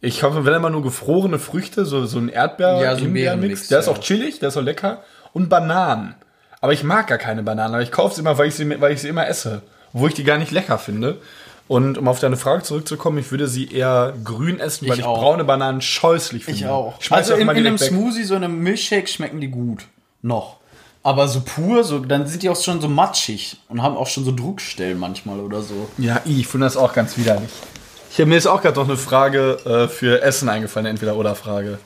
ich 0.00 0.20
kaufe, 0.20 0.44
wenn 0.44 0.54
immer 0.54 0.70
nur 0.70 0.82
gefrorene 0.82 1.38
Früchte, 1.38 1.84
so, 1.84 2.06
so 2.06 2.18
ein 2.18 2.28
erdbeer 2.28 2.80
Ja, 2.80 2.96
so 2.96 3.04
ein. 3.04 3.12
Beerenmix, 3.12 3.68
Der 3.68 3.80
ist 3.80 3.86
ja. 3.86 3.92
auch 3.92 3.98
chillig, 3.98 4.38
der 4.38 4.48
ist 4.50 4.56
auch 4.56 4.62
lecker. 4.62 5.02
Und 5.32 5.48
Bananen. 5.48 6.14
Aber 6.60 6.72
ich 6.72 6.82
mag 6.84 7.06
gar 7.06 7.18
keine 7.18 7.42
Bananen, 7.42 7.74
aber 7.74 7.82
ich 7.82 7.92
kaufe 7.92 8.14
sie 8.14 8.20
immer, 8.20 8.36
weil 8.38 8.48
ich 8.48 8.54
sie, 8.54 8.80
weil 8.80 8.92
ich 8.92 9.00
sie 9.00 9.08
immer 9.08 9.26
esse. 9.28 9.62
Obwohl 9.92 10.08
ich 10.10 10.14
die 10.14 10.24
gar 10.24 10.38
nicht 10.38 10.50
lecker 10.52 10.78
finde. 10.78 11.18
Und 11.66 11.98
um 11.98 12.08
auf 12.08 12.18
deine 12.18 12.36
Frage 12.36 12.62
zurückzukommen, 12.62 13.18
ich 13.18 13.30
würde 13.30 13.46
sie 13.46 13.70
eher 13.70 14.14
grün 14.24 14.58
essen, 14.58 14.88
weil 14.88 14.98
Ich 14.98 15.04
auch. 15.04 15.18
braune 15.20 15.44
Bananen 15.44 15.80
scheußlich 15.82 16.44
finde. 16.46 16.60
Ich 16.60 16.66
auch. 16.66 17.00
Schmeiß 17.02 17.30
also 17.30 17.34
auch 17.34 17.36
in, 17.38 17.42
in 17.42 17.66
einem 17.66 17.78
weg. 17.80 17.88
Smoothie, 17.88 18.24
so 18.24 18.34
in 18.36 18.44
einem 18.44 18.60
Milchshake 18.62 19.06
schmecken 19.08 19.40
die 19.40 19.48
gut. 19.48 19.84
Noch. 20.22 20.56
Aber 21.02 21.28
so 21.28 21.40
pur, 21.40 21.84
so, 21.84 21.98
dann 22.00 22.26
sind 22.26 22.42
die 22.42 22.48
auch 22.50 22.60
schon 22.60 22.80
so 22.80 22.88
matschig 22.88 23.58
und 23.68 23.82
haben 23.82 23.96
auch 23.96 24.06
schon 24.08 24.24
so 24.24 24.32
Druckstellen 24.34 24.98
manchmal 24.98 25.40
oder 25.40 25.62
so. 25.62 25.88
Ja, 25.98 26.20
ich 26.24 26.46
finde 26.48 26.66
das 26.66 26.76
auch 26.76 26.92
ganz 26.92 27.16
widerlich. 27.16 27.50
Hier, 28.18 28.26
mir 28.26 28.36
ist 28.36 28.48
auch 28.48 28.62
gerade 28.62 28.74
noch 28.80 28.88
eine 28.88 28.96
Frage 28.96 29.58
äh, 29.64 29.86
für 29.86 30.22
Essen 30.22 30.48
eingefallen, 30.48 30.86
eine 30.86 30.90
Entweder-Oder-Frage. 30.94 31.78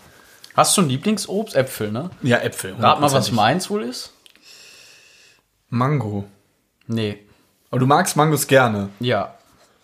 Hast 0.56 0.74
du 0.74 0.80
ein 0.80 0.88
Lieblingsobst? 0.88 1.54
Äpfel, 1.54 1.92
ne? 1.92 2.08
Ja, 2.22 2.38
Äpfel. 2.38 2.72
Rat 2.80 3.00
mal, 3.02 3.12
was 3.12 3.32
meins 3.32 3.68
wohl 3.68 3.82
ist? 3.82 4.14
Mango. 5.68 6.24
Nee. 6.86 7.18
Aber 7.70 7.80
du 7.80 7.86
magst 7.86 8.16
Mangos 8.16 8.46
gerne. 8.46 8.88
Ja. 8.98 9.34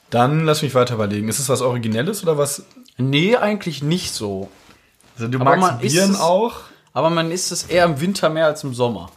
Dann 0.08 0.46
lass 0.46 0.62
mich 0.62 0.74
weiter 0.74 0.94
überlegen. 0.94 1.28
Ist 1.28 1.38
es 1.38 1.50
was 1.50 1.60
Originelles 1.60 2.22
oder 2.22 2.38
was? 2.38 2.62
Nee, 2.96 3.36
eigentlich 3.36 3.82
nicht 3.82 4.14
so. 4.14 4.48
Also 5.16 5.28
du 5.28 5.38
Aber 5.40 5.54
magst 5.54 5.80
Bieren 5.82 6.12
es- 6.12 6.18
auch? 6.20 6.60
Aber 6.94 7.10
man 7.10 7.30
isst 7.30 7.52
es 7.52 7.64
eher 7.64 7.84
im 7.84 8.00
Winter 8.00 8.30
mehr 8.30 8.46
als 8.46 8.64
im 8.64 8.72
Sommer. 8.72 9.10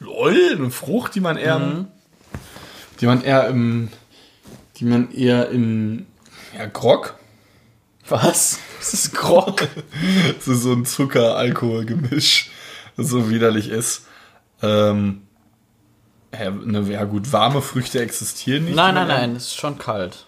Lol, 0.00 0.56
eine 0.58 0.72
Frucht, 0.72 1.14
die 1.14 1.20
man 1.20 1.36
eher, 1.36 1.60
Mhm. 1.60 1.86
die 3.00 3.06
man 3.06 3.22
eher 3.22 3.46
im, 3.46 3.90
die 4.78 4.86
man 4.86 5.12
eher 5.12 5.48
im, 5.50 6.06
ja, 6.56 6.66
Grog. 6.66 7.14
Was? 8.08 8.58
Das 8.78 8.94
ist 8.94 9.14
Grog. 9.14 9.68
Das 10.36 10.48
ist 10.48 10.62
so 10.62 10.72
ein 10.72 10.84
Zucker-Alkohol-Gemisch, 10.84 12.50
das 12.96 13.08
so 13.08 13.30
widerlich 13.30 13.68
ist. 13.68 14.06
Ähm, 14.62 15.22
Ja, 16.38 16.50
ne, 16.50 16.80
ja 16.90 17.04
gut, 17.04 17.32
warme 17.32 17.62
Früchte 17.62 18.00
existieren 18.00 18.64
nicht. 18.64 18.74
Nein, 18.74 18.94
nein, 18.94 19.08
nein, 19.08 19.36
es 19.36 19.48
ist 19.48 19.56
schon 19.56 19.78
kalt. 19.78 20.26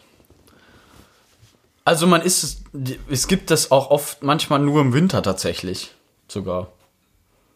Also 1.85 2.07
man 2.07 2.23
isst 2.23 2.45
es, 2.45 2.63
es 3.11 3.27
gibt 3.29 3.51
das 3.51 3.71
auch 3.71 3.91
oft, 3.91 4.23
manchmal 4.23 4.59
nur 4.61 4.81
im 4.81 4.93
Winter 4.95 5.23
tatsächlich 5.23 5.93
sogar. 6.29 6.69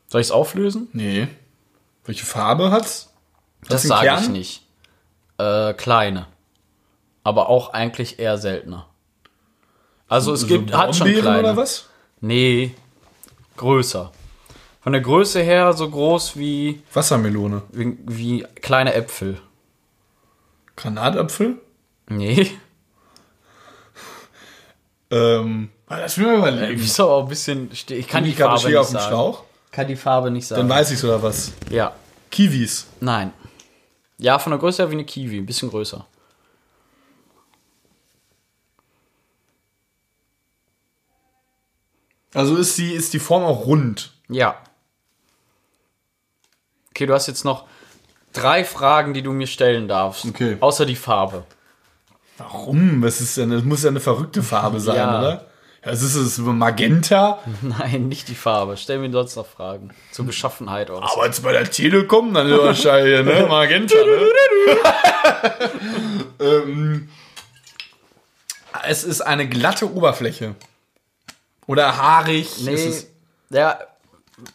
Soll 0.08 0.20
ich 0.20 0.28
es 0.28 0.30
auflösen? 0.30 0.88
Nee. 0.92 1.28
Welche 2.04 2.24
Farbe 2.26 2.70
hat's? 2.70 3.10
Das 3.68 3.82
einen 3.82 3.88
sage 3.88 4.22
ich 4.22 4.28
nicht. 4.28 4.62
Äh, 5.38 5.74
kleine. 5.74 6.26
Aber 7.28 7.50
auch 7.50 7.74
eigentlich 7.74 8.18
eher 8.18 8.38
seltener. 8.38 8.86
Also 10.08 10.32
es 10.32 10.46
gibt, 10.46 10.72
hat 10.74 10.96
schon 10.96 11.12
kleine. 11.12 11.40
oder 11.40 11.56
was? 11.58 11.86
Nee, 12.22 12.74
größer. 13.58 14.10
Von 14.80 14.92
der 14.94 15.02
Größe 15.02 15.42
her 15.42 15.74
so 15.74 15.90
groß 15.90 16.38
wie, 16.38 16.80
Wassermelone. 16.94 17.60
wie, 17.70 17.98
wie 18.06 18.46
kleine 18.62 18.94
Äpfel. 18.94 19.38
Granatapfel? 20.76 21.56
Nee. 22.08 22.50
Ähm, 25.10 25.68
lass 25.88 26.16
mich 26.16 26.26
mal 26.26 26.38
überlegen. 26.38 26.80
Ist 26.80 26.98
aber 27.00 27.12
auch 27.12 27.22
ein 27.24 27.28
bisschen. 27.28 27.70
Ich 27.72 27.86
kann 28.08 28.24
die 28.24 28.30
Ich 28.30 28.40
habe 28.40 28.54
Farbe 28.56 28.68
nicht 28.68 28.76
auf 28.78 28.88
dem 28.88 28.92
sagen. 28.94 29.06
Schlauch. 29.08 29.42
Kann 29.70 29.86
die 29.88 29.96
Farbe 29.96 30.30
nicht 30.30 30.46
sagen. 30.46 30.60
Dann 30.62 30.68
weiß 30.70 30.90
ich's 30.92 31.04
oder 31.04 31.22
was? 31.22 31.52
ja. 31.70 31.92
Kiwis. 32.30 32.86
Nein. 33.00 33.32
Ja, 34.18 34.38
von 34.38 34.50
der 34.52 34.58
Größe 34.58 34.82
her 34.82 34.90
wie 34.90 34.94
eine 34.94 35.04
Kiwi, 35.04 35.38
ein 35.38 35.46
bisschen 35.46 35.68
größer. 35.70 36.06
Also 42.34 42.56
ist 42.56 42.76
die, 42.78 42.92
ist 42.92 43.12
die 43.14 43.18
Form 43.18 43.42
auch 43.44 43.66
rund. 43.66 44.12
Ja. 44.28 44.56
Okay, 46.90 47.06
du 47.06 47.14
hast 47.14 47.26
jetzt 47.26 47.44
noch 47.44 47.64
drei 48.32 48.64
Fragen, 48.64 49.14
die 49.14 49.22
du 49.22 49.32
mir 49.32 49.46
stellen 49.46 49.88
darfst. 49.88 50.24
Okay. 50.26 50.56
Außer 50.60 50.84
die 50.84 50.96
Farbe. 50.96 51.44
Warum? 52.36 53.02
Was 53.02 53.20
ist 53.20 53.36
denn? 53.36 53.50
Das 53.50 53.64
muss 53.64 53.82
ja 53.82 53.90
eine 53.90 54.00
verrückte 54.00 54.42
Farbe 54.42 54.80
sein, 54.80 54.96
Ja. 54.96 55.18
oder? 55.18 55.46
Ja, 55.84 55.92
es 55.92 56.02
ist 56.02 56.16
es 56.16 56.38
Magenta. 56.38 57.38
Nein, 57.62 58.08
nicht 58.08 58.28
die 58.28 58.34
Farbe. 58.34 58.76
Stell 58.76 58.98
mir 58.98 59.10
sonst 59.12 59.36
noch 59.36 59.46
Fragen. 59.46 59.90
Zur 60.10 60.26
Beschaffenheit 60.26 60.90
oder. 60.90 61.02
Aber 61.10 61.26
jetzt 61.26 61.42
bei 61.42 61.52
der 61.52 61.70
Telekom, 61.70 62.34
dann 62.34 62.48
ist 62.48 62.58
wahrscheinlich, 62.58 63.24
ne? 63.24 63.46
Magenta, 63.48 63.94
ne? 63.96 64.28
ähm, 66.40 67.08
es 68.86 69.04
ist 69.04 69.20
eine 69.20 69.48
glatte 69.48 69.92
Oberfläche. 69.92 70.54
Oder 71.68 71.96
haarig. 71.96 72.64
Nee, 72.64 72.92
ja, 73.50 73.78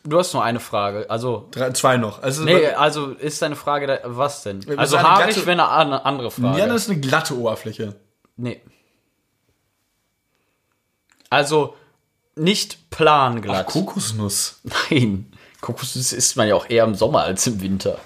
du 0.04 0.20
hast 0.20 0.34
nur 0.34 0.44
eine 0.44 0.60
Frage. 0.60 1.10
Also, 1.10 1.48
drei, 1.52 1.72
zwei 1.72 1.96
noch. 1.98 2.22
Also, 2.22 2.44
nee, 2.44 2.68
also 2.68 3.12
ist 3.12 3.42
deine 3.42 3.56
Frage, 3.56 3.88
da, 3.88 4.00
was 4.04 4.44
denn? 4.44 4.60
Also 4.78 5.00
haarig 5.00 5.36
glatte- 5.36 5.46
wäre 5.46 5.52
eine 5.52 5.68
an- 5.70 5.94
andere 5.94 6.32
Frage. 6.32 6.60
ja, 6.60 6.66
das 6.68 6.84
ist 6.84 6.90
eine 6.90 7.00
glatte 7.00 7.38
Oberfläche. 7.38 7.96
nee. 8.36 8.62
Also, 11.30 11.76
nicht 12.36 12.90
planglatt. 12.92 13.66
Kokosnuss. 13.68 14.60
Nein. 14.90 15.32
Kokosnuss 15.62 16.14
isst 16.14 16.36
man 16.38 16.48
ja 16.48 16.56
auch 16.56 16.70
eher 16.70 16.84
im 16.84 16.94
Sommer 16.96 17.24
als 17.24 17.48
im 17.48 17.62
Winter. 17.62 17.98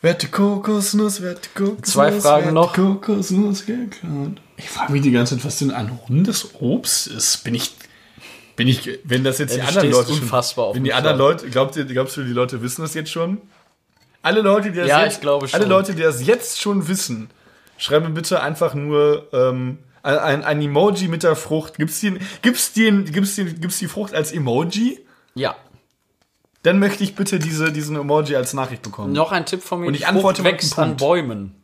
Wette 0.00 0.28
Kokosnuss, 0.28 1.22
wette 1.22 1.48
Kokosnuss. 1.56 1.92
Zwei 1.92 2.12
Fragen 2.20 2.52
noch. 2.54 2.74
Kokosnuss 2.74 3.66
geklaut. 3.66 4.40
Ich 4.56 4.68
frage 4.68 4.92
mich 4.92 5.02
die 5.02 5.10
ganze 5.10 5.36
Zeit, 5.36 5.44
was 5.44 5.58
denn 5.58 5.70
ein 5.70 5.88
rundes 5.88 6.54
Obst 6.60 7.08
ist. 7.08 7.44
Bin 7.44 7.54
ich. 7.54 7.74
Bin 8.56 8.68
ich, 8.68 9.00
wenn 9.04 9.22
das 9.22 9.38
jetzt 9.38 9.54
Ja, 9.54 9.62
die 9.64 9.68
anderen 9.68 9.90
Leute 9.90 10.12
unfassbar 10.12 10.66
auf 10.66 10.76
wenn 10.76 10.84
die 10.84 10.94
anderen. 10.94 11.18
Leute, 11.18 11.50
glaubt 11.50 11.76
ihr, 11.76 11.84
glaubst 11.84 12.16
du, 12.16 12.22
die 12.22 12.32
Leute 12.32 12.62
wissen 12.62 12.80
das 12.80 12.94
jetzt 12.94 13.10
schon? 13.10 13.38
Alle 14.22 14.40
Leute, 14.40 14.72
die 14.72 14.78
das 14.78 14.88
Ja, 14.88 15.04
jetzt, 15.04 15.14
ich 15.14 15.20
glaube 15.20 15.46
schon. 15.46 15.60
alle 15.60 15.68
Leute, 15.68 15.94
die 15.94 16.02
das 16.02 16.26
jetzt 16.26 16.60
schon 16.60 16.88
wissen, 16.88 17.28
schreiben 17.76 18.14
bitte 18.14 18.42
einfach 18.42 18.72
nur 18.74 19.28
ähm, 19.32 19.78
ein, 20.02 20.42
ein, 20.42 20.62
Emoji 20.62 21.08
mit 21.08 21.22
der 21.22 21.36
Frucht. 21.36 21.76
Gibt's 21.76 22.00
die, 22.00 22.18
gibt's 22.40 22.72
die, 22.72 23.04
gibt's 23.04 23.34
die, 23.34 23.44
gibt's 23.44 23.78
die 23.78 23.88
Frucht 23.88 24.14
als 24.14 24.32
Emoji? 24.32 25.04
Ja. 25.34 25.54
Dann 26.62 26.78
möchte 26.78 27.04
ich 27.04 27.14
bitte 27.14 27.38
diese, 27.38 27.70
diesen 27.72 27.94
Emoji 27.94 28.36
als 28.36 28.54
Nachricht 28.54 28.82
bekommen. 28.82 29.12
Noch 29.12 29.32
ein 29.32 29.44
Tipp 29.44 29.62
von 29.62 29.80
mir. 29.80 29.86
Und 29.86 29.94
ich 29.94 30.06
antworte 30.06 30.42
wächst 30.44 30.78
an. 30.78 30.96
Bäumen. 30.96 31.62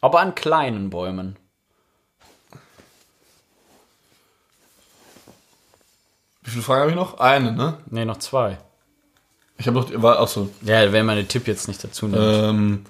Aber 0.00 0.20
an 0.20 0.34
kleinen 0.34 0.90
Bäumen. 0.90 1.36
Wie 6.44 6.50
viele 6.50 6.62
Fragen 6.62 6.80
habe 6.82 6.90
ich 6.90 6.96
noch? 6.96 7.18
Eine, 7.18 7.52
ne? 7.52 7.78
Nee, 7.90 8.04
noch 8.04 8.18
zwei. 8.18 8.58
Ich 9.56 9.66
habe 9.66 9.78
noch, 9.78 9.90
war 10.02 10.20
auch 10.20 10.28
so. 10.28 10.50
Ja, 10.62 10.92
wenn 10.92 11.06
man 11.06 11.16
den 11.16 11.28
Tipp 11.28 11.46
jetzt 11.46 11.68
nicht 11.68 11.82
dazu 11.82 12.06
nimmt. 12.06 12.22
Ähm. 12.22 12.84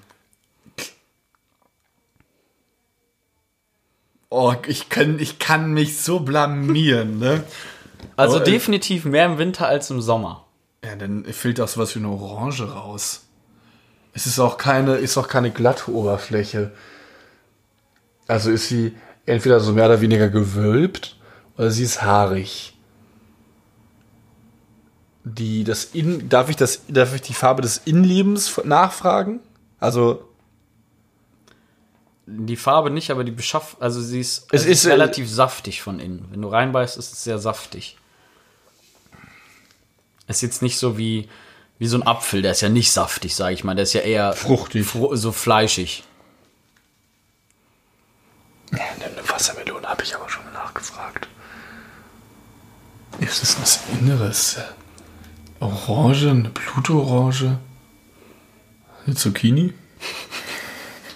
Oh, 4.29 4.55
ich 4.67 4.89
kann, 4.89 5.21
ich 5.21 5.39
kann 5.39 5.73
mich 5.73 6.01
so 6.01 6.21
blamieren, 6.21 7.21
ne? 7.21 7.45
also 8.17 8.39
oh, 8.39 8.41
äh, 8.41 8.45
definitiv 8.45 9.05
mehr 9.05 9.27
im 9.27 9.39
Winter 9.39 9.67
als 9.69 9.91
im 9.91 10.01
Sommer. 10.01 10.45
Ja, 10.85 10.97
dann 10.97 11.25
fehlt 11.25 11.61
auch 11.61 11.69
sowas 11.69 11.95
wie 11.95 12.01
eine 12.01 12.09
Orange 12.09 12.65
raus. 12.65 13.27
Es 14.13 14.27
ist 14.27 14.39
auch 14.39 14.59
keine, 14.59 14.97
ist 14.97 15.17
auch 15.17 15.29
keine 15.29 15.51
glatte 15.51 15.91
Oberfläche. 15.91 16.73
Also 18.27 18.51
ist 18.51 18.69
sie 18.69 18.95
entweder 19.27 19.61
so 19.61 19.73
mehr 19.73 19.87
oder 19.87 20.01
weniger 20.01 20.29
gewölbt 20.29 21.17
oder 21.57 21.71
sie 21.71 21.85
ist 21.85 22.03
haarig. 22.03 22.74
Die, 25.25 25.65
das 25.65 25.85
In, 25.87 26.29
darf 26.29 26.51
ich 26.51 26.57
das, 26.57 26.83
darf 26.89 27.15
ich 27.15 27.23
die 27.23 27.33
Farbe 27.35 27.63
des 27.63 27.79
Innenlebens 27.85 28.61
nachfragen? 28.65 29.41
Also, 29.81 30.23
Die 32.27 32.57
Farbe 32.57 32.91
nicht, 32.91 33.11
aber 33.11 33.25
die 33.25 33.31
Beschaff... 33.33 33.77
Also 33.81 34.01
sie 34.03 34.21
ist, 34.21 34.47
Es 34.53 34.63
es 34.63 34.67
ist, 34.67 34.79
ist 34.81 34.85
äh, 34.87 34.91
relativ 34.93 35.31
saftig 35.31 35.83
von 35.83 35.99
innen. 35.99 36.27
Wenn 36.31 36.43
du 36.43 36.49
reinbeißt, 36.49 36.97
ist 36.99 37.13
es 37.13 37.25
sehr 37.25 37.39
saftig. 37.39 37.97
Ist 40.27 40.43
jetzt 40.43 40.63
nicht 40.63 40.79
so 40.79 40.97
wie, 40.99 41.29
wie 41.79 41.87
so 41.87 41.97
ein 41.99 42.07
Apfel. 42.07 42.41
Der 42.43 42.53
ist 42.53 42.61
ja 42.63 42.69
nicht 42.71 42.93
saftig, 42.93 43.35
sage 43.35 43.55
ich 43.55 43.65
mal. 43.65 43.75
Der 43.75 43.83
ist 43.85 43.93
ja 43.95 44.01
eher... 44.03 44.33
Fruchtig. 44.35 44.87
fru- 44.87 45.15
so 45.17 45.33
fleischig. 45.33 46.05
Eine 48.73 49.29
Wassermelone 49.29 49.87
habe 49.87 50.03
ich 50.03 50.15
aber 50.15 50.29
schon 50.29 50.51
nachgefragt. 50.53 51.29
Ist 53.21 53.43
es 53.43 53.61
was 53.61 53.81
Inneres? 53.93 54.57
Orange, 55.61 56.31
eine 56.31 56.51
Blutorange? 56.51 57.59
Eine 59.07 59.15
Zucchini? 59.15 59.73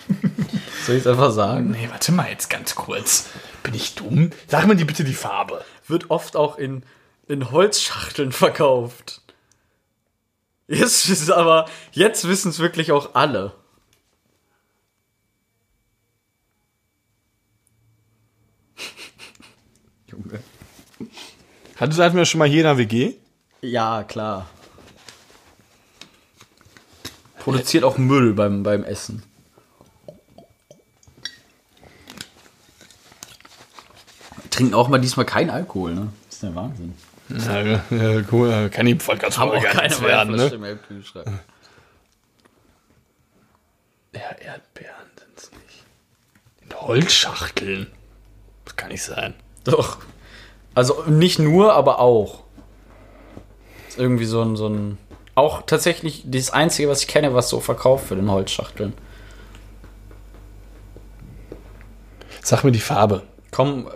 Soll 0.87 0.97
ich 0.97 1.03
es 1.03 1.07
einfach 1.07 1.33
sagen? 1.33 1.71
Nee, 1.71 1.89
warte 1.91 2.13
mal 2.13 2.31
jetzt 2.31 2.49
ganz 2.49 2.75
kurz. 2.75 3.29
Bin 3.63 3.75
ich 3.75 3.95
dumm? 3.95 4.31
Sag 4.47 4.67
mir 4.67 4.77
die 4.77 4.85
bitte 4.85 5.05
die 5.05 5.15
Farbe. 5.15 5.65
Wird 5.87 6.11
oft 6.11 6.37
auch 6.37 6.57
in, 6.57 6.83
in 7.27 7.51
Holzschachteln 7.51 8.33
verkauft. 8.33 9.23
Jetzt 10.67 11.09
ist 11.09 11.31
aber, 11.31 11.67
jetzt 11.93 12.29
wissen 12.29 12.51
es 12.51 12.59
wirklich 12.59 12.93
auch 12.93 13.15
alle. 13.15 13.55
Junge. 20.07 20.43
Hatte 21.77 21.97
das 21.97 22.13
mir 22.13 22.27
schon 22.27 22.39
mal 22.39 22.49
hier 22.49 22.61
in 22.61 22.65
der 22.65 22.79
WG? 22.79 23.15
Ja, 23.61 24.05
klar. 24.05 24.49
Produziert 27.39 27.85
auch 27.85 27.99
Müll 27.99 28.35
beim, 28.35 28.63
beim 28.63 28.85
Essen. 28.85 29.23
Trinken 34.51 34.75
auch 34.75 34.89
mal 34.89 34.99
diesmal 34.99 35.27
kein 35.27 35.51
Alkohol, 35.51 35.95
ne? 35.95 36.13
Das 36.27 36.35
ist 36.35 36.43
der 36.43 36.55
Wahnsinn. 36.55 36.95
Ja, 37.29 37.63
ja, 37.63 38.23
cool. 38.33 38.71
Kann 38.71 38.87
die 38.87 38.95
Podcast 38.95 39.39
Haben 39.39 39.51
auch 39.51 39.63
gar 39.63 39.75
keine 39.75 40.01
werden, 40.01 40.35
ne? 40.35 40.59
mehr 40.59 40.73
im 40.73 40.83
Kühlschrank. 40.83 41.27
Ja, 44.15 44.33
Erdbeeren 44.41 45.07
sind's 45.19 45.51
nicht. 45.53 45.85
In 46.63 46.75
Holzschachteln. 46.75 47.87
Das 48.65 48.77
kann 48.77 48.89
nicht 48.89 49.03
sein. 49.03 49.35
Doch. 49.65 49.99
Also 50.75 51.05
nicht 51.07 51.39
nur, 51.39 51.75
aber 51.75 51.99
auch. 51.99 52.45
Irgendwie 53.99 54.25
so 54.25 54.43
ein, 54.43 54.57
so 54.57 54.69
ein. 54.69 54.99
Auch 55.35 55.63
tatsächlich 55.63 56.23
das 56.27 56.51
Einzige, 56.51 56.89
was 56.89 57.03
ich 57.03 57.09
kenne, 57.09 57.35
was 57.35 57.49
so 57.49 57.61
verkauft 57.61 58.11
wird 58.11 58.21
in 58.21 58.31
Holzschachteln. 58.31 58.93
Sag 62.43 62.65
mir 62.65 62.73
die 62.73 62.81
Farbe. 62.81 63.25
Kommen. 63.51 63.89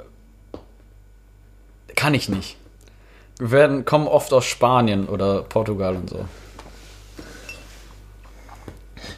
Kann 1.97 2.15
ich 2.15 2.29
nicht. 2.29 2.57
Werden, 3.39 3.85
kommen 3.85 4.07
oft 4.07 4.33
aus 4.33 4.45
Spanien 4.45 5.09
oder 5.09 5.43
Portugal 5.43 5.97
und 5.97 6.11
so. 6.11 6.27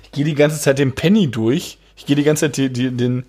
Ich 0.05 0.13
gehe 0.13 0.25
die 0.25 0.35
ganze 0.35 0.61
Zeit 0.61 0.79
den 0.79 0.95
Penny 0.95 1.31
durch. 1.31 1.79
Ich 1.97 2.07
gehe 2.07 2.17
die 2.17 2.23
ganze 2.23 2.47
Zeit 2.47 2.57
die, 2.57 2.73
die, 2.73 2.97
den 2.97 3.27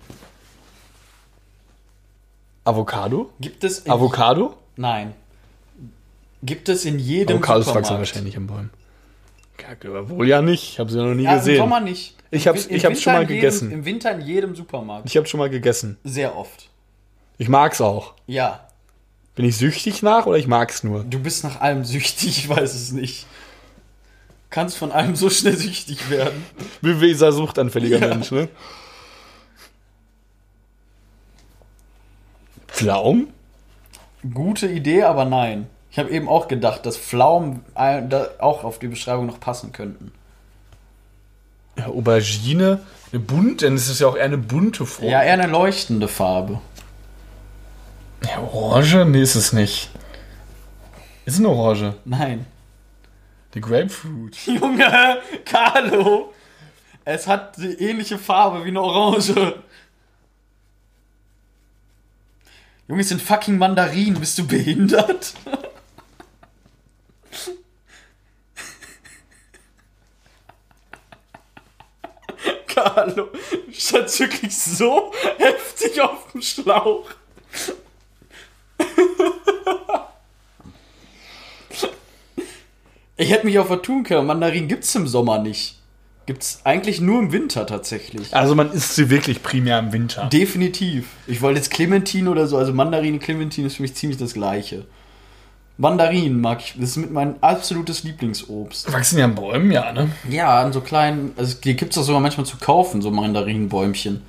Avocado. 2.64 3.30
Gibt 3.40 3.64
es 3.64 3.88
Avocado? 3.88 4.54
Nein. 4.76 5.14
Gibt 6.46 6.68
es 6.68 6.84
in 6.84 6.98
jedem 6.98 7.40
wachsen 7.42 7.62
Supermarkt. 7.64 7.90
wahrscheinlich 7.98 8.36
an 8.36 8.46
Bäumen. 8.46 8.70
Ja, 9.82 10.08
wohl 10.08 10.28
ja 10.28 10.42
nicht. 10.42 10.62
Ich 10.72 10.78
habe 10.78 10.90
sie 10.90 10.98
noch 10.98 11.14
nie 11.14 11.24
Ja, 11.24 11.32
im 11.32 11.38
gesehen. 11.38 11.56
Sommer 11.58 11.80
nicht. 11.80 12.14
Ich 12.30 12.46
hab's- 12.46 12.66
Im 12.66 12.76
ich 12.76 12.84
hab's 12.84 13.02
schon 13.02 13.12
mal 13.14 13.20
jedem, 13.22 13.34
gegessen. 13.36 13.72
Im 13.72 13.84
Winter 13.84 14.12
in 14.12 14.20
jedem 14.20 14.54
Supermarkt. 14.56 15.06
Ich 15.08 15.16
habe 15.16 15.26
schon 15.26 15.38
mal 15.38 15.50
gegessen. 15.50 15.96
Sehr 16.04 16.36
oft. 16.36 16.68
Ich 17.38 17.48
mag's 17.48 17.80
auch. 17.80 18.14
Ja. 18.26 18.68
Bin 19.34 19.44
ich 19.44 19.56
süchtig 19.56 20.02
nach 20.02 20.26
oder 20.26 20.38
ich 20.38 20.46
mag's 20.46 20.82
nur? 20.84 21.04
Du 21.04 21.18
bist 21.18 21.44
nach 21.44 21.60
allem 21.60 21.84
süchtig, 21.84 22.38
ich 22.38 22.48
weiß 22.48 22.74
es 22.74 22.92
nicht. 22.92 23.26
Kannst 24.50 24.76
von 24.78 24.92
allem 24.92 25.16
so 25.16 25.28
schnell 25.30 25.56
süchtig 25.56 26.08
werden. 26.10 26.44
Wie 26.80 26.94
dieser 27.00 27.32
suchtanfälliger 27.32 27.98
Ja. 27.98 28.08
Mensch, 28.08 28.30
ne? 28.30 28.48
Pflaum? 32.68 33.28
Gute 34.34 34.66
Idee, 34.68 35.02
aber 35.02 35.24
nein. 35.24 35.66
Ich 35.96 35.98
habe 35.98 36.10
eben 36.10 36.28
auch 36.28 36.46
gedacht, 36.46 36.84
dass 36.84 36.98
Pflaumen 36.98 37.64
äh, 37.74 38.02
auch 38.38 38.64
auf 38.64 38.78
die 38.78 38.88
Beschreibung 38.88 39.24
noch 39.24 39.40
passen 39.40 39.72
könnten. 39.72 40.12
Ja, 41.78 41.86
Aubergine? 41.86 42.80
Eine 43.10 43.20
bunt, 43.22 43.62
denn 43.62 43.76
es 43.76 43.88
ist 43.88 44.00
ja 44.00 44.06
auch 44.06 44.14
eher 44.14 44.26
eine 44.26 44.36
bunte 44.36 44.84
Frucht. 44.84 45.08
Ja, 45.08 45.22
eher 45.22 45.32
eine 45.32 45.46
leuchtende 45.46 46.06
Farbe. 46.06 46.60
Ja, 48.28 48.40
Orange? 48.40 49.06
Nee, 49.06 49.22
ist 49.22 49.36
es 49.36 49.54
nicht. 49.54 49.88
Ist 51.24 51.38
eine 51.38 51.48
Orange. 51.48 51.94
Nein. 52.04 52.44
Die 53.54 53.62
Grapefruit. 53.62 54.36
Junge, 54.46 55.22
Carlo! 55.46 56.34
Es 57.06 57.26
hat 57.26 57.56
die 57.56 57.72
ähnliche 57.72 58.18
Farbe 58.18 58.66
wie 58.66 58.68
eine 58.68 58.82
Orange. 58.82 59.62
Junge, 62.86 63.00
es 63.00 63.08
sind 63.08 63.22
fucking 63.22 63.56
Mandarinen. 63.56 64.20
Bist 64.20 64.36
du 64.36 64.46
behindert? 64.46 65.32
Carlo, 72.76 73.30
du 73.32 73.72
standst 73.72 74.20
wirklich 74.20 74.56
so 74.56 75.12
heftig 75.38 76.00
auf 76.00 76.30
dem 76.32 76.42
Schlauch. 76.42 77.06
Ich 83.16 83.30
hätte 83.30 83.46
mich 83.46 83.58
auch 83.58 83.66
vertun 83.66 84.04
können. 84.04 84.26
Mandarinen 84.26 84.68
gibt's 84.68 84.94
im 84.94 85.06
Sommer 85.06 85.38
nicht. 85.38 85.78
Gibt's 86.26 86.60
eigentlich 86.64 87.00
nur 87.00 87.20
im 87.20 87.32
Winter 87.32 87.66
tatsächlich. 87.66 88.34
Also 88.34 88.54
man 88.54 88.70
isst 88.72 88.94
sie 88.94 89.08
wirklich 89.08 89.42
primär 89.42 89.78
im 89.78 89.92
Winter. 89.92 90.26
Definitiv. 90.26 91.06
Ich 91.26 91.40
wollte 91.40 91.60
jetzt 91.60 91.70
Clementine 91.70 92.28
oder 92.28 92.46
so, 92.46 92.58
also 92.58 92.74
Mandarine, 92.74 93.18
Clementine 93.18 93.68
ist 93.68 93.76
für 93.76 93.82
mich 93.82 93.94
ziemlich 93.94 94.18
das 94.18 94.34
gleiche. 94.34 94.84
Mandarinen 95.78 96.40
mag 96.40 96.60
ich, 96.60 96.74
das 96.78 96.90
ist 96.90 96.96
mit 96.96 97.10
mein 97.10 97.42
absolutes 97.42 98.02
Lieblingsobst. 98.02 98.90
Wachsen 98.92 99.18
ja 99.18 99.26
an 99.26 99.34
Bäumen, 99.34 99.70
ja, 99.70 99.92
ne? 99.92 100.10
Ja, 100.28 100.62
an 100.62 100.72
so 100.72 100.80
kleinen, 100.80 101.32
also 101.36 101.54
die 101.62 101.76
gibt's 101.76 101.98
auch 101.98 102.02
sogar 102.02 102.20
manchmal 102.20 102.46
zu 102.46 102.56
kaufen, 102.56 103.02
so 103.02 103.10
Mandarinenbäumchen. 103.10 104.22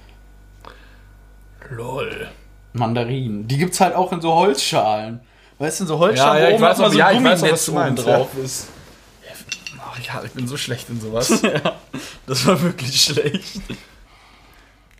Lol. 1.70 2.28
Mandarinen. 2.74 3.48
Die 3.48 3.58
gibt's 3.58 3.80
halt 3.80 3.95
auch 3.95 4.12
in 4.12 4.20
so 4.20 4.34
Holzschalen. 4.34 5.22
Weißt 5.58 5.80
du, 5.80 5.86
in 5.86 5.88
so 5.88 6.00
Holzschalen, 6.00 6.43
Ja, 6.43 6.50
ja, 6.50 6.56
oben 6.56 6.64
weiß 6.64 6.78
mal 6.80 6.91
so 6.91 6.98
ja, 6.98 7.12
Gumminetz 7.12 7.70
oben 7.70 7.95
drauf 7.95 8.30
ist. 8.43 8.68
Ach 9.80 10.00
ja, 10.00 10.22
ich 10.24 10.32
bin 10.32 10.48
so 10.48 10.58
schlecht 10.58 10.89
in 10.89 11.00
sowas. 11.00 11.41
Das 12.28 12.45
war 12.45 12.62
wirklich 12.62 13.02
schlecht. 13.02 13.62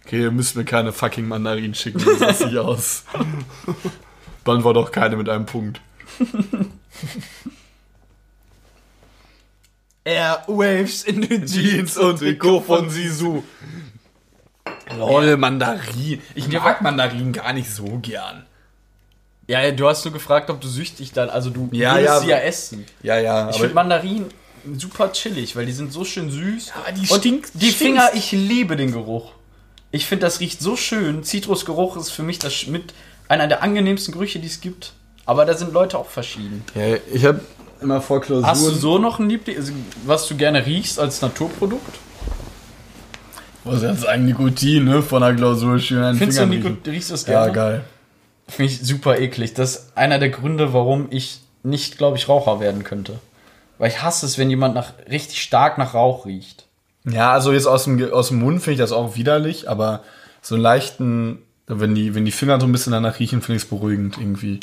Okay, 0.06 0.22
ihr 0.22 0.32
müsst 0.32 0.56
mir 0.56 0.64
keine 0.64 0.94
fucking 0.94 1.28
Mandarinen 1.28 1.76
schicken, 1.76 2.02
das 2.20 2.40
sieht 2.40 2.56
aus. 2.56 3.04
Beantworte 4.46 4.80
auch 4.80 4.92
keine 4.92 5.18
mit 5.18 5.28
einem 5.28 5.46
Punkt. 5.46 5.82
Airwaves 10.06 11.04
in 11.04 11.22
den 11.22 11.46
Jeans 11.46 11.98
und 11.98 12.20
Trikot 12.20 12.62
von 12.62 12.90
Sisu. 12.90 13.44
Lol, 14.98 15.36
Mandarin. 15.36 16.22
Ich 16.34 16.48
mag 16.48 16.82
Mandarinen 16.82 17.34
gar 17.34 17.52
nicht 17.54 17.70
so 17.70 18.00
gern. 18.02 18.46
Ja, 19.48 19.70
du 19.72 19.88
hast 19.88 20.06
nur 20.06 20.14
gefragt, 20.14 20.50
ob 20.50 20.62
du 20.62 20.68
süchtig 20.68 21.12
dann, 21.14 21.30
also 21.30 21.50
du 21.50 21.70
Ja, 21.72 21.96
würdest 21.96 22.06
ja, 22.08 22.20
sie 22.22 22.28
ja 22.30 22.38
essen. 22.40 22.86
Ja, 23.04 23.18
ja, 23.20 23.50
Ich 23.50 23.58
finde 23.58 23.74
Mandarinen 23.76 24.26
super 24.76 25.12
chillig, 25.14 25.56
weil 25.56 25.66
die 25.66 25.72
sind 25.72 25.92
so 25.94 26.04
schön 26.06 26.30
süß. 26.30 26.68
Ja, 26.68 26.92
die 26.92 27.00
und 27.10 27.20
stinkt- 27.22 27.52
die 27.54 27.72
stinkt. 27.72 27.78
Finger, 27.78 28.10
ich 28.14 28.32
liebe 28.32 28.76
den 28.76 28.92
Geruch. 28.92 29.32
Ich 29.92 30.06
finde, 30.06 30.26
das 30.26 30.40
riecht 30.42 30.60
so 30.62 30.76
schön. 30.76 31.24
Zitrusgeruch 31.24 31.96
ist 31.98 32.10
für 32.12 32.24
mich 32.24 32.40
das 32.40 32.68
mit 32.68 32.94
einer 33.30 33.48
der 33.48 33.64
angenehmsten 33.64 34.14
Gerüche, 34.14 34.40
die 34.40 34.48
es 34.48 34.60
gibt. 34.60 34.94
Aber 35.28 35.46
da 35.46 35.54
sind 35.54 35.74
Leute 35.74 35.98
auch 36.00 36.08
verschieden. 36.08 36.64
ja, 36.74 36.96
ich 37.14 37.26
habe 37.26 37.42
immer 37.82 38.02
vor 38.02 38.22
Klausuren. 38.22 38.50
Hast 38.50 38.66
du 38.66 38.72
so 38.72 38.98
noch 38.98 39.20
ein 39.20 39.30
Liebling, 39.30 39.58
also, 39.58 39.74
was 40.06 40.28
du 40.28 40.36
gerne 40.36 40.66
riechst 40.66 41.00
als 41.00 41.22
Naturprodukt? 41.22 42.00
Was 43.66 43.82
jetzt 43.82 44.02
sagen, 44.02 44.26
Nikotin, 44.26 44.86
ne? 44.86 45.02
Von 45.04 45.22
der 45.22 45.36
Klausur 45.36 45.78
schön 45.80 45.98
an 46.02 46.14
den 46.14 46.18
Findest 46.18 46.40
du, 46.40 46.48
Fingern 46.48 46.78
du 46.82 46.90
riechst 46.92 47.12
das 47.12 47.28
Ja, 47.28 47.42
gerne? 47.44 47.54
geil. 47.54 47.84
Finde 48.48 48.72
ich 48.72 48.80
super 48.82 49.20
eklig. 49.20 49.54
Das 49.54 49.76
ist 49.76 49.92
einer 49.98 50.20
der 50.20 50.30
Gründe, 50.30 50.72
warum 50.74 51.08
ich 51.10 51.42
nicht, 51.64 51.98
glaube 51.98 52.16
ich, 52.18 52.30
Raucher 52.30 52.62
werden 52.62 52.86
könnte. 52.86 53.20
Weil 53.78 53.90
ich 53.90 54.02
hasse 54.02 54.26
es, 54.26 54.38
wenn 54.38 54.50
jemand 54.50 54.74
nach 54.74 54.94
richtig 55.12 55.42
stark 55.42 55.78
nach 55.78 55.94
Rauch 55.94 56.26
riecht. 56.26 56.66
Ja, 57.04 57.34
also 57.34 57.52
jetzt 57.52 57.68
aus 57.68 57.84
dem, 57.84 58.12
aus 58.12 58.30
dem 58.30 58.40
Mund 58.40 58.62
finde 58.62 58.76
ich 58.76 58.80
das 58.80 58.94
auch 58.94 59.16
widerlich, 59.18 59.70
aber 59.70 60.02
so 60.42 60.56
einen 60.56 60.64
leichten, 60.64 61.40
wenn 61.68 61.94
die, 61.94 62.16
wenn 62.16 62.24
die 62.26 62.32
Finger 62.32 62.60
so 62.60 62.66
ein 62.66 62.72
bisschen 62.72 62.94
danach 62.94 63.20
riechen, 63.20 63.42
finde 63.42 63.58
ich 63.58 63.64
es 63.64 63.70
beruhigend 63.70 64.18
irgendwie. 64.18 64.62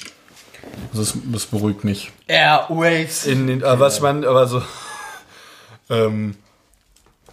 Das, 0.93 1.15
das 1.33 1.47
beruhigt 1.47 1.85
mich. 1.85 2.13
Airwaves. 2.27 3.27
In 3.27 3.47
den, 3.47 3.65
aber 3.65 3.81
was 3.81 4.01
man, 4.01 4.25
aber 4.25 4.47
so, 4.47 4.63
ähm, 5.91 6.37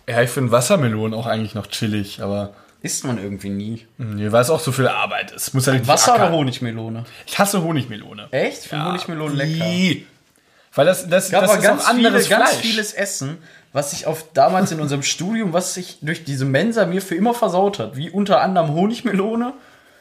ja, 0.08 0.22
ich 0.22 0.30
finde 0.30 0.52
Wassermelonen 0.52 1.14
auch 1.14 1.26
eigentlich 1.26 1.56
noch 1.56 1.68
chillig, 1.68 2.22
aber 2.22 2.54
Isst 2.84 3.06
man 3.06 3.20
irgendwie 3.20 3.50
nie. 3.50 3.86
nee, 4.00 4.32
weil 4.32 4.42
es 4.42 4.50
auch 4.50 4.60
so 4.60 4.72
viel 4.72 4.88
Arbeit 4.88 5.32
ist. 5.32 5.54
Muss 5.54 5.68
ja 5.68 5.74
richtig 5.74 5.88
Wasser 5.88 6.16
oder 6.16 6.24
ackern. 6.24 6.36
Honigmelone? 6.36 7.04
Ich 7.28 7.38
hasse 7.38 7.62
Honigmelone. 7.62 8.28
Echt? 8.32 8.64
Ich 8.64 8.70
finde 8.70 8.86
Honigmelone 8.86 9.36
lecker. 9.36 9.66
Ii. 9.66 10.08
Weil 10.74 10.86
das, 10.88 11.08
das, 11.08 11.30
gab 11.30 11.44
das 11.44 11.58
ist 11.58 11.62
ganz, 11.62 11.84
auch 11.84 11.90
anderes 11.90 12.26
viele, 12.26 12.40
ganz 12.40 12.50
Fleisch. 12.50 12.62
vieles 12.62 12.94
Essen, 12.94 13.38
was 13.72 13.92
sich 13.92 14.08
auf 14.08 14.26
damals 14.34 14.72
in 14.72 14.80
unserem 14.82 15.04
Studium, 15.04 15.54
was 15.54 15.76
sich 15.76 16.00
durch 16.02 16.24
diese 16.24 16.46
Mensa 16.46 16.88
mir 16.88 17.04
für 17.04 17.14
immer 17.14 17.36
versaut 17.36 17.78
hat. 17.78 17.96
Wie 17.98 18.10
unter 18.10 18.42
anderem 18.42 18.74
Honigmelone. 18.74 19.54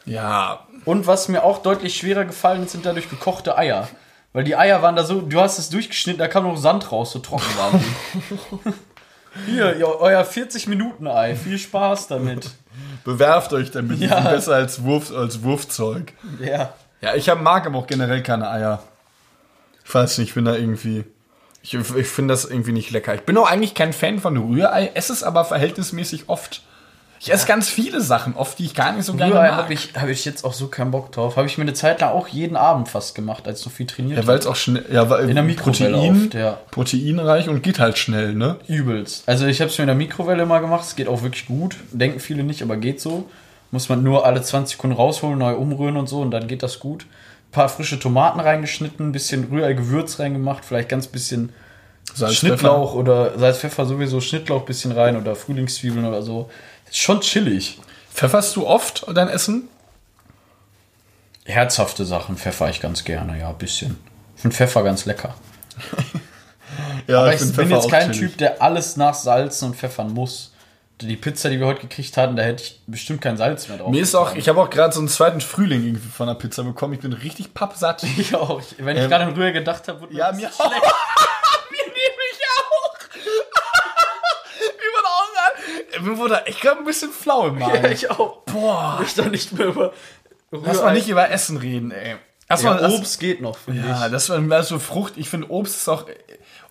Ja, 0.05 0.65
Und 0.85 1.07
was 1.07 1.27
mir 1.27 1.43
auch 1.43 1.61
deutlich 1.61 1.95
schwerer 1.97 2.25
gefallen 2.25 2.63
ist, 2.63 2.71
sind 2.71 2.85
dadurch 2.85 3.09
gekochte 3.09 3.57
Eier. 3.57 3.87
Weil 4.33 4.43
die 4.45 4.55
Eier 4.55 4.81
waren 4.81 4.95
da 4.95 5.03
so, 5.03 5.21
du 5.21 5.39
hast 5.41 5.59
es 5.59 5.69
durchgeschnitten, 5.69 6.19
da 6.19 6.27
kam 6.27 6.43
noch 6.45 6.57
Sand 6.57 6.91
raus, 6.91 7.11
so 7.11 7.19
trocken 7.19 7.57
waren 7.57 7.79
die. 7.83 8.71
Hier, 9.45 9.77
ihr, 9.77 9.87
euer 9.87 10.23
40-Minuten-Ei. 10.23 11.35
Viel 11.35 11.57
Spaß 11.57 12.07
damit. 12.07 12.51
bewerft 13.05 13.53
euch 13.53 13.71
damit. 13.71 13.99
Die 14.01 14.05
Ja. 14.05 14.21
sind 14.21 14.31
besser 14.31 14.55
als, 14.55 14.83
Wurf, 14.83 15.11
als 15.11 15.43
Wurfzeug. 15.43 16.13
Ja. 16.39 16.73
Ja, 17.01 17.15
ich 17.15 17.29
hab, 17.29 17.41
mag 17.41 17.65
aber 17.65 17.79
auch 17.79 17.87
generell 17.87 18.21
keine 18.23 18.49
Eier. 18.49 18.83
Ich 19.85 19.93
weiß 19.93 20.17
nicht, 20.17 20.29
ich 20.29 20.33
bin 20.35 20.45
da 20.45 20.55
irgendwie. 20.55 21.03
Ich, 21.63 21.73
ich 21.73 22.07
finde 22.07 22.33
das 22.33 22.45
irgendwie 22.45 22.71
nicht 22.71 22.91
lecker. 22.91 23.13
Ich 23.15 23.21
bin 23.21 23.37
auch 23.37 23.49
eigentlich 23.49 23.73
kein 23.75 23.93
Fan 23.93 24.19
von 24.19 24.35
Rührei, 24.37 24.91
esse 24.95 25.13
es 25.13 25.23
aber 25.23 25.45
verhältnismäßig 25.45 26.27
oft. 26.27 26.63
Ich 27.23 27.31
esse 27.31 27.45
ganz 27.45 27.69
viele 27.69 28.01
Sachen, 28.01 28.35
oft 28.35 28.57
die 28.57 28.65
ich 28.65 28.73
gar 28.73 28.93
nicht 28.93 29.05
so 29.05 29.13
gerne 29.13 29.35
Rührei 29.35 29.49
mag. 29.49 29.57
habe 29.57 29.73
ich, 29.73 29.89
hab 29.93 30.09
ich 30.09 30.25
jetzt 30.25 30.43
auch 30.43 30.53
so 30.53 30.69
keinen 30.69 30.89
Bock 30.89 31.11
drauf. 31.11 31.37
Habe 31.37 31.45
ich 31.45 31.55
mir 31.55 31.61
eine 31.61 31.73
Zeit 31.73 32.01
lang 32.01 32.13
auch 32.13 32.27
jeden 32.27 32.55
Abend 32.57 32.89
fast 32.89 33.13
gemacht, 33.13 33.47
als 33.47 33.59
ich 33.59 33.65
noch 33.67 33.73
viel 33.73 33.85
trainiert 33.85 34.17
ja, 34.17 34.25
weil 34.25 34.39
es 34.39 34.47
auch 34.47 34.55
schnell, 34.55 34.83
ja, 34.91 35.07
weil 35.07 35.29
In 35.29 35.35
der 35.35 35.43
Mikrowelle 35.43 35.97
Protein, 35.97 36.23
oft, 36.23 36.33
ja. 36.33 36.57
proteinreich 36.71 37.47
und 37.47 37.61
geht 37.61 37.77
halt 37.77 37.99
schnell, 37.99 38.33
ne? 38.33 38.57
Übelst. 38.67 39.29
Also 39.29 39.45
ich 39.45 39.61
habe 39.61 39.69
es 39.69 39.77
mir 39.77 39.83
in 39.83 39.89
der 39.89 39.95
Mikrowelle 39.95 40.47
mal 40.47 40.61
gemacht. 40.61 40.83
Es 40.83 40.95
geht 40.95 41.07
auch 41.07 41.21
wirklich 41.21 41.45
gut. 41.45 41.75
Denken 41.91 42.19
viele 42.19 42.43
nicht, 42.43 42.63
aber 42.63 42.75
geht 42.77 42.99
so. 42.99 43.29
Muss 43.69 43.87
man 43.87 44.01
nur 44.01 44.25
alle 44.25 44.41
20 44.41 44.77
Sekunden 44.77 44.95
rausholen, 44.95 45.37
neu 45.37 45.53
umrühren 45.53 45.97
und 45.97 46.09
so 46.09 46.21
und 46.21 46.31
dann 46.31 46.47
geht 46.47 46.63
das 46.63 46.79
gut. 46.79 47.03
Ein 47.03 47.51
paar 47.51 47.69
frische 47.69 47.99
Tomaten 47.99 48.39
reingeschnitten, 48.39 49.09
ein 49.09 49.11
bisschen 49.11 49.43
Rührei-Gewürz 49.43 50.17
reingemacht, 50.17 50.65
vielleicht 50.65 50.89
ganz 50.89 51.05
bisschen 51.05 51.51
Salz, 52.15 52.35
Schnittlauch 52.35 52.95
oder 52.95 53.37
Salz, 53.37 53.59
Pfeffer 53.59 53.85
sowieso, 53.85 54.21
Schnittlauch 54.21 54.63
bisschen 54.63 54.91
rein 54.91 55.15
oder 55.15 55.35
Frühlingszwiebeln 55.35 56.05
oder 56.05 56.23
so. 56.23 56.49
Ist 56.91 56.97
schon 56.99 57.21
chillig. 57.21 57.79
Pfeffer. 57.79 57.87
Pfefferst 58.13 58.55
du 58.57 58.67
oft 58.67 59.05
dein 59.13 59.29
Essen? 59.29 59.67
Herzhafte 61.45 62.05
Sachen 62.05 62.37
pfeffer 62.37 62.69
ich 62.69 62.79
ganz 62.81 63.03
gerne, 63.03 63.39
ja, 63.39 63.49
ein 63.49 63.57
bisschen. 63.57 63.97
Ich 64.35 64.41
finde 64.43 64.55
Pfeffer 64.55 64.83
ganz 64.83 65.05
lecker. 65.05 65.33
Ja, 67.07 67.19
Aber 67.21 67.33
ich, 67.33 67.39
find 67.39 67.55
bin 67.55 67.67
Pfeffer 67.67 67.81
jetzt 67.81 67.89
kein 67.91 68.11
chillig. 68.11 68.29
Typ, 68.31 68.37
der 68.37 68.61
alles 68.61 68.95
nach 68.95 69.13
Salzen 69.13 69.69
und 69.69 69.75
Pfeffern 69.75 70.13
muss. 70.13 70.53
Die 71.01 71.15
Pizza, 71.17 71.49
die 71.49 71.59
wir 71.59 71.65
heute 71.65 71.81
gekriegt 71.81 72.15
hatten, 72.15 72.35
da 72.35 72.43
hätte 72.43 72.63
ich 72.63 72.79
bestimmt 72.85 73.21
kein 73.21 73.35
Salz 73.37 73.67
mehr 73.67 73.77
drauf. 73.79 73.89
Mir 73.89 74.01
ist 74.03 74.13
auch, 74.15 74.35
ich 74.35 74.47
habe 74.47 74.61
auch 74.61 74.69
gerade 74.69 74.93
so 74.93 74.99
einen 74.99 75.09
zweiten 75.09 75.41
Frühling 75.41 75.83
irgendwie 75.83 76.07
von 76.09 76.27
der 76.27 76.35
Pizza 76.35 76.63
bekommen. 76.63 76.93
Ich 76.93 76.99
bin 76.99 77.11
richtig 77.11 77.53
pappsatt. 77.53 78.03
Ich 78.17 78.35
auch. 78.35 78.61
Ich, 78.61 78.75
wenn 78.77 78.95
ich 78.95 79.03
Ähm, 79.03 79.09
gerade 79.09 79.25
an 79.25 79.33
Rührei 79.33 79.51
gedacht 79.51 79.87
habe, 79.87 79.99
wurde 80.01 80.13
Ja, 80.15 80.29
ein 80.29 80.37
mir 80.37 80.47
auch. 80.47 80.53
schlecht. 80.53 80.71
mir 81.71 81.85
nämlich 81.85 82.41
auch. 82.55 82.95
Wie 84.59 84.93
man 84.93 85.05
auch 85.05 85.27
sagt. 85.35 85.80
Mir 86.01 86.17
wurde 86.17 86.45
echt 86.45 86.61
gerade 86.61 86.79
ein 86.79 86.85
bisschen 86.85 87.11
flau 87.11 87.47
im 87.47 87.59
Magen. 87.59 87.83
Ja, 87.83 87.89
ich 87.89 88.09
auch. 88.11 88.37
Boah. 88.43 89.01
Ich 89.05 89.15
doch 89.15 89.29
nicht 89.29 89.51
mehr 89.53 89.67
über 89.67 89.91
Lass 90.51 90.81
mal 90.81 90.93
nicht 90.93 91.07
über 91.07 91.29
Essen 91.29 91.57
reden, 91.57 91.91
ey. 91.91 92.15
Lass 92.49 92.63
Ja, 92.63 92.71
mal, 92.73 92.81
lass- 92.81 92.93
Obst 92.93 93.19
geht 93.19 93.41
noch, 93.41 93.57
finde 93.57 93.87
Ja, 93.87 94.05
ich. 94.07 94.11
das 94.11 94.29
war 94.29 94.63
so 94.63 94.79
Frucht. 94.79 95.13
Ich 95.15 95.29
finde, 95.29 95.49
Obst 95.49 95.75
ist 95.77 95.87
auch. 95.87 96.05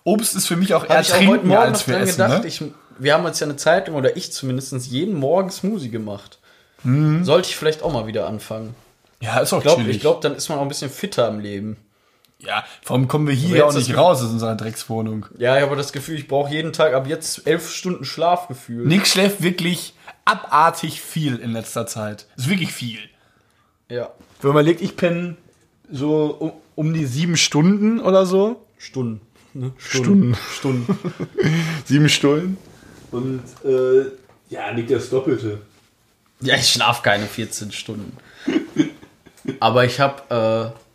Obst 0.03 0.35
ist 0.35 0.47
für 0.47 0.55
mich 0.55 0.73
auch 0.75 0.87
eher 0.87 0.99
ich 1.01 1.11
auch 1.11 1.17
heute 1.17 1.25
trinken 1.27 1.47
Morgen 1.47 1.61
als 1.61 1.79
noch 1.79 1.85
für 1.85 1.91
dran 1.93 2.01
Essen. 2.03 2.17
gedacht. 2.21 2.41
Ne? 2.43 2.47
Ich, 2.47 2.63
wir 2.99 3.13
haben 3.15 3.25
uns 3.25 3.39
ja 3.39 3.47
eine 3.47 3.55
Zeitung, 3.55 3.95
oder 3.95 4.15
ich 4.15 4.31
zumindest, 4.31 4.73
jeden 4.87 5.15
Morgen 5.15 5.49
Smoothie 5.49 5.89
gemacht. 5.89 6.37
Mhm. 6.83 7.23
Sollte 7.25 7.49
ich 7.49 7.55
vielleicht 7.55 7.81
auch 7.81 7.91
mal 7.91 8.05
wieder 8.07 8.27
anfangen. 8.27 8.75
Ja, 9.19 9.39
ist 9.39 9.53
auch 9.53 9.57
Ich 9.57 9.63
glaube, 9.63 9.81
chillig. 9.81 9.95
ich 9.97 10.01
glaub, 10.01 10.21
dann 10.21 10.35
ist 10.35 10.49
man 10.49 10.57
auch 10.59 10.63
ein 10.63 10.67
bisschen 10.67 10.89
fitter 10.91 11.27
im 11.27 11.39
Leben. 11.39 11.77
Ja, 12.45 12.63
warum 12.85 13.07
kommen 13.07 13.27
wir 13.27 13.33
hier 13.35 13.57
ja 13.57 13.65
auch 13.65 13.73
nicht 13.73 13.89
das- 13.89 13.97
raus 13.97 14.21
aus 14.23 14.29
unserer 14.31 14.55
Dreckswohnung? 14.55 15.25
Ja, 15.37 15.57
ich 15.57 15.63
habe 15.63 15.75
das 15.75 15.91
Gefühl, 15.93 16.15
ich 16.17 16.27
brauche 16.27 16.51
jeden 16.51 16.73
Tag 16.73 16.93
ab 16.93 17.07
jetzt 17.07 17.45
elf 17.47 17.71
Stunden 17.71 18.05
Schlafgefühl. 18.05 18.85
Nick 18.85 19.07
schläft 19.07 19.41
wirklich 19.43 19.93
abartig 20.25 21.01
viel 21.01 21.37
in 21.37 21.51
letzter 21.51 21.87
Zeit. 21.87 22.27
Ist 22.37 22.49
wirklich 22.49 22.71
viel. 22.73 22.99
Ja, 23.89 24.09
Wenn 24.41 24.53
man 24.53 24.61
überlegt, 24.63 24.81
ich 24.81 24.95
penne 24.95 25.35
so 25.91 26.25
um, 26.39 26.51
um 26.75 26.93
die 26.93 27.05
sieben 27.05 27.35
Stunden 27.37 27.99
oder 27.99 28.25
so. 28.25 28.65
Stunden. 28.77 29.21
Ne? 29.53 29.73
Stunden. 29.77 30.35
Stunden. 30.53 30.97
Sieben 31.85 32.07
Stunden. 32.07 32.57
Und 33.11 33.41
äh, 33.65 34.05
ja, 34.49 34.71
Nick 34.73 34.87
das 34.87 35.09
Doppelte. 35.09 35.61
Ja, 36.39 36.55
ich 36.55 36.69
schlafe 36.69 37.03
keine 37.03 37.25
14 37.25 37.71
Stunden. 37.73 38.15
Aber 39.59 39.83
ich 39.85 39.99
habe 39.99 40.73
äh, 40.73 40.90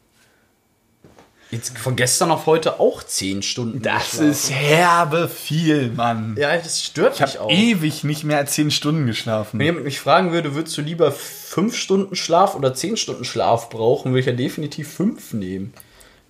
jetzt 1.51 1.79
von 1.79 1.97
gestern 1.97 2.31
auf 2.31 2.47
heute 2.47 2.81
auch 2.81 3.03
10 3.03 3.43
Stunden. 3.43 3.83
Das 3.83 4.15
ist 4.15 4.51
herbe 4.51 5.29
viel, 5.29 5.91
Mann. 5.93 6.37
Ja, 6.39 6.57
das 6.57 6.83
stört 6.83 7.15
Ich 7.15 7.21
mich 7.21 7.35
habe 7.35 7.45
auch. 7.47 7.51
ewig 7.51 8.05
nicht 8.05 8.25
mehr 8.25 8.39
als 8.39 8.53
zehn 8.53 8.71
Stunden 8.71 9.07
geschlafen. 9.07 9.59
Wenn 9.59 9.67
jemand 9.67 9.85
mich 9.85 10.01
fragen 10.01 10.33
würde, 10.33 10.55
würdest 10.55 10.77
du 10.77 10.83
lieber 10.83 11.13
5 11.13 11.77
Stunden 11.77 12.17
Schlaf 12.17 12.55
oder 12.55 12.75
10 12.75 12.97
Stunden 12.97 13.25
Schlaf 13.25 13.69
brauchen, 13.71 14.11
würde 14.13 14.21
ich 14.21 14.27
ja 14.27 14.33
definitiv 14.33 14.93
5 14.93 15.35
nehmen. 15.35 15.73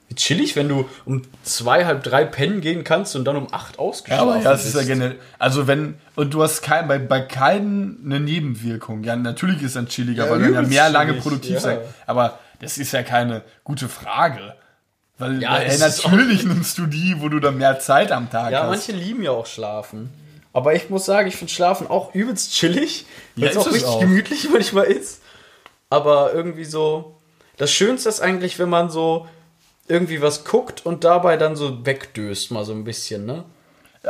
Wie 0.09 0.15
chillig, 0.15 0.55
wenn 0.55 0.69
du 0.69 0.89
um 1.05 1.23
zwei, 1.43 1.85
halb 1.85 2.05
drei 2.05 2.25
pennen 2.25 2.61
gehen 2.61 2.85
kannst 2.85 3.17
und 3.17 3.25
dann 3.25 3.35
um 3.35 3.53
8 3.53 3.75
Ja, 3.75 3.79
ausgeschlafen 3.81 4.29
aber 4.29 4.37
ja, 4.37 4.53
das 4.53 4.65
ist 4.65 4.77
ja 4.77 4.85
generell. 4.85 5.17
Also 5.39 5.67
wenn, 5.67 5.95
und 6.15 6.33
du 6.33 6.45
hast 6.45 6.63
kein, 6.63 6.87
bei, 6.87 6.99
bei 6.99 7.21
keinen 7.23 8.03
eine 8.05 8.21
Nebenwirkung. 8.21 9.03
Ja, 9.03 9.17
natürlich 9.17 9.63
ist 9.63 9.75
dann 9.75 9.89
chilliger, 9.89 10.27
Ja, 10.27 10.31
weil 10.31 10.39
du 10.43 10.53
ja 10.53 10.63
mehr 10.63 10.91
lange 10.91 11.15
produktiv 11.15 11.55
ja. 11.55 11.61
sein. 11.61 11.79
Aber 12.07 12.39
das 12.61 12.79
ist 12.79 12.93
ja 12.93 13.03
keine 13.03 13.43
gute 13.65 13.89
Frage. 13.89 14.55
Weil 15.19 15.43
Ja, 15.43 15.57
ist 15.57 15.81
natürlich 15.81 16.45
nimmst 16.45 16.77
du 16.79 16.87
die, 16.87 17.17
wo 17.21 17.29
du 17.29 17.41
dann 17.41 17.57
mehr 17.59 17.79
Zeit 17.79 18.13
am 18.13 18.31
Tag 18.31 18.53
Ja, 18.53 18.63
hast. 18.63 18.69
manche 18.71 18.93
lieben 18.93 19.23
ja 19.23 19.31
auch 19.31 19.47
Schlafen. 19.47 20.13
Aber 20.53 20.75
ich 20.75 20.89
muss 20.91 21.05
sagen, 21.05 21.29
ich 21.29 21.37
finde 21.37 21.53
Schlafen 21.53 21.87
auch 21.87 22.15
übelst 22.15 22.53
chillig. 22.55 23.07
Weil 23.37 23.45
Ja, 23.45 23.51
es 23.51 23.57
ist 23.57 23.63
auch 23.63 23.67
richtig 23.73 23.85
auch. 23.87 24.01
gemütlich 24.01 24.49
manchmal 24.53 24.85
ist. 24.85 25.21
Aber 25.91 26.33
irgendwie 26.33 26.65
so. 26.65 27.17
Das 27.57 27.71
Schönste 27.71 28.09
ist 28.09 28.21
eigentlich, 28.21 28.59
wenn 28.59 28.69
man 28.69 28.91
so 28.91 29.27
irgendwie 29.89 30.21
was 30.21 30.45
guckt 30.45 30.85
und 30.85 31.05
dabei 31.05 31.37
dann 31.37 31.57
so 31.57 31.87
wegdöst, 31.87 32.51
mal 32.51 32.65
so 32.65 32.73
ein 32.73 32.85
bisschen, 32.85 33.25
ne? 33.25 33.45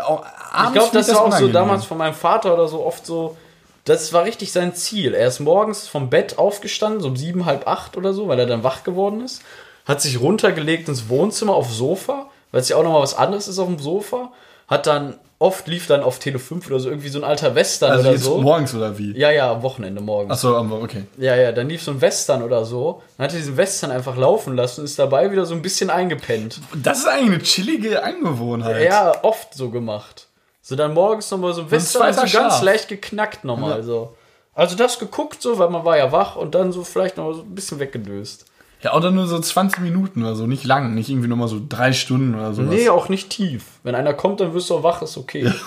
Auch, 0.03 0.25
Ich 0.67 0.73
glaube, 0.73 0.91
das 0.93 1.07
finde 1.07 1.13
war 1.15 1.17
auch 1.17 1.21
so 1.21 1.27
unangenehm. 1.27 1.53
damals 1.53 1.85
von 1.85 1.99
meinem 1.99 2.15
Vater 2.15 2.53
oder 2.55 2.67
so 2.69 2.85
oft 2.85 3.07
so. 3.07 3.37
Das 3.85 4.13
war 4.13 4.25
richtig 4.25 4.51
sein 4.53 4.75
Ziel. 4.75 5.15
Er 5.15 5.29
ist 5.29 5.39
morgens 5.41 5.87
vom 5.87 6.11
Bett 6.11 6.39
aufgestanden, 6.39 7.01
so 7.01 7.09
um 7.09 7.17
sieben, 7.17 7.45
halb 7.47 7.67
acht 7.69 7.97
oder 7.97 8.13
so, 8.13 8.27
weil 8.29 8.39
er 8.39 8.47
dann 8.47 8.65
wach 8.65 8.83
geworden 8.83 9.21
ist. 9.25 9.43
Hat 9.87 10.03
sich 10.03 10.21
runtergelegt 10.21 10.89
ins 10.89 11.09
Wohnzimmer 11.09 11.55
aufs 11.55 11.77
Sofa, 11.77 12.27
weil 12.53 12.61
es 12.61 12.69
ja 12.69 12.77
auch 12.77 12.83
nochmal 12.83 13.03
was 13.03 13.17
anderes 13.17 13.49
ist 13.49 13.59
auf 13.59 13.69
dem 13.69 13.79
Sofa. 13.79 14.33
Hat 14.69 14.89
dann, 14.89 15.15
oft 15.39 15.69
lief 15.69 15.87
dann 15.87 16.03
auf 16.03 16.19
Tele 16.19 16.41
5 16.41 16.67
oder 16.67 16.81
so 16.81 16.89
irgendwie 16.89 17.09
so 17.09 17.21
ein 17.21 17.25
alter 17.25 17.55
Western 17.55 17.93
Also 17.93 18.09
oder 18.09 18.19
so. 18.19 18.39
morgens 18.39 18.75
oder 18.75 18.99
wie? 18.99 19.17
Ja, 19.17 19.31
ja, 19.31 19.53
am 19.53 19.63
Wochenende 19.63 20.01
morgens. 20.03 20.33
Achso, 20.33 20.57
aber 20.57 20.83
okay. 20.83 21.05
Ja, 21.19 21.37
ja, 21.37 21.53
dann 21.53 21.69
lief 21.69 21.83
so 21.85 21.93
ein 21.93 22.01
Western 22.01 22.43
oder 22.43 22.65
so. 22.65 23.01
Dann 23.17 23.27
hat 23.27 23.33
er 23.33 23.39
diesen 23.39 23.57
Western 23.57 23.93
einfach 23.93 24.17
laufen 24.17 24.57
lassen 24.57 24.81
und 24.81 24.87
ist 24.87 24.99
dabei 24.99 25.31
wieder 25.31 25.47
so 25.47 25.55
ein 25.55 25.63
bisschen 25.63 25.89
eingepennt. 25.89 26.61
Das 26.83 26.99
ist 26.99 27.07
eigentlich 27.09 27.35
eine 27.35 27.43
chillige 27.43 28.03
Angewohnheit. 28.03 28.85
Ja, 28.85 29.23
oft 29.23 29.55
so 29.55 29.71
gemacht. 29.71 30.27
So 30.63 30.75
dann 30.75 30.95
morgens 30.95 31.31
nochmal 31.31 31.55
so 31.55 31.61
ein 31.61 31.71
Western 31.71 32.03
und 32.09 32.15
so 32.15 32.21
zweiter 32.23 32.39
ganz 32.39 32.61
leicht 32.63 32.89
geknackt 32.89 33.45
nochmal 33.45 33.85
so. 33.85 34.17
Also 34.53 34.75
das 34.75 34.99
geguckt 34.99 35.41
so, 35.43 35.59
weil 35.61 35.69
man 35.71 35.85
war 35.85 35.97
ja 35.97 36.11
wach 36.11 36.35
und 36.35 36.57
dann 36.57 36.73
so 36.73 36.83
vielleicht 36.83 37.19
noch 37.19 37.35
so 37.35 37.43
ein 37.43 37.55
bisschen 37.55 37.79
weggedöst. 37.79 38.47
Ja, 38.83 38.95
oder 38.95 39.11
nur 39.11 39.27
so 39.27 39.39
20 39.41 39.81
Minuten 39.81 40.23
oder 40.23 40.37
so, 40.37 40.47
nicht 40.47 40.65
lang, 40.65 40.95
nicht 40.95 41.09
irgendwie 41.09 41.29
nochmal 41.29 41.49
so 41.49 41.61
drei 41.67 41.93
Stunden 41.93 42.35
oder 42.35 42.53
so. 42.55 42.63
Nee, 42.63 42.89
auch 42.89 43.09
nicht 43.09 43.31
tief. 43.31 43.65
Wenn 43.83 43.95
einer 43.95 44.15
kommt, 44.15 44.41
dann 44.41 44.55
wirst 44.55 44.71
du 44.71 44.75
auch 44.77 44.83
wach, 44.83 45.03
ist 45.03 45.17
okay. 45.17 45.51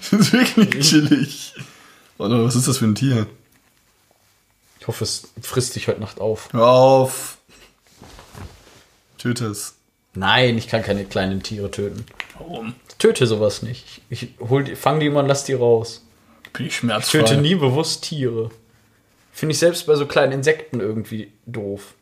Das 0.00 0.12
ist 0.12 0.32
wirklich 0.32 0.88
chillig. 0.88 1.52
Oder 2.16 2.42
was 2.42 2.56
ist 2.56 2.66
das 2.66 2.78
für 2.78 2.86
ein 2.86 2.94
Tier? 2.94 3.26
Ich 4.80 4.86
hoffe, 4.86 5.04
es 5.04 5.28
frisst 5.42 5.76
dich 5.76 5.86
heute 5.88 6.00
Nacht 6.00 6.18
auf. 6.18 6.48
Hör 6.52 6.66
auf. 6.66 7.36
Töte 9.18 9.46
es. 9.46 9.74
Nein, 10.14 10.56
ich 10.56 10.68
kann 10.68 10.82
keine 10.82 11.04
kleinen 11.04 11.42
Tiere 11.42 11.70
töten. 11.70 12.06
Warum? 12.38 12.74
Ich 12.88 12.94
töte 12.94 13.26
sowas 13.26 13.60
nicht. 13.62 14.00
Ich 14.08 14.28
hol 14.40 14.64
die, 14.64 14.76
fang 14.76 14.98
die 14.98 15.06
immer 15.06 15.20
und 15.20 15.26
lass 15.26 15.44
die 15.44 15.52
raus. 15.52 16.02
Bin 16.54 16.64
ich 16.64 16.72
Ich 16.72 16.76
schmerzfrei. 16.78 17.18
töte 17.18 17.36
nie 17.36 17.54
bewusst 17.56 18.04
Tiere. 18.04 18.50
Finde 19.36 19.52
ich 19.52 19.58
selbst 19.58 19.86
bei 19.86 19.94
so 19.96 20.06
kleinen 20.06 20.32
Insekten 20.32 20.80
irgendwie 20.80 21.30
doof. 21.44 21.92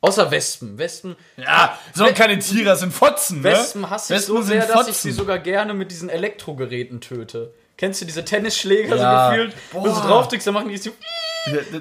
Außer 0.00 0.32
Wespen. 0.32 0.78
Wespen, 0.78 1.14
Ja, 1.36 1.78
sind 1.94 2.16
keine 2.16 2.36
Tiere, 2.40 2.64
das 2.64 2.80
sind 2.80 2.92
Fotzen, 2.92 3.38
ne? 3.40 3.52
Wespen 3.52 3.88
hasse 3.88 4.12
ich 4.12 4.18
Wespen 4.18 4.34
so 4.36 4.42
sehr, 4.42 4.66
dass 4.66 4.88
ich 4.88 4.96
sie 4.96 5.12
sogar 5.12 5.38
gerne 5.38 5.74
mit 5.74 5.92
diesen 5.92 6.08
Elektrogeräten 6.08 7.00
töte. 7.00 7.54
Kennst 7.76 8.00
du 8.00 8.04
diese 8.04 8.24
Tennisschläger 8.24 8.96
Ja. 8.96 9.26
so 9.26 9.30
gefühlt? 9.30 9.54
Wo 9.70 9.84
du 9.84 9.90
so 9.94 10.00
Boah. 10.00 10.08
drauf 10.08 10.26
drückst, 10.28 10.44
dann 10.48 10.54
machen 10.54 10.70
die 10.70 10.76
so. 10.76 10.90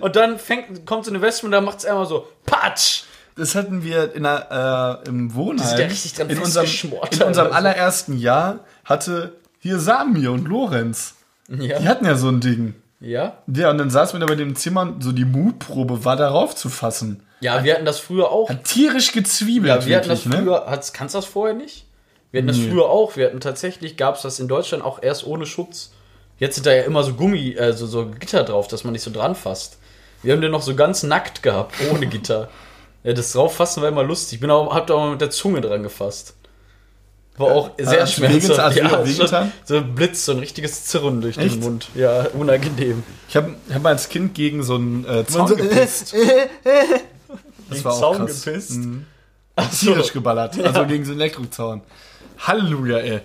Und 0.02 0.16
dann 0.16 0.38
fängt, 0.38 0.86
kommt 0.86 1.06
so 1.06 1.10
eine 1.12 1.20
Wespe 1.24 1.48
und 1.48 1.52
dann 1.52 1.66
macht 1.66 1.80
es 1.80 1.86
einmal 1.86 2.06
so 2.06 2.28
Patsch! 2.46 3.06
Das 3.36 3.56
hatten 3.56 3.84
wir 3.84 4.14
in 4.14 4.22
der, 4.22 5.02
äh, 5.04 5.10
im 5.10 5.34
Wohnheim. 5.34 5.66
sind 5.68 5.80
ja 5.80 5.86
richtig 5.88 6.14
dran 6.14 6.30
in 6.30 6.38
unserem, 6.38 6.68
in 7.12 7.22
unserem 7.24 7.52
allerersten 7.54 8.20
Jahr 8.20 8.60
hatte 8.86 9.34
hier 9.58 9.80
Samir 9.80 10.32
und 10.32 10.48
Lorenz. 10.48 11.16
Die 11.48 11.66
Ja. 11.70 11.82
hatten 11.86 12.06
ja 12.06 12.14
so 12.16 12.28
ein 12.30 12.40
Ding. 12.40 12.76
Ja? 13.02 13.38
Ja, 13.48 13.72
und 13.72 13.78
dann 13.80 13.90
saßen 13.90 14.20
wir 14.20 14.26
da 14.26 14.32
bei 14.32 14.36
dem 14.38 14.56
Zimmer 14.56 14.94
so 15.00 15.12
die 15.12 15.26
Mutprobe 15.26 16.06
war 16.06 16.16
darauf 16.16 16.56
zu 16.56 16.70
fassen. 16.70 17.24
Ja, 17.40 17.64
wir 17.64 17.74
hatten 17.74 17.86
das 17.86 18.00
früher 18.00 18.30
auch. 18.32 18.50
Hat 18.50 18.64
tierisch 18.66 19.12
gezwiebelt, 19.12 19.82
Ja, 19.82 19.86
wir 19.88 19.98
hatten 19.98 20.10
das 20.10 20.26
wirklich, 20.26 20.40
ne? 20.40 20.46
früher. 20.46 20.66
Hat's, 20.68 20.94
kannst 20.94 21.16
du 21.16 21.18
das 21.18 21.26
vorher 21.26 21.56
nicht? 21.56 21.86
Wir 22.32 22.40
hatten 22.40 22.48
das 22.48 22.58
Nee. 22.58 22.70
früher 22.70 22.86
auch. 22.90 23.16
Wir 23.18 23.26
hatten 23.26 23.40
tatsächlich, 23.40 23.98
gab 23.98 24.16
es 24.16 24.22
das 24.22 24.40
in 24.40 24.48
Deutschland 24.48 24.84
auch 24.84 25.02
erst 25.02 25.26
ohne 25.26 25.46
Schutz. 25.48 25.92
Jetzt 26.38 26.56
sind 26.56 26.66
da 26.68 26.74
ja 26.74 26.84
immer 26.84 27.04
so 27.04 27.14
Gummi, 27.14 27.58
also 27.60 27.88
so 27.88 28.06
Gitter 28.08 28.44
drauf, 28.44 28.68
dass 28.68 28.84
man 28.84 28.94
nicht 28.94 29.02
so 29.04 29.12
dran 29.12 29.36
fasst. 29.36 29.80
Wir 30.24 30.34
haben 30.34 30.42
den 30.42 30.52
noch 30.52 30.62
so 30.62 30.76
ganz 30.76 31.02
nackt 31.04 31.42
gehabt, 31.44 31.76
ohne 31.92 32.08
Gitter. 32.08 32.50
Ja, 33.04 33.14
das 33.14 33.32
drauffassen 33.32 33.82
war 33.82 33.90
immer 33.90 34.04
lustig. 34.04 34.34
Ich 34.36 34.40
bin 34.42 34.52
auch, 34.52 34.76
hab 34.76 34.86
da 34.86 34.94
auch 34.94 35.00
mal 35.00 35.10
mit 35.14 35.22
der 35.22 35.32
Zunge 35.32 35.60
dran 35.60 35.82
gefasst. 35.82 36.36
War 37.38 37.48
auch 37.52 37.72
sehr 37.78 38.02
hast 38.02 38.18
du 38.18 38.22
wehgetan- 38.24 38.42
schmerzhaft. 38.74 38.78
du 38.78 39.24
Ja, 39.36 39.52
so 39.66 39.78
ein 39.78 39.96
Blitz, 39.96 40.26
so 40.26 40.34
ein 40.34 40.40
richtiges 40.40 40.86
Zirren 40.86 41.22
durch 41.22 41.38
Echt? 41.38 41.56
den 41.56 41.60
Mund. 41.62 41.88
Ja, 41.96 42.28
unangenehm. 42.34 43.04
Ich 43.30 43.36
habe 43.36 43.56
hab 43.74 43.82
mal 43.82 43.90
als 43.94 44.10
Kind 44.10 44.34
gegen 44.36 44.64
so 44.64 44.76
einen 44.76 45.06
äh, 45.06 45.26
Zaun 45.26 45.56
gepisst. 45.56 46.14
Das 47.70 47.86
war 47.86 47.94
auch 47.94 48.00
Zaun 48.02 48.18
krass. 48.26 48.44
gepisst. 48.44 48.72
Mhm. 48.80 49.06
So. 49.72 49.94
Tierisch 49.94 50.12
geballert. 50.12 50.60
Also 50.62 50.86
gegen 50.86 51.06
so 51.06 51.12
einen 51.12 51.22
Elektrozaun. 51.22 51.82
Halleluja, 52.40 52.98
ey. 52.98 53.22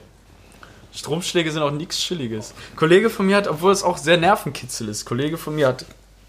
Stromschläge 0.95 1.51
sind 1.51 1.63
auch 1.63 1.71
nichts 1.73 1.99
Chilliges. 1.99 2.53
Ein 2.73 2.77
Kollege 2.77 3.11
von 3.11 3.27
mir 3.27 3.37
hat, 3.37 3.49
obwohl 3.49 3.73
es 3.73 3.83
auch 3.83 3.97
sehr 3.99 4.17
Nervenkitzel 4.19 4.89
ist, 4.89 5.05
Kollege 5.05 5.37
von 5.37 5.57
mir 5.57 5.67
hat 5.69 5.85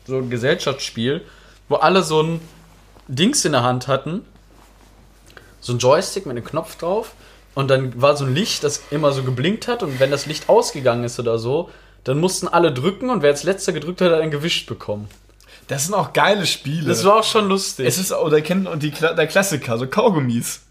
so 0.08 0.18
ein 0.18 0.30
Gesellschaftsspiel, 0.30 1.22
wo 1.70 1.76
alle 1.76 2.02
so 2.04 2.22
ein 2.24 2.42
Dings 3.08 3.46
in 3.46 3.52
der 3.52 3.64
Hand 3.64 3.88
hatten. 3.88 4.26
So 5.62 5.74
ein 5.74 5.80
Joystick 5.80 6.26
mit 6.26 6.36
einem 6.38 6.46
Knopf 6.46 6.76
drauf. 6.78 7.14
Und 7.58 7.70
dann 7.70 7.99
war 7.99 8.16
so 8.16 8.24
ein 8.24 8.36
Licht, 8.36 8.64
das 8.64 8.84
immer 8.91 9.12
so 9.14 9.24
geblinkt 9.24 9.68
hat. 9.68 9.82
Und 9.82 9.99
wenn 9.99 10.12
das 10.12 10.28
Licht 10.28 10.47
ausgegangen 10.47 11.03
ist 11.03 11.20
oder 11.20 11.39
so, 11.39 11.72
dann 12.03 12.20
mussten 12.20 12.47
alle 12.47 12.72
drücken. 12.72 13.10
Und 13.10 13.24
wer 13.24 13.32
als 13.32 13.41
letzter 13.41 13.74
gedrückt 13.74 13.99
hat, 13.99 14.12
hat 14.12 14.22
ein 14.22 14.30
gewischt 14.30 14.70
bekommen. 14.70 15.08
Das 15.68 15.86
sind 15.86 15.95
auch 15.95 16.14
geile 16.14 16.45
Spiele. 16.45 16.88
Das 16.88 17.03
war 17.03 17.16
auch 17.16 17.24
schon 17.24 17.47
lustig. 17.47 17.88
es 17.88 17.97
ist, 17.97 18.14
oder 18.14 18.41
kennt 18.41 18.68
und 18.68 18.84
die, 18.84 18.91
der 18.91 19.26
Klassiker, 19.26 19.80
so 19.80 19.88
Kaugummis. 19.88 20.62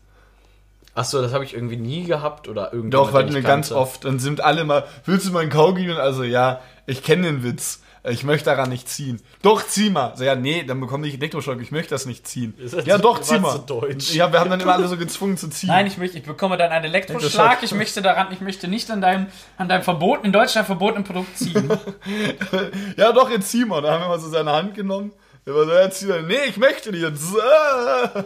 Achso, 0.95 1.21
das 1.21 1.33
habe 1.33 1.43
ich 1.43 1.55
irgendwie 1.55 1.77
nie 1.77 2.05
gehabt 2.05 2.47
oder 2.47 2.73
irgendwie. 2.73 2.91
Doch, 2.91 3.13
hatten 3.13 3.35
wir 3.35 3.43
ganz 3.43 3.73
oft. 3.73 4.05
Dann 4.05 4.21
sind 4.21 4.45
alle 4.45 4.63
mal, 4.63 4.85
willst 5.07 5.27
du 5.27 5.33
mal 5.33 5.41
einen 5.41 5.51
Kaugummi? 5.51 5.91
Und 5.91 5.99
also, 5.99 6.23
ja, 6.23 6.61
ich 6.87 7.03
kenne 7.03 7.27
den 7.27 7.43
Witz. 7.43 7.81
Ich 8.09 8.23
möchte 8.25 8.47
daran 8.51 8.69
nicht 8.69 8.89
ziehen. 8.89 9.21
Doch, 9.43 9.67
zieh 9.67 9.91
mal. 9.91 10.17
So, 10.17 10.25
ja, 10.25 10.35
nee, 10.35 10.63
dann 10.63 10.81
bekomme 10.81 11.07
ich 11.09 11.15
Elektroschock. 11.15 11.61
Ich 11.61 11.71
möchte 11.73 11.91
das 11.95 12.07
nicht 12.07 12.27
ziehen. 12.27 12.55
das 12.63 12.85
Ja, 12.87 12.97
so- 12.97 13.03
doch, 13.03 13.21
zieh 13.21 13.39
mal. 13.39 13.53
so 13.53 13.59
deutsch. 13.59 14.15
Ja, 14.15 14.33
wir 14.33 14.39
haben 14.41 14.51
dann 14.51 14.61
immer 14.61 14.75
alle 14.75 14.87
so 14.89 14.97
gezwungen 14.97 15.37
zu 15.37 15.49
ziehen. 15.49 15.69
Nein, 15.69 15.87
ich, 15.87 15.99
möchte, 15.99 16.19
ich 16.19 16.25
bekomme 16.25 16.57
dann 16.57 16.71
einen 16.71 16.85
Elektroschlag. 16.85 17.63
Ich 17.63 17.73
möchte 17.73 18.03
daran, 18.03 18.29
ich 18.31 18.41
möchte 18.41 18.69
nicht 18.69 18.91
an 18.91 19.01
deinem, 19.01 19.27
an 19.59 19.69
deinem 19.69 19.83
verbotenen, 19.83 20.27
in 20.27 20.33
Deutschland 20.33 20.67
verbotenen 20.67 21.05
Produkt 21.05 21.37
ziehen. 21.39 21.69
Ja, 22.97 23.13
doch, 23.13 23.31
jetzt 23.31 23.51
zieh 23.51 23.65
mal. 23.65 23.83
Da 23.83 23.93
haben 23.93 24.03
wir 24.03 24.09
mal 24.09 24.19
so 24.21 24.29
seine 24.29 24.53
Hand 24.53 24.75
genommen. 24.75 25.13
Der 25.47 25.55
war 25.55 25.65
so, 25.65 25.73
ja, 25.73 25.91
zieh 25.91 26.07
mal. 26.07 26.23
Nee, 26.23 26.35
ich 26.49 26.57
möchte 26.57 26.91
nicht. 26.93 27.05
Ah. 27.05 28.25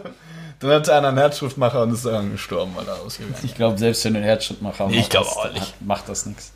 Dann 0.59 0.69
hatte 0.71 0.93
einer 0.95 1.07
einen 1.07 1.17
Herzschriftmacher 1.17 1.81
und 1.83 1.93
ist 1.93 2.05
daran 2.05 2.31
gestorben, 2.31 2.73
weil 2.75 2.87
er 2.87 3.01
ausgegangen 3.01 3.35
Ich 3.43 3.55
glaube, 3.55 3.77
selbst 3.79 4.05
wenn 4.05 4.13
du 4.13 4.17
einen 4.19 4.27
Herzschrittmacher 4.27 4.85
Nee, 4.87 4.93
ich 4.93 4.97
machst, 4.99 5.11
glaub 5.11 5.23
das- 5.25 5.37
auch 5.37 5.51
nicht. 5.53 5.61
hat- 5.61 5.81
macht 5.81 6.07
das 6.09 6.25
nichts. 6.27 6.51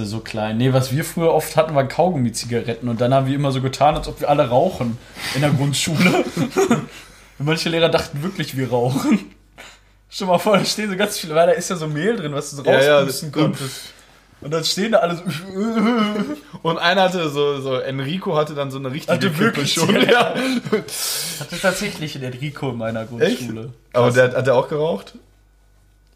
So, 0.00 0.18
so 0.18 0.20
klein. 0.20 0.56
Nee, 0.56 0.72
was 0.72 0.92
wir 0.92 1.04
früher 1.04 1.32
oft 1.32 1.56
hatten, 1.56 1.74
waren 1.74 1.88
Kaugummi-Zigaretten. 1.88 2.88
Und 2.88 3.00
dann 3.00 3.12
haben 3.12 3.26
wir 3.26 3.34
immer 3.34 3.52
so 3.52 3.60
getan, 3.60 3.96
als 3.96 4.08
ob 4.08 4.20
wir 4.20 4.28
alle 4.30 4.48
rauchen 4.48 4.98
in 5.34 5.42
der 5.42 5.50
Grundschule. 5.50 6.24
Und 6.36 6.86
manche 7.46 7.68
Lehrer 7.68 7.88
dachten 7.88 8.22
wirklich, 8.22 8.56
wir 8.56 8.70
rauchen. 8.70 9.34
Stell 10.08 10.26
mal 10.26 10.38
vor, 10.38 10.56
da 10.58 10.64
stehen 10.64 10.90
so 10.90 10.96
ganz 10.96 11.18
viele, 11.18 11.34
weil 11.34 11.46
da 11.46 11.52
ist 11.52 11.70
ja 11.70 11.76
so 11.76 11.86
Mehl 11.86 12.16
drin, 12.16 12.32
was 12.32 12.50
du 12.50 12.56
so 12.56 12.64
Ja, 12.64 12.82
ja, 12.82 12.98
rauspusten 12.98 13.30
konntest. 13.30 13.80
Und 14.40 14.52
dann 14.52 14.64
stehen 14.64 14.92
da 14.92 14.98
alle 14.98 15.16
so. 15.16 15.22
Und 16.62 16.78
einer 16.78 17.02
hatte 17.02 17.28
so, 17.28 17.60
so 17.60 17.74
Enrico 17.74 18.36
hatte 18.36 18.54
dann 18.54 18.70
so 18.70 18.78
eine 18.78 18.90
richtige 18.90 19.12
Hatte 19.12 19.38
wirklich 19.38 19.74
schon. 19.74 19.94
Ja. 19.94 20.34
hatte 20.34 21.60
tatsächlich 21.60 22.14
den 22.14 22.22
Enrico 22.22 22.70
in 22.70 22.78
meiner? 22.78 23.04
Grundschule. 23.04 23.72
Aber 23.92 24.10
der 24.10 24.32
hat 24.32 24.46
er 24.46 24.54
auch 24.54 24.68
geraucht? 24.68 25.14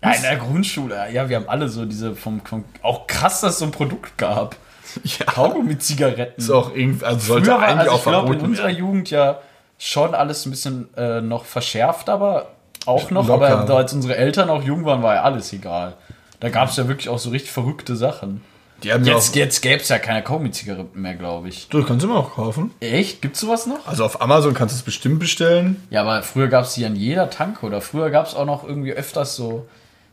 Ja, 0.05 0.13
in 0.13 0.23
der 0.23 0.37
Grundschule. 0.37 1.11
Ja, 1.13 1.29
wir 1.29 1.37
haben 1.37 1.49
alle 1.49 1.69
so 1.69 1.85
diese 1.85 2.15
vom, 2.15 2.41
vom 2.45 2.65
auch 2.83 3.07
krass, 3.07 3.41
dass 3.41 3.55
es 3.55 3.59
so 3.59 3.65
ein 3.65 3.71
Produkt 3.71 4.19
gab. 4.19 4.57
Ja. 5.03 5.27
Kaugummi 5.27 5.77
Zigaretten. 5.79 6.41
Ist 6.41 6.51
auch 6.51 6.73
irgendwie, 6.73 7.05
also 7.05 7.19
sollte 7.27 7.47
Früher 7.47 7.57
war, 7.57 7.67
eigentlich 7.67 7.91
also 7.91 7.91
auch 7.91 7.97
ich 7.97 8.03
glaube, 8.05 8.27
in 8.27 8.33
verboten 8.35 8.51
unserer. 8.51 8.69
Jugend 8.71 9.11
ja 9.11 9.41
schon 9.77 10.15
alles 10.15 10.47
ein 10.47 10.51
bisschen 10.51 10.95
äh, 10.97 11.21
noch 11.21 11.45
verschärft, 11.45 12.09
aber 12.09 12.53
auch 12.87 13.11
noch. 13.11 13.27
Locker. 13.27 13.59
Aber 13.59 13.77
als 13.77 13.93
unsere 13.93 14.17
Eltern 14.17 14.51
auch 14.51 14.63
jung 14.63 14.85
waren, 14.85 15.03
war 15.03 15.17
ja 15.17 15.23
alles 15.23 15.53
egal. 15.53 15.95
Da 16.39 16.49
gab 16.51 16.69
es 16.69 16.77
ja 16.77 16.87
wirklich 16.87 17.09
auch 17.09 17.19
so 17.19 17.31
richtig 17.31 17.51
verrückte 17.51 17.97
Sachen. 17.97 18.43
Die 18.83 18.93
haben 18.93 19.05
ja 19.05 19.15
Jetzt, 19.15 19.31
auch, 19.31 19.37
jetzt 19.37 19.61
gäbe 19.63 19.81
es 19.81 19.89
ja 19.89 19.99
keine 19.99 20.23
Kaugummi-Zigaretten 20.23 21.01
mehr, 21.01 21.15
glaube 21.15 21.49
ich. 21.49 21.69
du 21.69 21.83
kannst 21.85 22.05
immer 22.05 22.17
auch 22.17 22.35
kaufen. 22.35 22.73
Echt? 22.81 23.23
Gibt's 23.23 23.41
sowas 23.41 23.67
noch? 23.67 23.87
Also 23.87 24.05
auf 24.05 24.21
Amazon 24.21 24.53
kannst 24.53 24.75
du 24.75 24.79
es 24.79 24.83
bestimmt 24.83 25.21
bestellen. 25.21 25.83
Ja, 25.91 26.03
aber 26.03 26.23
früher 26.23 26.49
gab 26.49 26.65
es 26.65 26.75
die 26.75 26.85
an 26.85 26.95
jeder 26.95 27.31
Tanke 27.31 27.65
oder 27.65 27.81
früher 27.81 28.11
gab 28.11 28.27
es 28.27 28.35
auch 28.35 28.45
noch 28.45 28.63
irgendwie 28.63 28.93
öfters 28.93 29.37
so, 29.37 29.67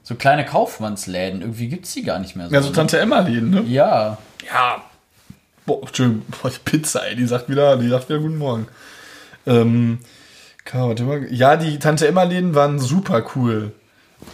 so 0.04 0.16
kleine 0.16 0.46
Kaufmannsläden. 0.46 1.42
Irgendwie 1.42 1.68
gibt 1.68 1.86
es 1.86 1.94
die 1.94 2.04
gar 2.04 2.20
nicht 2.20 2.36
mehr 2.36 2.50
so. 2.50 2.54
Ja, 2.54 2.62
so 2.62 2.72
Tante 2.72 3.00
Emma-Läden, 3.00 3.50
ne? 3.50 3.62
ja. 3.62 4.18
Ja. 4.46 4.84
Boah, 5.66 5.82
Entschuldigung, 5.82 6.24
boah, 6.42 6.50
die 6.50 6.60
Pizza, 6.64 7.06
ey, 7.08 7.16
die 7.16 7.28
sagt 7.28 7.50
wieder, 7.50 7.78
die 7.78 7.88
sagt 7.88 8.10
wieder 8.10 8.20
Guten 8.20 8.38
Morgen. 8.38 8.68
Ähm, 9.46 10.00
warte 10.72 11.04
mal. 11.04 11.28
ja, 11.32 11.56
die 11.56 11.80
Tante 11.80 12.08
Emma-Läden 12.08 12.56
waren 12.56 12.80
super 12.80 13.24
cool. 13.36 13.74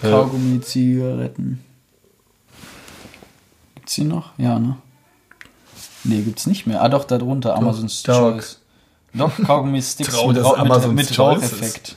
Kaugummi-Zigaretten. 0.02 1.64
Gibt's 3.76 3.96
die 3.96 4.04
noch? 4.04 4.32
Ja, 4.38 4.60
ne? 4.60 4.78
Nee, 6.04 6.22
gibt's 6.22 6.46
nicht 6.46 6.68
mehr. 6.68 6.82
Ah, 6.82 6.90
doch, 6.90 7.04
da 7.04 7.18
drunter, 7.18 7.56
Amazon's 7.56 8.04
Dog. 8.04 8.36
Choice. 8.36 8.62
Doch, 9.14 9.36
Kaugummi-Sticks 9.38 10.10
Trau, 10.10 10.28
mit, 10.32 10.44
mit, 10.44 10.94
mit 10.94 11.20
Raucheffekt. 11.20 11.96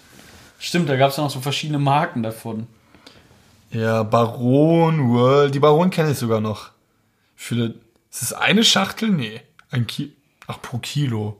Stimmt, 0.58 0.88
da 0.88 0.96
gab's 0.96 1.16
ja 1.16 1.22
noch 1.22 1.30
so 1.30 1.40
verschiedene 1.40 1.78
Marken 1.78 2.22
davon. 2.22 2.66
Ja, 3.70 4.02
Baron 4.02 5.10
World. 5.10 5.54
Die 5.54 5.60
Baron 5.60 5.90
kenne 5.90 6.10
ich 6.12 6.18
sogar 6.18 6.40
noch. 6.40 6.70
Für, 7.36 7.66
ist 8.10 8.22
das 8.22 8.32
eine 8.32 8.64
Schachtel? 8.64 9.10
Nee. 9.10 9.40
Ein 9.70 9.86
Ki 9.86 10.12
Ach, 10.46 10.60
pro 10.60 10.78
Kilo. 10.78 11.36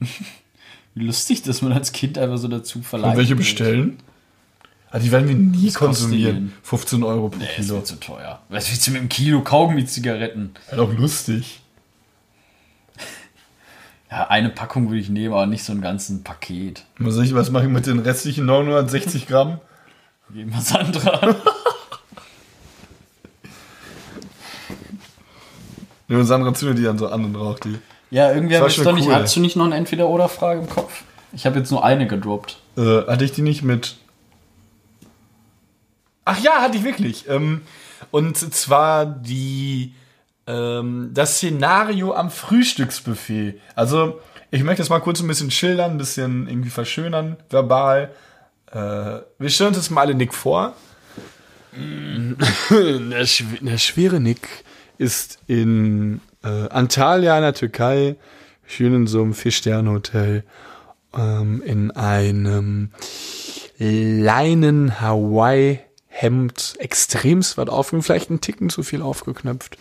Wie 0.94 1.04
lustig, 1.04 1.42
dass 1.42 1.62
man 1.62 1.72
als 1.72 1.92
Kind 1.92 2.18
einfach 2.18 2.38
so 2.38 2.48
dazu 2.48 2.82
verleiht. 2.82 3.12
Und 3.12 3.16
welche 3.18 3.36
bestellen? 3.36 3.98
Ah, 4.90 4.98
die 4.98 5.12
werden 5.12 5.28
wir 5.28 5.36
nie 5.36 5.68
die 5.68 5.72
konsumieren. 5.72 6.34
denn? 6.48 6.52
15 6.64 7.04
Euro 7.04 7.28
pro 7.28 7.38
Nee, 7.38 7.44
ist 7.44 7.66
Kilo. 7.66 7.76
mir 7.76 7.84
zu 7.84 8.00
teuer. 8.00 8.42
Was 8.48 8.68
willst 8.68 8.84
du 8.88 8.90
mit 8.90 8.98
einem 9.00 9.08
Kilo 9.08 9.42
Kaugummi-Zigaretten? 9.42 10.54
Ja, 10.70 10.76
doch 10.76 10.92
lustig. 10.92 11.60
Ja, 14.10 14.26
eine 14.26 14.50
Packung 14.50 14.88
würde 14.88 14.98
ich 15.00 15.08
nehmen, 15.08 15.32
aber 15.32 15.46
nicht 15.46 15.62
so 15.62 15.70
ein 15.72 15.80
ganzen 15.80 16.24
Paket. 16.24 16.84
Was, 16.98 17.16
ich, 17.18 17.32
was 17.32 17.52
mache 17.52 17.66
ich 17.66 17.70
mit 17.70 17.86
den 17.86 18.00
restlichen 18.00 18.44
960 18.44 19.28
Gramm? 19.28 19.60
Geben 20.32 20.52
wir 20.52 20.60
Sandra. 20.60 21.36
Ja, 26.08 26.24
Sandra 26.24 26.52
zündet 26.52 26.78
die 26.78 26.82
dann 26.82 26.98
so 26.98 27.06
an 27.06 27.24
und 27.24 27.36
raucht 27.36 27.64
die. 27.64 27.78
Ja, 28.10 28.32
irgendwie 28.32 28.54
Das 28.54 28.62
war 28.62 28.68
hab 28.68 28.76
ich 28.76 28.82
doch 28.82 28.92
nicht. 28.94 29.06
cool. 29.06 29.14
Hast 29.14 29.36
du 29.36 29.40
nicht 29.40 29.54
noch 29.54 29.66
eine 29.66 29.76
Entweder-Oder-Frage 29.76 30.60
im 30.60 30.68
Kopf? 30.68 31.04
Ich 31.32 31.46
habe 31.46 31.60
jetzt 31.60 31.70
nur 31.70 31.84
eine 31.84 32.08
gedroppt. 32.08 32.58
Äh, 32.76 33.06
hatte 33.06 33.24
ich 33.24 33.30
die 33.30 33.42
nicht 33.42 33.62
mit. 33.62 33.96
Ach 36.24 36.38
ja, 36.40 36.62
hatte 36.62 36.76
ich 36.78 36.82
wirklich. 36.82 37.28
Ähm, 37.28 37.62
und 38.10 38.36
zwar 38.36 39.06
die 39.06 39.94
ähm, 40.48 41.10
das 41.14 41.36
Szenario 41.36 42.12
am 42.12 42.30
Frühstücksbuffet. 42.32 43.60
Also, 43.76 44.18
ich 44.50 44.64
möchte 44.64 44.82
das 44.82 44.90
mal 44.90 44.98
kurz 44.98 45.20
ein 45.20 45.28
bisschen 45.28 45.52
schildern, 45.52 45.92
ein 45.92 45.98
bisschen 45.98 46.48
irgendwie 46.48 46.70
verschönern, 46.70 47.36
verbal. 47.48 48.10
Äh, 48.72 49.20
wir 49.38 49.50
stellen 49.50 49.68
uns 49.68 49.78
das 49.78 49.90
mal 49.90 50.02
alle 50.02 50.14
Nick 50.14 50.34
vor. 50.34 50.74
der, 52.70 53.26
schw 53.26 53.44
der 53.60 53.78
schwere 53.78 54.20
Nick 54.20 54.48
ist 54.98 55.38
in 55.46 56.20
äh, 56.42 56.68
Antalya 56.68 57.36
in 57.36 57.42
der 57.42 57.54
Türkei, 57.54 58.16
schön 58.66 58.94
in 58.94 59.06
so 59.06 59.22
einem 59.22 59.34
Vier-Sterne-Hotel, 59.34 60.44
ähm, 61.16 61.62
in 61.62 61.90
einem 61.92 62.90
Leinen 63.78 65.00
Hawaii 65.00 65.80
Hemd 66.08 66.74
extremst 66.78 67.56
weit 67.56 67.70
aufgeknöpft, 67.70 68.06
vielleicht 68.06 68.30
einen 68.30 68.40
Ticken 68.40 68.68
zu 68.68 68.82
viel 68.82 69.00
aufgeknöpft, 69.00 69.78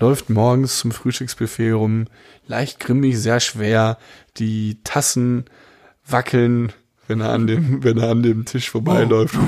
läuft 0.00 0.30
morgens 0.30 0.78
zum 0.78 0.90
Frühstücksbuffet 0.90 1.72
rum, 1.72 2.06
leicht 2.46 2.80
grimmig, 2.80 3.18
sehr 3.18 3.40
schwer, 3.40 3.98
die 4.38 4.80
Tassen 4.82 5.44
wackeln, 6.04 6.72
wenn 7.08 7.20
er 7.20 7.30
an 7.30 7.46
dem, 7.46 7.82
wenn 7.84 7.98
er 7.98 8.10
an 8.10 8.22
dem 8.22 8.44
Tisch 8.44 8.70
vorbeiläuft. 8.70 9.36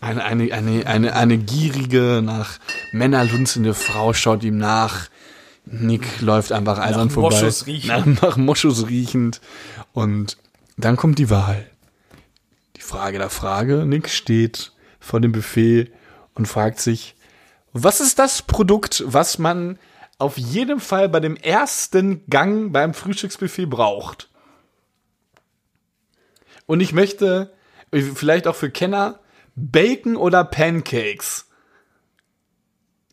Eine, 0.00 0.24
eine, 0.24 0.52
eine, 0.52 0.86
eine, 0.86 1.16
eine 1.16 1.38
gierige, 1.38 2.22
nach 2.22 2.58
Männer 2.92 3.24
lunzende 3.24 3.74
Frau 3.74 4.12
schaut 4.12 4.44
ihm 4.44 4.58
nach. 4.58 5.08
Nick 5.66 6.20
läuft 6.20 6.52
einfach 6.52 6.78
eisern 6.78 7.10
vorbei. 7.10 7.34
Moschus 7.34 7.66
riechend. 7.66 7.88
Nach, 7.88 8.22
nach 8.22 8.36
Moschus 8.36 8.86
riechend. 8.88 9.40
Und 9.92 10.36
dann 10.76 10.96
kommt 10.96 11.18
die 11.18 11.30
Wahl. 11.30 11.66
Die 12.76 12.82
Frage 12.82 13.18
der 13.18 13.30
Frage. 13.30 13.84
Nick 13.86 14.08
steht 14.08 14.72
vor 15.00 15.20
dem 15.20 15.32
Buffet 15.32 15.90
und 16.34 16.46
fragt 16.46 16.80
sich, 16.80 17.14
was 17.72 18.00
ist 18.00 18.18
das 18.18 18.42
Produkt, 18.42 19.02
was 19.06 19.38
man 19.38 19.78
auf 20.18 20.38
jeden 20.38 20.80
Fall 20.80 21.08
bei 21.08 21.20
dem 21.20 21.36
ersten 21.36 22.22
Gang 22.28 22.72
beim 22.72 22.94
Frühstücksbuffet 22.94 23.66
braucht? 23.66 24.28
Und 26.66 26.80
ich 26.80 26.92
möchte, 26.92 27.52
vielleicht 27.90 28.46
auch 28.46 28.56
für 28.56 28.70
Kenner, 28.70 29.20
Bacon 29.54 30.16
oder 30.16 30.44
Pancakes? 30.44 31.46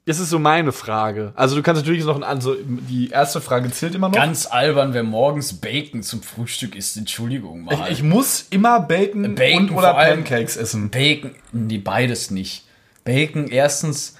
Das 0.05 0.19
ist 0.19 0.29
so 0.29 0.39
meine 0.39 0.71
Frage. 0.71 1.31
Also 1.35 1.55
du 1.55 1.61
kannst 1.61 1.83
natürlich 1.83 2.03
noch 2.05 2.15
ein, 2.15 2.23
also 2.23 2.55
die 2.59 3.09
erste 3.09 3.39
Frage 3.39 3.69
zählt 3.69 3.93
immer 3.93 4.09
noch. 4.09 4.15
Ganz 4.15 4.47
albern, 4.47 4.93
wer 4.95 5.03
morgens 5.03 5.53
Bacon 5.53 6.01
zum 6.01 6.23
Frühstück 6.23 6.75
isst. 6.75 6.97
Entschuldigung 6.97 7.65
mal. 7.65 7.73
ich, 7.73 7.99
ich 7.99 8.03
muss 8.03 8.47
immer 8.49 8.79
Bacon, 8.79 9.35
Bacon 9.35 9.69
und 9.69 9.77
oder 9.77 9.93
Pancakes 9.93 10.57
essen. 10.57 10.89
Bacon, 10.89 11.35
nee, 11.51 11.77
beides 11.77 12.31
nicht. 12.31 12.65
Bacon, 13.03 13.47
erstens 13.47 14.17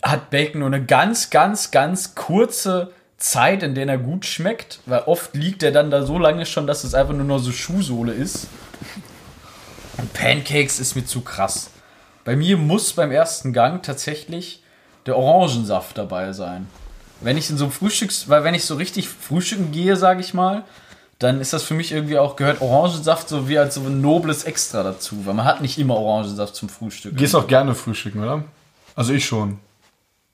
hat 0.00 0.30
Bacon 0.30 0.60
nur 0.60 0.68
eine 0.68 0.84
ganz, 0.84 1.30
ganz, 1.30 1.72
ganz 1.72 2.14
kurze 2.14 2.92
Zeit, 3.20 3.62
in 3.62 3.74
der 3.74 3.86
er 3.86 3.98
gut 3.98 4.24
schmeckt, 4.24 4.80
weil 4.86 5.02
oft 5.02 5.34
liegt 5.34 5.62
er 5.62 5.70
dann 5.70 5.90
da 5.90 6.04
so 6.04 6.18
lange 6.18 6.46
schon, 6.46 6.66
dass 6.66 6.84
es 6.84 6.94
einfach 6.94 7.14
nur 7.14 7.26
noch 7.26 7.38
so 7.38 7.52
Schuhsohle 7.52 8.12
ist. 8.12 8.48
Und 9.98 10.12
Pancakes 10.14 10.80
ist 10.80 10.96
mir 10.96 11.04
zu 11.04 11.20
krass. 11.20 11.70
Bei 12.24 12.34
mir 12.34 12.56
muss 12.56 12.94
beim 12.94 13.12
ersten 13.12 13.52
Gang 13.52 13.82
tatsächlich 13.82 14.62
der 15.06 15.16
Orangensaft 15.16 15.98
dabei 15.98 16.32
sein. 16.32 16.68
Wenn 17.20 17.36
ich 17.36 17.50
in 17.50 17.58
so 17.58 17.64
einem 17.64 17.72
Frühstücks, 17.72 18.28
weil 18.28 18.42
wenn 18.42 18.54
ich 18.54 18.64
so 18.64 18.76
richtig 18.76 19.08
frühstücken 19.08 19.70
gehe, 19.70 19.96
sage 19.96 20.20
ich 20.20 20.32
mal, 20.32 20.64
dann 21.18 21.42
ist 21.42 21.52
das 21.52 21.62
für 21.62 21.74
mich 21.74 21.92
irgendwie 21.92 22.18
auch 22.18 22.36
gehört 22.36 22.62
Orangensaft 22.62 23.28
so 23.28 23.46
wie 23.46 23.58
als 23.58 23.74
so 23.74 23.82
ein 23.82 24.00
nobles 24.00 24.44
Extra 24.44 24.82
dazu, 24.82 25.26
weil 25.26 25.34
man 25.34 25.44
hat 25.44 25.60
nicht 25.60 25.78
immer 25.78 25.96
Orangensaft 25.96 26.54
zum 26.54 26.70
Frühstück. 26.70 27.14
Gehst 27.18 27.34
auch 27.34 27.46
gerne 27.46 27.74
frühstücken, 27.74 28.22
oder? 28.22 28.44
Also 28.94 29.12
ich 29.12 29.26
schon. 29.26 29.58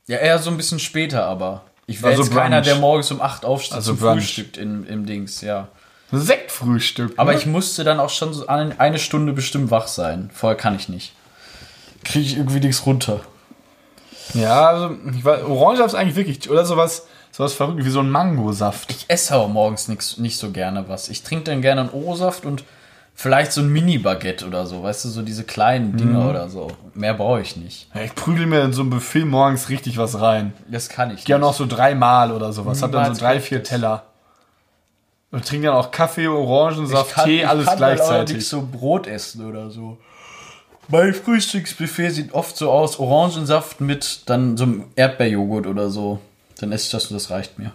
Ja, 0.07 0.19
eher 0.19 0.39
so 0.39 0.51
ein 0.51 0.57
bisschen 0.57 0.79
später, 0.79 1.25
aber 1.25 1.65
ich 1.87 2.03
wäre 2.03 2.13
Also 2.13 2.25
jetzt 2.25 2.35
keiner, 2.35 2.63
der 2.63 2.77
morgens 2.77 3.11
um 3.11 3.21
8 3.21 3.45
aufsteht 3.45 3.77
Also 3.77 3.93
zum 3.93 4.01
Brunch. 4.01 4.23
Frühstück 4.23 4.57
im, 4.57 4.87
im 4.87 5.07
Dings, 5.07 5.41
ja. 5.41 5.69
Sektfrühstück. 6.13 7.15
Aber 7.17 7.33
ne? 7.33 7.39
ich 7.39 7.47
musste 7.47 7.85
dann 7.85 8.01
auch 8.01 8.11
schon 8.11 8.33
so 8.33 8.47
eine, 8.47 8.79
eine 8.79 8.99
Stunde 8.99 9.33
bestimmt 9.33 9.71
wach 9.71 9.89
sein. 9.89 10.31
Vorher 10.33 10.57
kann 10.57 10.77
ich 10.77 10.89
nicht. 10.89 11.15
Kriege 12.05 12.25
ich 12.25 12.37
irgendwie 12.37 12.61
nichts 12.61 12.87
runter. 12.87 13.21
Ja, 14.35 14.69
also 14.69 14.97
ich 15.17 15.25
weiß, 15.25 15.45
Orangensaft 15.45 15.95
ist 15.95 15.95
eigentlich 15.95 16.17
wirklich 16.17 16.51
oder 16.51 16.65
sowas, 16.65 17.07
sowas 17.33 17.53
verrückt 17.55 17.85
wie 17.85 17.91
so 17.91 18.01
ein 18.01 18.11
Mangosaft. 18.11 18.91
Ich 18.91 19.07
esse 19.09 19.35
aber 19.35 19.49
morgens 19.49 19.89
nix, 19.89 20.19
nicht 20.19 20.39
so 20.39 20.51
gerne 20.51 20.89
was. 20.89 21.09
Ich 21.09 21.23
trinke 21.23 21.45
dann 21.45 21.63
gerne 21.63 21.83
einen 21.83 21.91
O-Saft 21.91 22.45
und 22.45 22.65
vielleicht 23.17 23.51
so 23.53 23.63
ein 23.63 23.69
Mini-Baguette 23.71 24.47
oder 24.47 24.67
so. 24.67 24.83
Weißt 24.85 25.05
du, 25.05 25.09
so 25.09 25.23
diese 25.23 25.43
kleinen 25.43 25.97
Dinger 25.97 26.21
Mhm. 26.21 26.29
oder 26.29 26.49
so. 26.49 26.69
Mehr 26.95 27.15
brauche 27.15 27.41
ich 27.41 27.57
nicht. 27.57 27.89
Ja, 27.95 28.03
ich 28.03 28.15
prügel 28.15 28.47
mir 28.47 28.63
in 28.63 28.73
so 28.73 28.83
ein 28.83 28.91
Buffet 28.91 29.25
morgens 29.25 29.69
richtig 29.71 29.97
was 29.99 30.21
rein. 30.21 30.53
Das 30.71 30.89
kann 30.89 31.11
ich. 31.13 31.25
Gerne 31.25 31.47
auch 31.47 31.55
so 31.55 31.67
dreimal 31.67 32.31
oder 32.31 32.53
sowas. 32.53 32.83
Hab 32.83 32.93
dann 32.93 33.15
so 33.15 33.21
drei, 33.21 33.41
vier. 33.41 33.63
Teller. 33.65 34.05
Und 35.33 35.45
trinke 35.45 35.67
dann 35.67 35.77
auch 35.77 35.91
Kaffee, 35.91 36.29
Orangensaft, 36.29 37.25
Tee, 37.25 37.45
alles 37.45 37.67
allerdings 37.67 37.77
gleichzeitig. 38.07 38.49
so 38.49 38.63
Brot 38.71 39.07
essen 39.09 39.45
oder 39.45 39.71
so. 39.71 39.99
Mein 40.89 41.13
Frühstücksbuffet 41.15 42.11
sieht 42.11 42.33
oft 42.33 42.57
so 42.57 42.71
aus, 42.71 43.01
Orangensaft 43.01 43.81
mit 43.81 44.21
dann 44.27 44.57
so 44.57 44.65
einem 44.65 44.85
Erdbeerjoghurt 44.95 45.67
oder 45.67 45.91
so. 45.91 46.21
Dann 46.61 46.71
esse 46.71 46.85
ich 46.85 46.91
das 46.93 47.07
und 47.07 47.15
das 47.15 47.31
reicht 47.31 47.59
mir. 47.59 47.73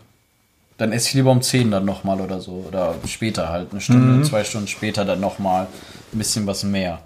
Dann 0.78 0.92
esse 0.92 1.10
ich 1.10 1.14
lieber 1.14 1.32
um 1.32 1.42
10 1.42 1.70
dann 1.72 1.86
nochmal 1.86 2.20
oder 2.22 2.40
so. 2.40 2.66
Oder 2.68 2.96
später 3.08 3.50
halt, 3.50 3.72
eine 3.72 3.82
Stunde, 3.82 4.02
Mhm. 4.18 4.24
zwei 4.24 4.44
Stunden 4.44 4.68
später 4.68 5.06
dann 5.06 5.20
nochmal 5.20 5.68
ein 6.14 6.18
bisschen 6.18 6.48
was 6.48 6.64
mehr. 6.64 7.00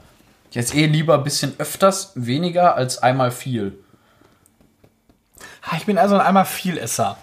Ich 0.52 0.58
esse 0.58 0.76
eh 0.78 0.86
lieber 0.86 1.16
ein 1.16 1.24
bisschen 1.24 1.54
öfters 1.58 2.12
weniger 2.16 2.76
als 2.76 3.00
einmal 3.04 3.32
viel. 3.32 3.78
Ich 5.78 5.86
bin 5.86 5.98
also 5.98 6.16
ein 6.16 6.22
einmal 6.22 6.46
Vielesser. 6.46 7.18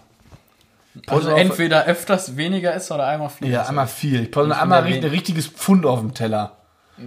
Also 1.06 1.30
auf- 1.32 1.38
entweder 1.38 1.86
öfters 1.86 2.36
weniger 2.36 2.74
esse 2.74 2.92
oder 2.92 3.06
einmal 3.06 3.30
viel. 3.30 3.48
Ja, 3.48 3.60
esse. 3.62 3.70
einmal 3.70 3.86
viel. 3.86 4.24
Ich 4.24 4.30
brauche 4.30 4.54
einmal 4.54 4.84
ein 4.84 5.04
richtiges 5.04 5.46
Pfund 5.46 5.86
auf 5.86 6.00
dem 6.00 6.12
Teller. 6.12 6.58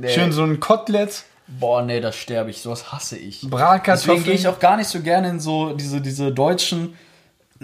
Schön 0.08 0.32
so 0.32 0.44
ein 0.44 0.60
Kotelett, 0.60 1.24
Boah, 1.48 1.84
nee, 1.84 2.02
das 2.02 2.16
sterbe 2.16 2.50
ich. 2.50 2.60
Sowas 2.64 2.92
hasse 2.92 3.18
ich. 3.20 3.36
Deswegen 3.42 3.52
Bratkartoffeln. 3.52 4.24
gehe 4.24 4.34
ich 4.34 4.48
auch 4.48 4.58
gar 4.58 4.78
nicht 4.78 4.88
so 4.90 5.02
gerne 5.02 5.30
in 5.30 5.40
so 5.40 5.74
diese, 5.74 6.02
diese 6.02 6.32
deutschen, 6.32 6.98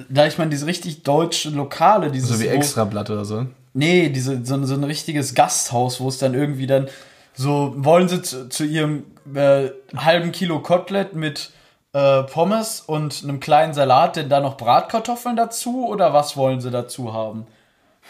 da 0.09 0.25
ich 0.25 0.37
meine, 0.37 0.49
diese 0.51 0.65
richtig 0.65 1.03
deutschen 1.03 1.55
Lokale, 1.55 2.11
dieses 2.11 2.29
so 2.29 2.39
wie 2.39 2.47
wo- 2.47 2.51
Extrablatt 2.53 3.09
oder 3.09 3.25
so. 3.25 3.45
Nee, 3.73 4.09
diese, 4.09 4.43
so, 4.45 4.63
so 4.65 4.73
ein 4.75 4.83
richtiges 4.83 5.33
Gasthaus, 5.33 5.99
wo 6.01 6.09
es 6.09 6.17
dann 6.17 6.33
irgendwie 6.33 6.67
dann 6.67 6.87
so, 7.33 7.73
wollen 7.77 8.09
sie 8.09 8.21
zu, 8.21 8.49
zu 8.49 8.65
ihrem 8.65 9.03
äh, 9.33 9.69
halben 9.95 10.31
Kilo 10.33 10.59
Kotelett 10.59 11.15
mit 11.15 11.51
äh, 11.93 12.23
Pommes 12.23 12.81
und 12.81 13.23
einem 13.23 13.39
kleinen 13.39 13.73
Salat, 13.73 14.17
denn 14.17 14.27
da 14.29 14.39
noch 14.41 14.57
Bratkartoffeln 14.57 15.35
dazu 15.37 15.87
oder 15.87 16.13
was 16.13 16.35
wollen 16.35 16.59
sie 16.61 16.71
dazu 16.71 17.13
haben? 17.13 17.45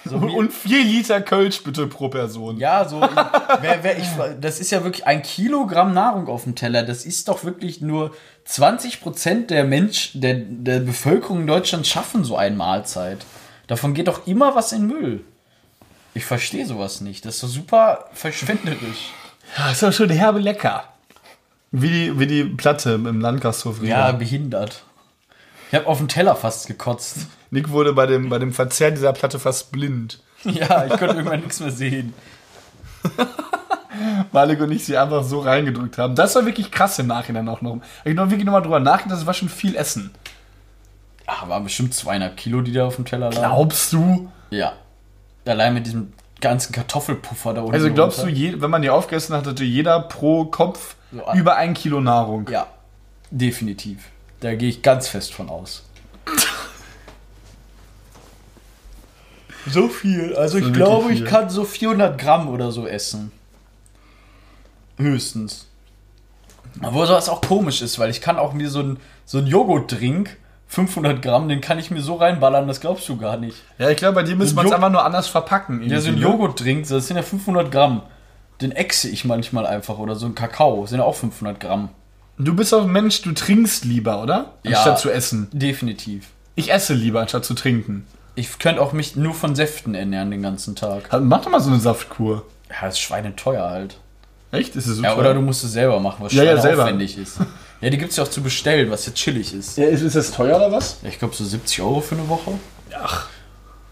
So 0.05 0.19
wie, 0.23 0.33
Und 0.35 0.51
vier 0.51 0.83
Liter 0.83 1.21
Kölsch 1.21 1.63
bitte 1.63 1.85
pro 1.85 2.09
Person. 2.09 2.57
ja, 2.57 2.87
so, 2.89 2.99
wer, 3.01 3.83
wer 3.83 3.99
ich, 3.99 4.07
das 4.39 4.59
ist 4.59 4.71
ja 4.71 4.83
wirklich 4.83 5.05
ein 5.05 5.21
Kilogramm 5.21 5.93
Nahrung 5.93 6.27
auf 6.27 6.43
dem 6.45 6.55
Teller. 6.55 6.81
Das 6.81 7.05
ist 7.05 7.27
doch 7.27 7.43
wirklich 7.43 7.81
nur 7.81 8.11
20% 8.47 9.47
der 9.47 9.63
Mensch, 9.63 10.11
der, 10.13 10.35
der 10.35 10.79
Bevölkerung 10.79 11.41
in 11.41 11.47
Deutschland 11.47 11.87
schaffen 11.87 12.23
so 12.23 12.35
eine 12.35 12.55
Mahlzeit. 12.55 13.25
Davon 13.67 13.93
geht 13.93 14.07
doch 14.07 14.27
immer 14.27 14.55
was 14.55 14.71
in 14.71 14.87
Müll. 14.87 15.23
Ich 16.13 16.25
verstehe 16.25 16.65
sowas 16.65 17.01
nicht. 17.01 17.25
Das 17.25 17.35
ist 17.35 17.43
doch 17.43 17.47
super 17.47 18.05
verschwenderisch. 18.13 19.11
Ja, 19.57 19.71
ist 19.71 19.83
doch 19.83 19.93
schon 19.93 20.09
herbe 20.09 20.39
lecker. 20.39 20.85
Wie 21.71 21.89
die, 21.89 22.19
wie 22.19 22.27
die 22.27 22.43
Platte 22.43 22.91
im 22.91 23.21
Landgasthof. 23.21 23.81
Ja, 23.81 24.11
behindert. 24.11 24.83
Ich 25.69 25.75
habe 25.75 25.87
auf 25.87 25.99
den 25.99 26.09
Teller 26.09 26.35
fast 26.35 26.67
gekotzt. 26.67 27.27
Nick 27.49 27.69
wurde 27.69 27.93
bei 27.93 28.05
dem, 28.05 28.27
bei 28.29 28.39
dem 28.39 28.51
Verzehr 28.51 28.91
dieser 28.91 29.13
Platte 29.13 29.39
fast 29.39 29.71
blind. 29.71 30.21
Ja, 30.43 30.85
ich 30.85 30.97
konnte 30.97 31.17
irgendwann 31.17 31.41
nichts 31.41 31.59
mehr 31.59 31.69
sehen. 31.69 32.15
Malik 34.31 34.61
und 34.61 34.71
ich 34.71 34.85
sie 34.85 34.97
einfach 34.97 35.23
so 35.23 35.39
reingedrückt 35.39 35.97
haben. 35.97 36.15
Das 36.15 36.35
war 36.35 36.45
wirklich 36.45 36.71
krass 36.71 36.97
im 36.99 37.07
Nachhinein 37.07 37.47
auch 37.49 37.61
noch. 37.61 37.79
Ich 38.05 38.15
noch 38.15 38.29
wirklich 38.29 38.45
nochmal 38.45 38.61
drüber 38.61 38.79
nachgedacht, 38.79 39.19
das 39.19 39.25
war 39.25 39.33
schon 39.33 39.49
viel 39.49 39.75
Essen. 39.75 40.11
Ah, 41.27 41.47
war 41.47 41.61
bestimmt 41.61 41.93
zweieinhalb 41.93 42.37
Kilo, 42.37 42.61
die 42.61 42.73
da 42.73 42.85
auf 42.85 42.95
dem 42.95 43.05
Teller 43.05 43.31
lagen. 43.31 43.41
Glaubst 43.41 43.93
du? 43.93 44.31
Ja. 44.49 44.73
Allein 45.45 45.73
mit 45.73 45.85
diesem 45.85 46.13
ganzen 46.39 46.73
Kartoffelpuffer 46.73 47.53
da 47.53 47.61
unten. 47.61 47.73
Also 47.73 47.93
glaubst 47.93 48.19
du, 48.19 48.23
runter. 48.23 48.37
je, 48.37 48.61
wenn 48.61 48.69
man 48.69 48.81
die 48.81 48.89
aufgegessen 48.89 49.35
hat, 49.35 49.45
hatte 49.45 49.63
jeder 49.63 49.99
pro 50.01 50.45
Kopf 50.45 50.95
So 51.11 51.23
über 51.33 51.55
ein 51.55 51.73
Kilo 51.73 52.01
Nahrung? 52.01 52.49
Ja, 52.49 52.67
definitiv. 53.29 54.09
Da 54.39 54.55
gehe 54.55 54.69
ich 54.69 54.81
ganz 54.81 55.07
fest 55.07 55.33
von 55.33 55.49
aus. 55.49 55.83
So 59.67 59.87
viel. 59.87 60.35
Also 60.35 60.57
ich 60.57 60.65
wirklich 60.65 60.83
glaube, 60.83 61.11
ich 61.11 61.19
viel. 61.19 61.27
kann 61.27 61.49
so 61.49 61.63
400 61.63 62.17
Gramm 62.17 62.49
oder 62.49 62.71
so 62.71 62.87
essen. 62.87 63.31
Höchstens. 65.01 65.67
Obwohl 66.81 67.05
sowas 67.05 67.29
auch 67.29 67.41
komisch 67.41 67.81
ist, 67.81 67.99
weil 67.99 68.09
ich 68.09 68.21
kann 68.21 68.37
auch 68.37 68.53
mir 68.53 68.69
so 68.69 68.79
ein, 68.79 68.97
so 69.25 69.39
ein 69.39 69.47
Joghurt-Drink, 69.47 70.37
500 70.67 71.21
Gramm, 71.21 71.49
den 71.49 71.59
kann 71.59 71.79
ich 71.79 71.91
mir 71.91 72.01
so 72.01 72.15
reinballern, 72.15 72.67
das 72.67 72.79
glaubst 72.79 73.07
du 73.09 73.17
gar 73.17 73.35
nicht. 73.35 73.57
Ja, 73.77 73.89
ich 73.89 73.97
glaube, 73.97 74.15
bei 74.15 74.23
dir 74.23 74.37
müsste 74.37 74.53
Ein 74.53 74.55
man 74.55 74.65
es 74.67 74.71
einfach 74.71 74.89
nur 74.89 75.03
anders 75.03 75.27
verpacken. 75.27 75.83
Ja, 75.89 75.99
so 75.99 76.09
ein 76.09 76.15
ne? 76.15 76.21
Joghurt-Drink, 76.21 76.87
das 76.87 77.07
sind 77.07 77.17
ja 77.17 77.23
500 77.23 77.71
Gramm. 77.71 78.03
Den 78.61 78.71
exe 78.71 79.09
ich 79.09 79.25
manchmal 79.25 79.65
einfach. 79.65 79.97
Oder 79.97 80.15
so 80.15 80.27
ein 80.27 80.35
Kakao, 80.35 80.85
sind 80.85 80.99
ja 80.99 81.05
auch 81.05 81.15
500 81.15 81.59
Gramm. 81.59 81.89
Du 82.37 82.55
bist 82.55 82.73
auch 82.73 82.83
ein 82.83 82.91
Mensch, 82.91 83.21
du 83.21 83.33
trinkst 83.33 83.85
lieber, 83.85 84.21
oder? 84.23 84.53
Ja. 84.63 84.77
Anstatt 84.77 84.99
zu 84.99 85.11
essen. 85.11 85.49
Definitiv. 85.51 86.29
Ich 86.55 86.71
esse 86.71 86.93
lieber, 86.93 87.19
anstatt 87.21 87.43
zu 87.43 87.53
trinken. 87.53 88.05
Ich 88.35 88.57
könnte 88.59 88.81
auch 88.81 88.93
mich 88.93 89.15
nur 89.15 89.33
von 89.33 89.55
Säften 89.55 89.93
ernähren 89.93 90.31
den 90.31 90.41
ganzen 90.41 90.75
Tag. 90.75 91.09
Mach 91.21 91.41
doch 91.43 91.51
mal 91.51 91.59
so 91.59 91.69
eine 91.69 91.79
Saftkur. 91.79 92.45
Ja, 92.69 92.85
das 92.85 92.93
ist 92.93 93.01
schweineteuer 93.01 93.69
halt. 93.69 93.97
Echt? 94.51 94.75
Ist 94.75 94.87
es 94.87 94.97
so 94.97 95.03
Ja, 95.03 95.15
oder 95.15 95.33
du 95.33 95.41
musst 95.41 95.63
es 95.63 95.71
selber 95.71 95.99
machen, 95.99 96.17
was 96.25 96.33
Ja, 96.33 96.43
ja, 96.43 96.59
selber. 96.59 96.83
aufwendig 96.83 97.17
ist. 97.17 97.37
Ja, 97.79 97.89
die 97.89 97.97
gibt's 97.97 98.17
ja 98.17 98.23
auch 98.23 98.27
zu 98.27 98.41
bestellen, 98.41 98.91
was 98.91 99.05
ja 99.05 99.13
chillig 99.13 99.53
ist. 99.53 99.77
Ja, 99.77 99.85
ist, 99.85 100.01
ist 100.01 100.15
das 100.15 100.31
teuer 100.31 100.57
oder 100.57 100.71
was? 100.71 100.97
Ja, 101.01 101.09
ich 101.09 101.17
glaube 101.19 101.33
so 101.33 101.43
70 101.43 101.81
Euro 101.81 102.01
für 102.01 102.15
eine 102.15 102.27
Woche. 102.29 102.51
Ach. 102.95 103.27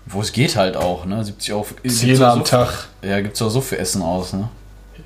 Wo 0.05 0.21
es 0.21 0.31
geht 0.31 0.55
halt 0.55 0.75
auch, 0.75 1.05
ne? 1.05 1.23
70 1.23 1.53
Euro. 1.53 1.63
Für, 1.63 1.73
gibt's 1.75 1.99
Zehner 1.99 2.29
auch 2.29 2.33
am 2.33 2.39
so, 2.39 2.45
Tag. 2.45 2.87
Ja, 3.01 3.21
gibt's 3.21 3.41
auch 3.41 3.49
so 3.49 3.61
für 3.61 3.77
Essen 3.77 4.01
aus, 4.01 4.33
ne? 4.33 4.49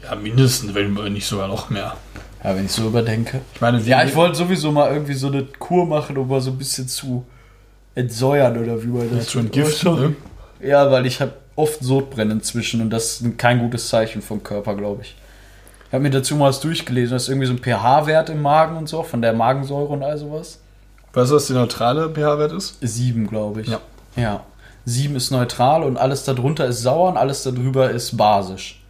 Ja, 0.04 0.16
mindestens, 0.16 0.74
wenn 0.74 0.94
nicht 1.14 1.26
sogar 1.28 1.48
noch 1.48 1.70
mehr. 1.70 1.96
Ja, 2.44 2.56
wenn 2.56 2.66
ich 2.66 2.72
so 2.72 2.88
überdenke. 2.88 3.42
Ich 3.54 3.62
meine, 3.62 3.86
wie, 3.86 3.90
Ja, 3.90 4.04
ich 4.04 4.16
wollte 4.16 4.36
sowieso 4.36 4.72
mal 4.72 4.92
irgendwie 4.92 5.14
so 5.14 5.28
eine 5.28 5.44
Kur 5.44 5.86
machen, 5.86 6.18
um 6.18 6.28
mal 6.28 6.42
so 6.42 6.52
ein 6.52 6.58
bisschen 6.58 6.88
zu 6.88 7.26
entsäuern 7.96 8.58
oder 8.58 8.82
wie 8.84 8.88
man 8.88 9.16
das 9.16 9.28
zu 9.28 9.40
entgiften, 9.40 9.96
ne? 9.96 10.16
Ja, 10.62 10.90
weil 10.92 11.06
ich 11.06 11.22
habe 11.22 11.34
oft 11.56 11.82
Sodbrennen 11.84 12.40
inzwischen 12.40 12.82
und 12.82 12.90
das 12.90 13.22
ist 13.22 13.38
kein 13.38 13.60
gutes 13.60 13.88
Zeichen 13.88 14.22
vom 14.22 14.44
Körper, 14.44 14.76
glaube 14.76 15.04
ich. 15.04 15.16
Ich 15.94 15.96
habe 15.96 16.06
mir 16.06 16.10
dazu 16.10 16.36
mal 16.36 16.50
was 16.50 16.60
durchgelesen, 16.60 17.14
das 17.14 17.26
ist 17.26 17.30
irgendwie 17.30 17.46
so 17.46 17.54
ein 17.54 17.60
pH-Wert 17.60 18.32
im 18.32 18.42
Magen 18.42 18.78
und 18.78 18.90
so, 18.90 19.04
von 19.04 19.22
der 19.22 19.32
Magensäure 19.32 19.90
und 19.90 20.02
all 20.02 20.18
sowas. 20.18 20.60
Weißt 21.14 21.30
du, 21.30 21.36
was 21.36 21.46
der 21.46 21.58
neutrale 21.58 22.10
pH-Wert 22.10 22.52
ist? 22.52 22.80
Sieben, 22.82 23.28
glaube 23.28 23.62
ich. 23.62 23.68
Ja. 23.68 23.80
Ja. 24.16 24.44
Sieben 24.86 25.16
ist 25.16 25.30
neutral 25.30 25.84
und 25.84 25.98
alles 25.98 26.24
darunter 26.24 26.66
ist 26.66 26.82
sauer 26.82 27.10
und 27.10 27.18
alles 27.18 27.44
darüber 27.44 27.92
ist 27.92 28.18
basisch. 28.18 28.82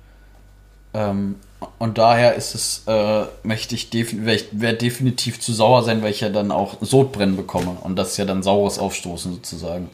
Ähm, 0.93 1.35
und 1.77 1.97
daher 1.97 2.35
ist 2.35 2.55
es, 2.55 2.83
äh, 2.87 3.25
möchte 3.43 3.75
ich 3.75 3.89
defin 3.89 4.25
werd 4.25 4.81
definitiv 4.81 5.41
zu 5.41 5.51
sauer 5.51 5.83
sein, 5.83 6.03
weil 6.03 6.11
ich 6.11 6.21
ja 6.21 6.29
dann 6.29 6.53
auch 6.53 6.77
Sodbrennen 6.79 7.35
bekomme. 7.35 7.75
Und 7.81 7.97
das 7.97 8.11
ist 8.11 8.17
ja 8.17 8.23
dann 8.23 8.43
saures 8.43 8.79
Aufstoßen 8.79 9.33
sozusagen. 9.33 9.89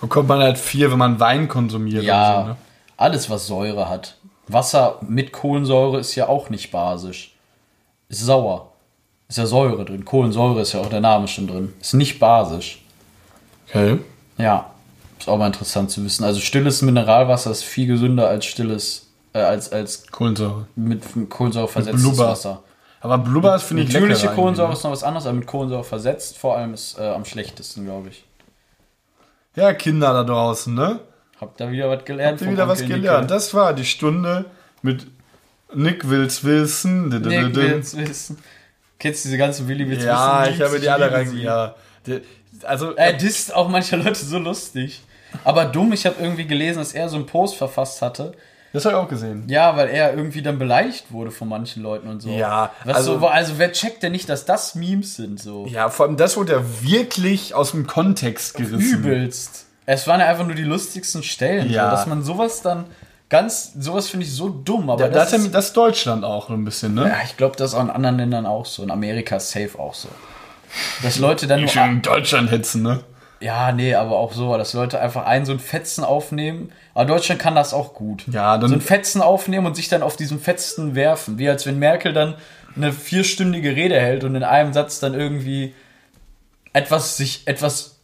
Bekommt 0.00 0.28
man 0.28 0.40
halt 0.40 0.56
viel, 0.56 0.90
wenn 0.90 0.96
man 0.96 1.20
Wein 1.20 1.48
konsumiert. 1.48 2.02
Ja, 2.02 2.40
so, 2.40 2.48
ne? 2.48 2.56
alles 2.96 3.28
was 3.28 3.46
Säure 3.46 3.90
hat. 3.90 4.16
Wasser 4.52 4.98
mit 5.06 5.32
Kohlensäure 5.32 5.98
ist 6.00 6.14
ja 6.14 6.28
auch 6.28 6.50
nicht 6.50 6.70
basisch. 6.70 7.34
Ist 8.08 8.20
sauer. 8.20 8.72
Ist 9.28 9.38
ja 9.38 9.46
Säure 9.46 9.84
drin. 9.84 10.04
Kohlensäure 10.04 10.60
ist 10.60 10.72
ja 10.72 10.80
auch 10.80 10.88
der 10.88 11.00
Name 11.00 11.28
schon 11.28 11.46
drin. 11.46 11.72
Ist 11.80 11.94
nicht 11.94 12.18
basisch. 12.18 12.82
Okay. 13.68 13.98
Ja, 14.38 14.70
ist 15.18 15.28
auch 15.28 15.38
mal 15.38 15.46
interessant 15.46 15.90
zu 15.90 16.04
wissen. 16.04 16.24
Also 16.24 16.40
stilles 16.40 16.82
Mineralwasser 16.82 17.50
ist 17.52 17.62
viel 17.62 17.86
gesünder 17.86 18.28
als 18.28 18.46
stilles, 18.46 19.06
äh, 19.32 19.38
als, 19.38 19.70
als 19.70 20.06
Kohlensäure. 20.08 20.66
mit 20.74 21.04
Kohlensäure 21.28 21.68
versetztes 21.68 22.02
Blubber. 22.02 22.30
Wasser. 22.30 22.62
Aber 23.00 23.18
Blubber 23.18 23.54
ist, 23.54 23.62
finde 23.62 23.84
ich, 23.84 23.92
Natürliche 23.92 24.28
Kohlensäure 24.28 24.68
irgendwie, 24.68 24.78
ist 24.78 24.84
noch 24.84 24.90
was 24.90 25.04
anderes, 25.04 25.26
aber 25.26 25.36
mit 25.36 25.46
Kohlensäure 25.46 25.84
versetzt 25.84 26.36
vor 26.36 26.56
allem 26.56 26.74
ist 26.74 26.98
äh, 26.98 27.08
am 27.08 27.24
schlechtesten, 27.24 27.84
glaube 27.84 28.08
ich. 28.08 28.24
ne? 29.54 29.62
Ja, 29.62 29.72
Kinder 29.74 30.12
da 30.12 30.24
draußen, 30.24 30.74
ne? 30.74 31.00
Habt 31.40 31.60
ihr 31.60 31.70
wieder 31.70 31.88
was 31.88 32.04
gelernt? 32.04 32.32
Habt 32.40 32.42
ihr 32.42 32.52
wieder 32.52 32.68
was 32.68 32.84
gelernt? 32.84 33.30
Das 33.30 33.54
war 33.54 33.72
die 33.72 33.84
Stunde 33.84 34.44
mit 34.82 35.06
Nick 35.74 36.08
will's 36.08 36.44
wissen. 36.44 37.08
Nick 37.08 37.54
will's 37.56 37.96
wissen. 37.96 38.38
Kennst 38.98 39.24
du 39.24 39.28
diese 39.28 39.38
ganzen 39.38 39.66
Willi 39.68 39.88
will's 39.88 40.04
Ja, 40.04 40.42
wissen? 40.42 40.54
ich 40.54 40.60
habe 40.62 40.80
die 40.80 40.88
alle 40.88 41.10
rein. 41.10 41.36
Ja. 41.38 41.74
Also, 42.64 42.94
Er 42.96 43.12
disst 43.14 43.54
auch 43.54 43.68
manche 43.68 43.96
Leute 43.96 44.16
so 44.22 44.38
lustig. 44.38 45.00
Aber 45.44 45.64
dumm, 45.64 45.92
ich 45.92 46.04
habe 46.06 46.16
irgendwie 46.20 46.46
gelesen, 46.46 46.78
dass 46.80 46.92
er 46.92 47.08
so 47.08 47.16
einen 47.16 47.26
Post 47.26 47.56
verfasst 47.56 48.02
hatte. 48.02 48.32
das 48.72 48.84
habe 48.84 48.96
ich 48.96 49.00
auch 49.02 49.08
gesehen. 49.08 49.44
Ja, 49.48 49.76
weil 49.76 49.88
er 49.88 50.12
irgendwie 50.14 50.42
dann 50.42 50.58
beleidigt 50.58 51.10
wurde 51.12 51.30
von 51.30 51.48
manchen 51.48 51.82
Leuten 51.82 52.08
und 52.08 52.20
so. 52.20 52.30
Ja, 52.30 52.72
Was 52.84 52.96
also- 52.96 53.12
also, 53.12 53.20
so, 53.20 53.26
also 53.28 53.52
wer 53.58 53.72
checkt 53.72 54.02
denn 54.02 54.12
nicht, 54.12 54.28
dass 54.28 54.44
das 54.44 54.74
Memes 54.74 55.16
sind 55.16 55.40
so? 55.40 55.66
Ja, 55.66 55.88
vor 55.88 56.06
allem 56.06 56.16
das 56.16 56.36
wurde 56.36 56.52
ja 56.54 56.62
wirklich 56.82 57.54
aus 57.54 57.70
dem 57.70 57.86
Kontext 57.86 58.54
gerissen. 58.54 58.98
Übelst. 59.04 59.66
Es 59.92 60.06
waren 60.06 60.20
ja 60.20 60.26
einfach 60.26 60.46
nur 60.46 60.54
die 60.54 60.62
lustigsten 60.62 61.22
Stellen. 61.22 61.68
Ja. 61.70 61.86
So, 61.90 61.96
dass 61.96 62.06
man 62.06 62.22
sowas 62.22 62.62
dann 62.62 62.84
ganz, 63.28 63.72
sowas 63.78 64.08
finde 64.08 64.26
ich 64.26 64.32
so 64.32 64.48
dumm. 64.48 64.88
Aber 64.90 65.02
Ja, 65.02 65.08
das, 65.08 65.30
das, 65.30 65.40
ist, 65.42 65.54
das 65.54 65.64
ist 65.66 65.76
Deutschland 65.76 66.24
auch 66.24 66.48
so 66.48 66.54
ein 66.54 66.64
bisschen, 66.64 66.94
ne? 66.94 67.08
ja, 67.08 67.16
ich 67.24 67.36
glaube, 67.36 67.56
das 67.56 67.72
ist 67.72 67.76
auch 67.76 67.82
in 67.82 67.90
anderen 67.90 68.16
Ländern 68.18 68.46
auch 68.46 68.66
so. 68.66 68.82
In 68.82 68.90
Amerika 68.90 69.36
ist 69.36 69.50
safe 69.50 69.78
auch 69.78 69.94
so. 69.94 70.08
Dass 71.02 71.18
Leute 71.18 71.46
dann 71.48 71.60
nur 71.60 71.68
Schön 71.68 71.90
in 71.90 72.02
Deutschland 72.02 72.50
hetzen, 72.50 72.82
ne? 72.82 73.00
Ja, 73.40 73.72
nee, 73.72 73.94
aber 73.94 74.16
auch 74.18 74.32
so, 74.32 74.56
dass 74.58 74.74
Leute 74.74 75.00
einfach 75.00 75.24
einen 75.24 75.46
so 75.46 75.52
ein 75.52 75.58
Fetzen 75.58 76.04
aufnehmen. 76.04 76.70
Aber 76.94 77.06
Deutschland 77.06 77.40
kann 77.40 77.54
das 77.54 77.72
auch 77.74 77.94
gut. 77.94 78.24
Ja, 78.30 78.58
dann- 78.58 78.68
so 78.68 78.76
ein 78.76 78.80
Fetzen 78.82 79.22
aufnehmen 79.22 79.66
und 79.66 79.74
sich 79.74 79.88
dann 79.88 80.02
auf 80.02 80.16
diesem 80.16 80.38
Fetzen 80.40 80.94
werfen. 80.94 81.38
Wie 81.38 81.48
als 81.48 81.66
wenn 81.66 81.78
Merkel 81.78 82.12
dann 82.12 82.34
eine 82.76 82.92
vierstündige 82.92 83.74
Rede 83.74 83.98
hält 83.98 84.22
und 84.24 84.34
in 84.36 84.44
einem 84.44 84.72
Satz 84.72 85.00
dann 85.00 85.14
irgendwie 85.14 85.74
etwas 86.72 87.16
sich 87.16 87.42
etwas 87.46 87.96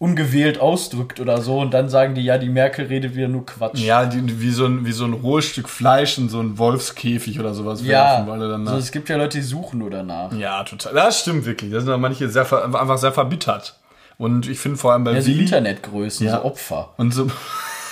ungewählt 0.00 0.58
ausdrückt 0.58 1.20
oder 1.20 1.42
so 1.42 1.60
und 1.60 1.74
dann 1.74 1.90
sagen 1.90 2.14
die, 2.14 2.22
ja, 2.22 2.38
die 2.38 2.48
Merkel 2.48 2.86
redet 2.86 3.14
wieder 3.14 3.28
nur 3.28 3.44
Quatsch. 3.44 3.78
Ja, 3.80 4.06
die, 4.06 4.40
wie, 4.40 4.50
so 4.50 4.64
ein, 4.64 4.86
wie 4.86 4.92
so 4.92 5.04
ein 5.04 5.12
rohes 5.12 5.44
Stück 5.44 5.68
Fleisch 5.68 6.16
in 6.16 6.30
so 6.30 6.40
einen 6.40 6.56
Wolfskäfig 6.56 7.38
oder 7.38 7.52
sowas 7.52 7.82
ja. 7.82 7.88
werfen, 8.16 8.26
weil 8.26 8.40
er 8.40 8.48
dann 8.48 8.66
so, 8.66 8.76
es 8.76 8.92
gibt 8.92 9.10
ja 9.10 9.18
Leute, 9.18 9.36
die 9.36 9.44
suchen 9.44 9.78
nur 9.78 9.90
danach. 9.90 10.32
Ja, 10.32 10.64
total. 10.64 10.94
Das 10.94 11.20
stimmt 11.20 11.44
wirklich. 11.44 11.70
Da 11.70 11.80
sind 11.80 11.90
dann 11.90 12.00
manche 12.00 12.30
sehr, 12.30 12.50
einfach 12.50 12.96
sehr 12.96 13.12
verbittert. 13.12 13.78
Und 14.16 14.48
ich 14.48 14.58
finde 14.58 14.78
vor 14.78 14.94
allem 14.94 15.04
bei 15.04 15.12
Ja, 15.12 15.20
so 15.20 15.30
Internetgrößen, 15.30 16.26
Ja. 16.26 16.36
so 16.38 16.44
Opfer. 16.46 16.94
und 16.96 17.12
so 17.12 17.26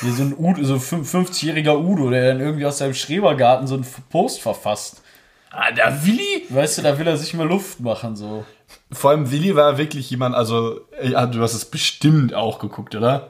Wie 0.01 0.11
so 0.11 0.23
ein 0.23 0.35
Udo, 0.39 0.65
so 0.65 0.77
50-jähriger 0.77 1.77
Udo, 1.77 2.09
der 2.09 2.29
dann 2.29 2.41
irgendwie 2.41 2.65
aus 2.65 2.79
seinem 2.79 2.95
Schrebergarten 2.95 3.67
so 3.67 3.75
einen 3.75 3.87
Post 4.09 4.41
verfasst. 4.41 5.03
Ah, 5.51 5.73
der 5.73 6.07
Willi? 6.07 6.47
Weißt 6.49 6.79
du, 6.79 6.83
da 6.83 6.99
will 6.99 7.07
er 7.07 7.19
sich 7.19 7.35
mal 7.35 7.47
Luft 7.47 7.81
machen, 7.81 8.17
so. 8.17 8.47
Vor 8.91 9.11
allem 9.11 9.31
Willi 9.31 9.55
war 9.55 9.79
wirklich 9.79 10.09
jemand, 10.11 10.35
also 10.35 10.81
ja, 11.03 11.27
du 11.27 11.43
hast 11.43 11.55
es 11.55 11.65
bestimmt 11.65 12.35
auch 12.35 12.59
geguckt, 12.59 12.95
oder? 12.95 13.29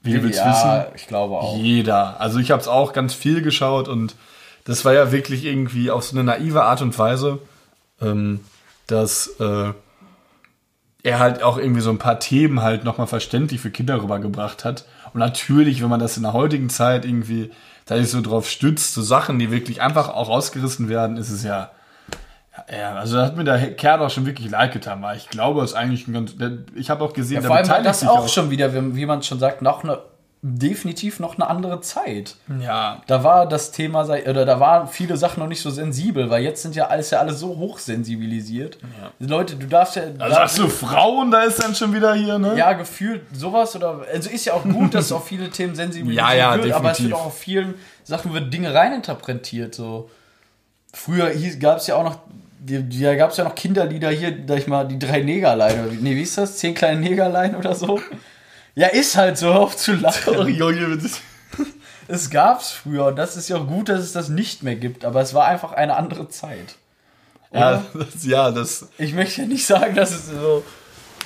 Wie 0.00 0.22
willst 0.22 0.38
du 0.38 0.44
ja, 0.44 0.50
wissen? 0.50 0.94
ich 0.94 1.06
glaube 1.06 1.34
auch. 1.34 1.56
Jeder. 1.56 2.20
Also 2.20 2.38
ich 2.38 2.50
habe 2.50 2.62
es 2.62 2.68
auch 2.68 2.92
ganz 2.92 3.12
viel 3.12 3.42
geschaut 3.42 3.88
und 3.88 4.14
das 4.64 4.84
war 4.84 4.94
ja 4.94 5.12
wirklich 5.12 5.44
irgendwie 5.44 5.90
auf 5.90 6.04
so 6.04 6.16
eine 6.16 6.24
naive 6.24 6.62
Art 6.62 6.80
und 6.82 6.98
Weise, 6.98 7.38
ähm, 8.00 8.40
dass 8.86 9.28
äh, 9.40 9.72
er 11.02 11.18
halt 11.18 11.42
auch 11.42 11.58
irgendwie 11.58 11.80
so 11.80 11.90
ein 11.90 11.98
paar 11.98 12.18
Themen 12.18 12.62
halt 12.62 12.84
nochmal 12.84 13.06
verständlich 13.06 13.60
für 13.60 13.70
Kinder 13.70 14.02
rübergebracht 14.02 14.64
hat. 14.64 14.86
Und 15.12 15.20
natürlich, 15.20 15.82
wenn 15.82 15.88
man 15.88 16.00
das 16.00 16.16
in 16.16 16.24
der 16.24 16.32
heutigen 16.32 16.68
Zeit 16.68 17.04
irgendwie 17.04 17.50
da 17.84 17.96
sich 17.96 18.10
so 18.10 18.20
drauf 18.20 18.48
stützt, 18.48 18.94
so 18.94 19.02
Sachen, 19.02 19.38
die 19.38 19.52
wirklich 19.52 19.80
einfach 19.80 20.08
auch 20.08 20.28
rausgerissen 20.28 20.88
werden, 20.88 21.16
ist 21.16 21.30
es 21.30 21.44
ja. 21.44 21.70
Ja, 22.70 22.94
also 22.94 23.16
da 23.16 23.26
hat 23.26 23.36
mir 23.36 23.44
der 23.44 23.74
Kerl 23.74 24.00
auch 24.00 24.10
schon 24.10 24.26
wirklich 24.26 24.50
leid 24.50 24.72
getan, 24.72 25.02
weil 25.02 25.16
ich 25.16 25.28
glaube, 25.28 25.62
es 25.62 25.70
ist 25.72 25.76
eigentlich 25.76 26.08
ein 26.08 26.12
ganz. 26.14 26.34
Ich 26.74 26.90
habe 26.90 27.04
auch 27.04 27.12
gesehen, 27.12 27.42
Ja, 27.42 27.46
vor 27.46 27.56
allem 27.56 27.68
war 27.68 27.82
das 27.82 28.00
sich 28.00 28.08
auch 28.08 28.28
schon 28.28 28.50
wieder, 28.50 28.72
wie 28.94 29.06
man 29.06 29.22
schon 29.22 29.38
sagt, 29.38 29.62
noch 29.62 29.84
eine, 29.84 29.98
definitiv 30.42 31.18
noch 31.18 31.34
eine 31.34 31.48
andere 31.48 31.80
Zeit. 31.80 32.36
Ja, 32.60 33.02
Da 33.08 33.24
war 33.24 33.46
das 33.48 33.72
Thema, 33.72 34.04
oder 34.04 34.44
da 34.44 34.60
waren 34.60 34.86
viele 34.86 35.16
Sachen 35.16 35.40
noch 35.40 35.48
nicht 35.48 35.60
so 35.60 35.70
sensibel, 35.70 36.30
weil 36.30 36.42
jetzt 36.42 36.62
sind 36.62 36.76
ja 36.76 36.86
alles 36.86 37.10
ja 37.10 37.18
alle 37.18 37.32
so 37.32 37.56
hochsensibilisiert. 37.56 38.78
Leute, 39.18 39.56
du 39.56 39.66
darfst 39.66 39.96
ja. 39.96 40.02
Da 40.10 40.30
sagst 40.30 40.58
du 40.58 40.68
Frauen, 40.68 41.30
da 41.30 41.42
ist 41.42 41.62
dann 41.62 41.74
schon 41.74 41.92
wieder 41.92 42.14
hier, 42.14 42.38
ne? 42.38 42.56
Ja, 42.56 42.74
gefühlt 42.74 43.22
sowas 43.34 43.74
oder. 43.74 44.02
Also 44.12 44.30
ist 44.30 44.44
ja 44.44 44.54
auch 44.54 44.62
gut, 44.62 44.94
dass 44.94 45.10
auf 45.10 45.26
viele 45.26 45.50
Themen 45.50 45.74
sensibilisiert 45.74 46.26
Ja, 46.28 46.34
ja, 46.34 46.62
wird, 46.62 46.72
aber 46.72 46.90
es 46.92 46.98
definitiv. 46.98 47.04
wird 47.04 47.14
auch 47.20 47.26
auf 47.26 47.38
vielen 47.38 47.74
Sachen 48.04 48.32
wird 48.32 48.52
Dinge 48.52 48.72
reininterpretiert. 48.72 49.74
So. 49.74 50.10
Früher 50.92 51.30
gab 51.58 51.78
es 51.78 51.88
ja 51.88 51.96
auch 51.96 52.04
noch. 52.04 52.20
Da 52.58 53.14
gab 53.14 53.30
es 53.30 53.36
ja 53.36 53.44
noch 53.44 53.54
Kinderlieder 53.54 54.10
hier, 54.10 54.36
sag 54.46 54.58
ich 54.58 54.66
mal, 54.66 54.86
die 54.88 54.98
drei 54.98 55.20
Negerlein. 55.20 55.98
Nee, 56.00 56.16
wie 56.16 56.22
ist 56.22 56.36
das? 56.38 56.56
Zehn 56.58 56.74
kleine 56.74 57.00
Negerlein 57.00 57.54
oder 57.56 57.74
so? 57.74 58.00
Ja, 58.74 58.88
ist 58.88 59.16
halt 59.16 59.38
so, 59.38 59.46
hör 59.54 59.60
auf 59.60 59.76
zu 59.76 59.94
lachen. 59.94 60.34
Das- 61.02 61.20
Es 62.08 62.30
gab's 62.30 62.70
früher 62.70 63.06
und 63.06 63.16
das 63.16 63.36
ist 63.36 63.48
ja 63.48 63.56
auch 63.56 63.66
gut, 63.66 63.88
dass 63.88 64.00
es 64.00 64.12
das 64.12 64.28
nicht 64.28 64.62
mehr 64.62 64.76
gibt, 64.76 65.04
aber 65.04 65.20
es 65.22 65.34
war 65.34 65.46
einfach 65.46 65.72
eine 65.72 65.96
andere 65.96 66.28
Zeit. 66.28 66.76
ja, 67.52 67.82
das, 67.94 68.24
ja, 68.24 68.50
das. 68.52 68.88
Ich 68.98 69.12
möchte 69.12 69.40
ja 69.42 69.46
nicht 69.48 69.66
sagen, 69.66 69.94
dass 69.96 70.12
es 70.12 70.26
so 70.28 70.62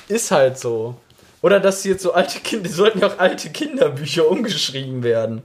ist 0.07 0.31
halt 0.31 0.57
so. 0.57 0.95
Oder 1.43 1.59
dass 1.59 1.83
jetzt 1.83 2.03
so 2.03 2.13
alte 2.13 2.39
Kinder, 2.39 2.69
sollten 2.69 2.99
ja 2.99 3.07
auch 3.07 3.19
alte 3.19 3.49
Kinderbücher 3.51 4.27
umgeschrieben 4.29 5.01
werden. 5.03 5.43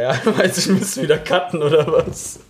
Ja, 0.00 0.20
weiß 0.38 0.58
ich, 0.58 0.68
müssen 0.68 1.02
wieder 1.02 1.18
cutten 1.18 1.62
oder 1.62 1.86
was? 1.92 2.40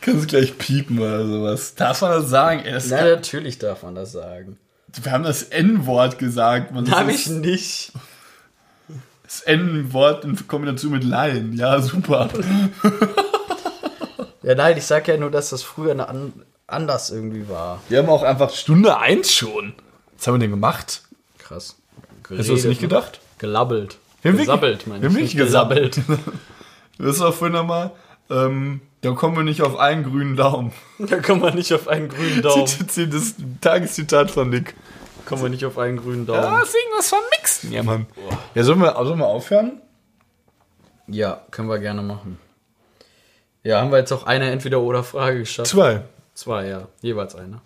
Kannst 0.00 0.28
gleich 0.28 0.58
piepen 0.58 0.98
oder 0.98 1.26
sowas. 1.26 1.74
Darf 1.76 2.00
man 2.02 2.10
das 2.10 2.28
sagen? 2.28 2.60
Ey, 2.64 2.72
das 2.72 2.88
Na, 2.88 3.02
natürlich 3.04 3.58
darf 3.58 3.82
man 3.84 3.94
das 3.94 4.12
sagen. 4.12 4.58
wir 5.00 5.12
haben 5.12 5.22
das 5.24 5.44
N-Wort 5.44 6.18
gesagt. 6.18 6.72
Man. 6.72 6.84
Das 6.84 6.94
Hab 6.94 7.08
ich 7.08 7.28
nicht. 7.28 7.92
das 9.22 9.42
N-Wort 9.42 10.24
in 10.24 10.48
Kombination 10.48 10.92
mit 10.92 11.04
Laien. 11.04 11.52
Ja, 11.54 11.80
super. 11.80 12.28
Ja, 14.42 14.56
nein, 14.56 14.76
ich 14.76 14.84
sag 14.86 15.06
ja 15.06 15.16
nur, 15.16 15.30
dass 15.30 15.50
das 15.50 15.62
früher 15.62 15.92
eine 15.92 16.08
an 16.08 16.32
anders 16.66 17.10
irgendwie 17.10 17.48
war. 17.48 17.80
Wir 17.88 17.98
haben 17.98 18.08
auch 18.08 18.22
einfach 18.24 18.52
Stunde 18.52 18.98
1 18.98 19.32
schon. 19.32 19.74
Was 20.16 20.26
haben 20.26 20.34
wir 20.34 20.38
denn 20.40 20.50
gemacht? 20.50 21.02
Krass. 21.38 21.76
Hast 22.28 22.48
du 22.48 22.54
das 22.54 22.64
nicht 22.64 22.80
gedacht? 22.80 23.20
Gelabbelt. 23.38 23.98
Wir 24.22 24.30
haben 24.30 24.38
Gesabbelt, 24.38 24.86
meine 24.86 25.02
wir 25.02 25.08
haben 25.08 25.16
ich. 25.16 25.22
nicht 25.22 25.36
gesabbelt. 25.36 26.00
Das 26.98 27.18
war 27.20 27.32
vorhin 27.32 27.54
nochmal. 27.56 27.90
Ähm, 28.30 28.80
da 29.00 29.10
kommen 29.12 29.36
wir 29.36 29.42
nicht 29.42 29.62
auf 29.62 29.76
einen 29.76 30.04
grünen 30.04 30.36
Daumen. 30.36 30.72
da 30.98 31.20
kommen 31.20 31.42
wir 31.42 31.52
nicht 31.52 31.72
auf 31.74 31.88
einen 31.88 32.08
grünen 32.08 32.40
Daumen. 32.40 32.68
Das 33.10 33.34
Tageszitat 33.60 34.30
von 34.30 34.50
Nick. 34.50 34.74
kommen 35.26 35.42
wir 35.42 35.48
nicht 35.48 35.64
auf 35.64 35.76
einen 35.78 35.96
grünen 35.96 36.26
Daumen. 36.26 36.42
Ja, 36.42 36.62
ist 36.62 36.74
irgendwas 36.74 37.08
von 37.08 37.18
Mixen. 37.32 37.72
Ja, 37.72 37.82
Mann. 37.82 38.06
Ja, 38.54 38.62
sollen 38.62 38.78
wir, 38.80 38.94
sollen 38.94 39.18
wir 39.18 39.26
aufhören? 39.26 39.80
Ja, 41.08 41.42
können 41.50 41.68
wir 41.68 41.80
gerne 41.80 42.02
machen. 42.02 42.38
Ja, 43.64 43.80
haben 43.80 43.90
wir 43.90 43.98
jetzt 43.98 44.12
auch 44.12 44.24
eine 44.24 44.50
Entweder-Oder-Frage 44.50 45.40
geschafft? 45.40 45.70
Zwei. 45.70 46.02
Zwei, 46.34 46.68
ja. 46.68 46.88
Jeweils 47.00 47.34
eine. 47.34 47.60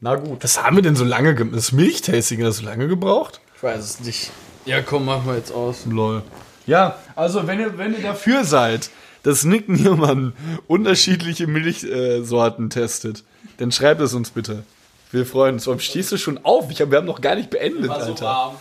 Na 0.00 0.16
gut. 0.16 0.42
Was 0.44 0.62
haben 0.62 0.76
wir 0.76 0.82
denn 0.82 0.96
so 0.96 1.04
lange 1.04 1.34
gemacht? 1.34 1.56
Das 1.56 1.72
Milchtasting 1.72 2.44
hat 2.44 2.52
so 2.52 2.64
lange 2.64 2.88
gebraucht? 2.88 3.40
Ich 3.56 3.62
weiß 3.62 3.82
es 3.82 4.00
nicht. 4.00 4.30
Ja, 4.68 4.82
komm, 4.82 5.06
machen 5.06 5.26
wir 5.26 5.36
jetzt 5.36 5.50
aus. 5.50 5.86
Lol. 5.86 6.22
Ja, 6.66 6.98
also 7.16 7.46
wenn 7.46 7.58
ihr, 7.58 7.78
wenn 7.78 7.94
ihr 7.94 8.02
dafür 8.02 8.44
seid, 8.44 8.90
dass 9.22 9.44
Nick 9.44 9.66
Niermann 9.70 10.34
unterschiedliche 10.66 11.46
Milchsorten 11.46 12.68
testet, 12.68 13.24
dann 13.56 13.72
schreibt 13.72 14.02
es 14.02 14.12
uns 14.12 14.28
bitte. 14.28 14.64
Wir 15.10 15.24
freuen 15.24 15.54
uns. 15.54 15.66
Warum 15.66 15.80
stehst 15.80 16.12
du 16.12 16.18
schon 16.18 16.44
auf? 16.44 16.70
Ich 16.70 16.82
hab, 16.82 16.90
wir 16.90 16.98
haben 16.98 17.06
noch 17.06 17.22
gar 17.22 17.34
nicht 17.34 17.48
beendet, 17.48 17.90
Alter. 17.90 18.22
warm. 18.22 18.56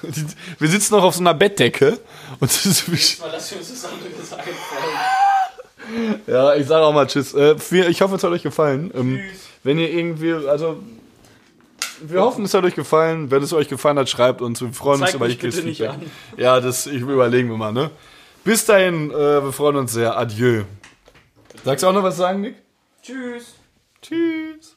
Wir 0.60 0.68
sitzen 0.68 0.94
noch 0.94 1.02
auf 1.02 1.14
so 1.16 1.20
einer 1.22 1.34
Bettdecke. 1.34 1.98
Und 2.38 2.42
das 2.42 2.64
ist 2.64 2.84
Lass 2.86 3.52
uns 3.52 3.68
das. 3.68 3.88
Ja, 6.28 6.54
ich 6.54 6.68
sage 6.68 6.84
auch 6.84 6.92
mal 6.92 7.08
Tschüss. 7.08 7.34
Äh, 7.34 7.56
ich 7.88 8.00
hoffe, 8.00 8.14
es 8.14 8.22
hat 8.22 8.30
euch 8.30 8.44
gefallen. 8.44 8.92
Ähm, 8.94 9.18
wenn 9.64 9.78
ihr 9.80 9.90
irgendwie, 9.90 10.34
also, 10.34 10.76
wir 12.04 12.20
hoffen, 12.22 12.44
es 12.44 12.54
hat 12.54 12.64
euch 12.64 12.74
gefallen. 12.74 13.30
Wenn 13.30 13.42
es 13.42 13.52
euch 13.52 13.68
gefallen 13.68 13.98
hat, 13.98 14.08
schreibt 14.08 14.42
uns. 14.42 14.60
Wir 14.60 14.72
freuen 14.72 15.00
uns 15.00 15.12
Zeigt 15.12 15.14
über 15.14 15.28
nicht 15.28 15.40
Feedback. 15.40 15.88
an. 15.88 16.02
Ja, 16.36 16.60
das 16.60 16.86
ich, 16.86 17.00
überlegen 17.00 17.48
wir 17.48 17.56
mal, 17.56 17.72
ne? 17.72 17.90
Bis 18.44 18.64
dahin, 18.64 19.10
äh, 19.10 19.14
wir 19.14 19.52
freuen 19.52 19.76
uns 19.76 19.92
sehr. 19.92 20.16
Adieu. 20.16 20.64
Sagst 21.64 21.82
du 21.82 21.88
auch 21.88 21.92
noch 21.92 22.02
was 22.02 22.16
sagen, 22.16 22.40
Nick? 22.40 22.56
Tschüss. 23.02 23.54
Tschüss. 24.00 24.71